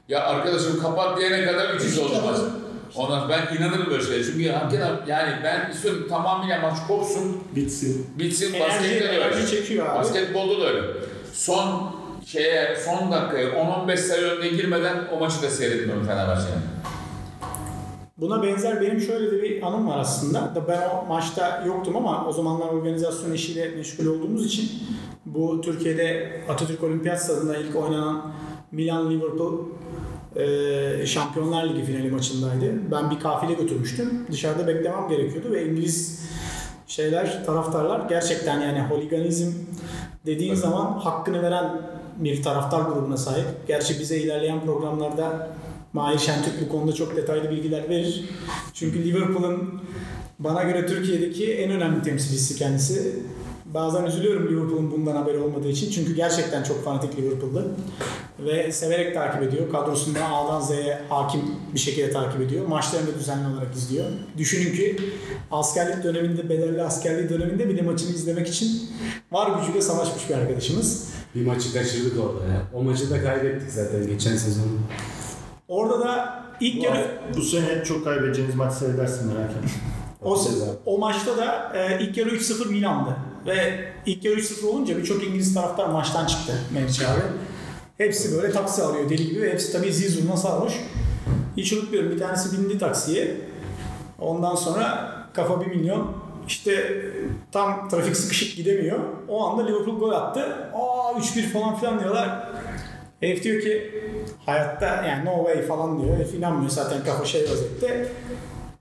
[0.09, 2.39] Ya arkadaşım kapat diyene kadar 3-3 oldu maç.
[2.95, 4.25] Ondan ben inanırım böyle şeylere.
[4.25, 8.07] Çünkü hakikaten yani ben istiyorum tamamıyla maç kopsun, Bitsin.
[8.19, 8.61] bitsin.
[8.61, 9.47] Baskette de öyle.
[9.47, 9.99] çekiyor abi.
[9.99, 10.83] Basketbolda da öyle.
[11.33, 11.95] Son
[12.33, 16.62] şeye son dakikaya 10-15 sayı önüne girmeden o maçı da seyretmiyorum Fenerbahçe'nin.
[18.16, 20.55] Buna benzer benim şöyle de bir anım var aslında.
[20.55, 24.70] Da ben o maçta yoktum ama o zamanlar organizasyon işiyle meşgul olduğumuz için
[25.26, 28.33] bu Türkiye'de Atatürk Olimpiyat Stadı'nda ilk oynanan
[28.72, 29.59] Milan Liverpool
[30.37, 32.91] e, Şampiyonlar Ligi finali maçındaydı.
[32.91, 34.26] Ben bir kafile götürmüştüm.
[34.33, 36.31] Dışarıda beklemem gerekiyordu ve İngiliz
[36.87, 39.53] şeyler, taraftarlar gerçekten yani holiganizm
[40.27, 40.61] dediğin Tabii.
[40.61, 41.83] zaman hakkını veren
[42.16, 43.47] bir taraftar grubuna sahip.
[43.66, 45.49] Gerçi bize ilerleyen programlarda
[45.93, 48.25] Mahir Şentürk bu konuda çok detaylı bilgiler verir.
[48.75, 49.81] Çünkü Liverpool'un
[50.39, 53.16] bana göre Türkiye'deki en önemli temsilcisi kendisi.
[53.75, 55.91] Bazen üzülüyorum Liverpool'un bundan haberi olmadığı için.
[55.91, 57.63] Çünkü gerçekten çok fanatik Liverpool'da.
[58.38, 59.71] Ve severek takip ediyor.
[59.72, 61.41] Kadrosunda A'dan Z'ye hakim
[61.75, 62.67] bir şekilde takip ediyor.
[62.67, 64.05] Maçlarını da düzenli olarak izliyor.
[64.38, 64.97] Düşünün ki
[65.51, 68.91] askerlik döneminde, bedelli askerliği döneminde bile maçını izlemek için
[69.33, 71.09] var gücüyle savaşmış bir arkadaşımız.
[71.34, 72.63] Bir maçı kaçırdık orada ya.
[72.75, 74.64] O maçı da kaybettik zaten geçen sezon.
[75.68, 79.71] Orada da ilk Bu, yarı bu sene çok kaybedeceğiniz maç seyredersin merak etme.
[80.22, 80.41] O,
[80.87, 83.17] o maçta da e, ilk yarı 3-0 Milan'dı.
[83.46, 87.21] Ve ilk yarı 3-0 olunca birçok İngiliz taraftar maçtan çıktı Meriç abi.
[87.99, 90.72] Hepsi böyle taksi arıyor deli gibi ve hepsi tabii zil sarhoş.
[91.57, 93.37] Hiç unutmuyorum bir tanesi bindi taksiye.
[94.18, 96.12] Ondan sonra kafa 1 milyon.
[96.46, 97.03] İşte
[97.53, 98.99] tam trafik sıkışık gidemiyor.
[99.29, 100.71] O anda Liverpool gol attı.
[100.75, 102.49] Aa 3-1 falan filan diyorlar.
[103.21, 103.91] Herif diyor ki
[104.46, 106.17] hayatta yani no way falan diyor.
[106.17, 108.08] Herif inanmıyor zaten kafa şey vaziyette.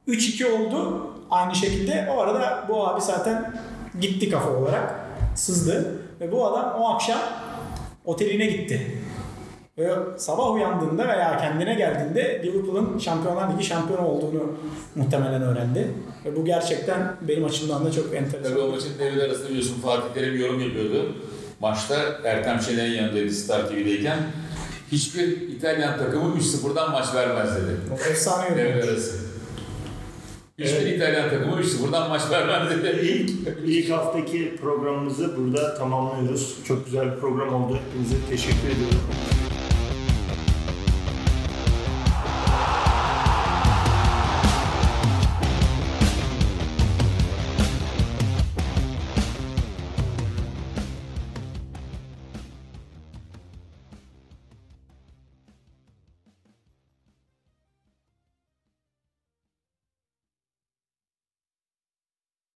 [0.08, 2.10] 3-2 oldu aynı şekilde.
[2.16, 3.54] O arada bu abi zaten
[4.02, 4.96] gitti kafa olarak.
[5.36, 5.96] Sızdı.
[6.22, 7.20] Ve bu adam o akşam
[8.06, 8.88] oteline gitti.
[9.78, 14.56] Ve sabah uyandığında veya kendine geldiğinde Liverpool'un Şampiyonlar Ligi şampiyonu olduğunu
[14.96, 15.88] muhtemelen öğrendi.
[16.26, 18.52] Ve bu gerçekten benim açımdan da çok enteresan.
[18.52, 21.16] Tabii o maçın devre arasında biliyorsun Fatih Terim yorum yapıyordu.
[21.60, 24.18] Maçta Ertem Şener'in yanındaydı Star TV'deyken.
[24.92, 27.72] Hiçbir İtalyan takımı 3-0'dan maç vermez dedi.
[27.92, 28.90] O efsane Devre yönetmiş.
[28.90, 29.29] arası.
[30.60, 33.00] Hiçbir İtalyan takımı 3-0'dan maç vermez dedi.
[33.02, 33.30] İlk,
[33.66, 36.58] ilk haftaki programımızı burada tamamlıyoruz.
[36.68, 37.80] Çok güzel bir program oldu.
[37.88, 39.00] Hepinize teşekkür ediyorum.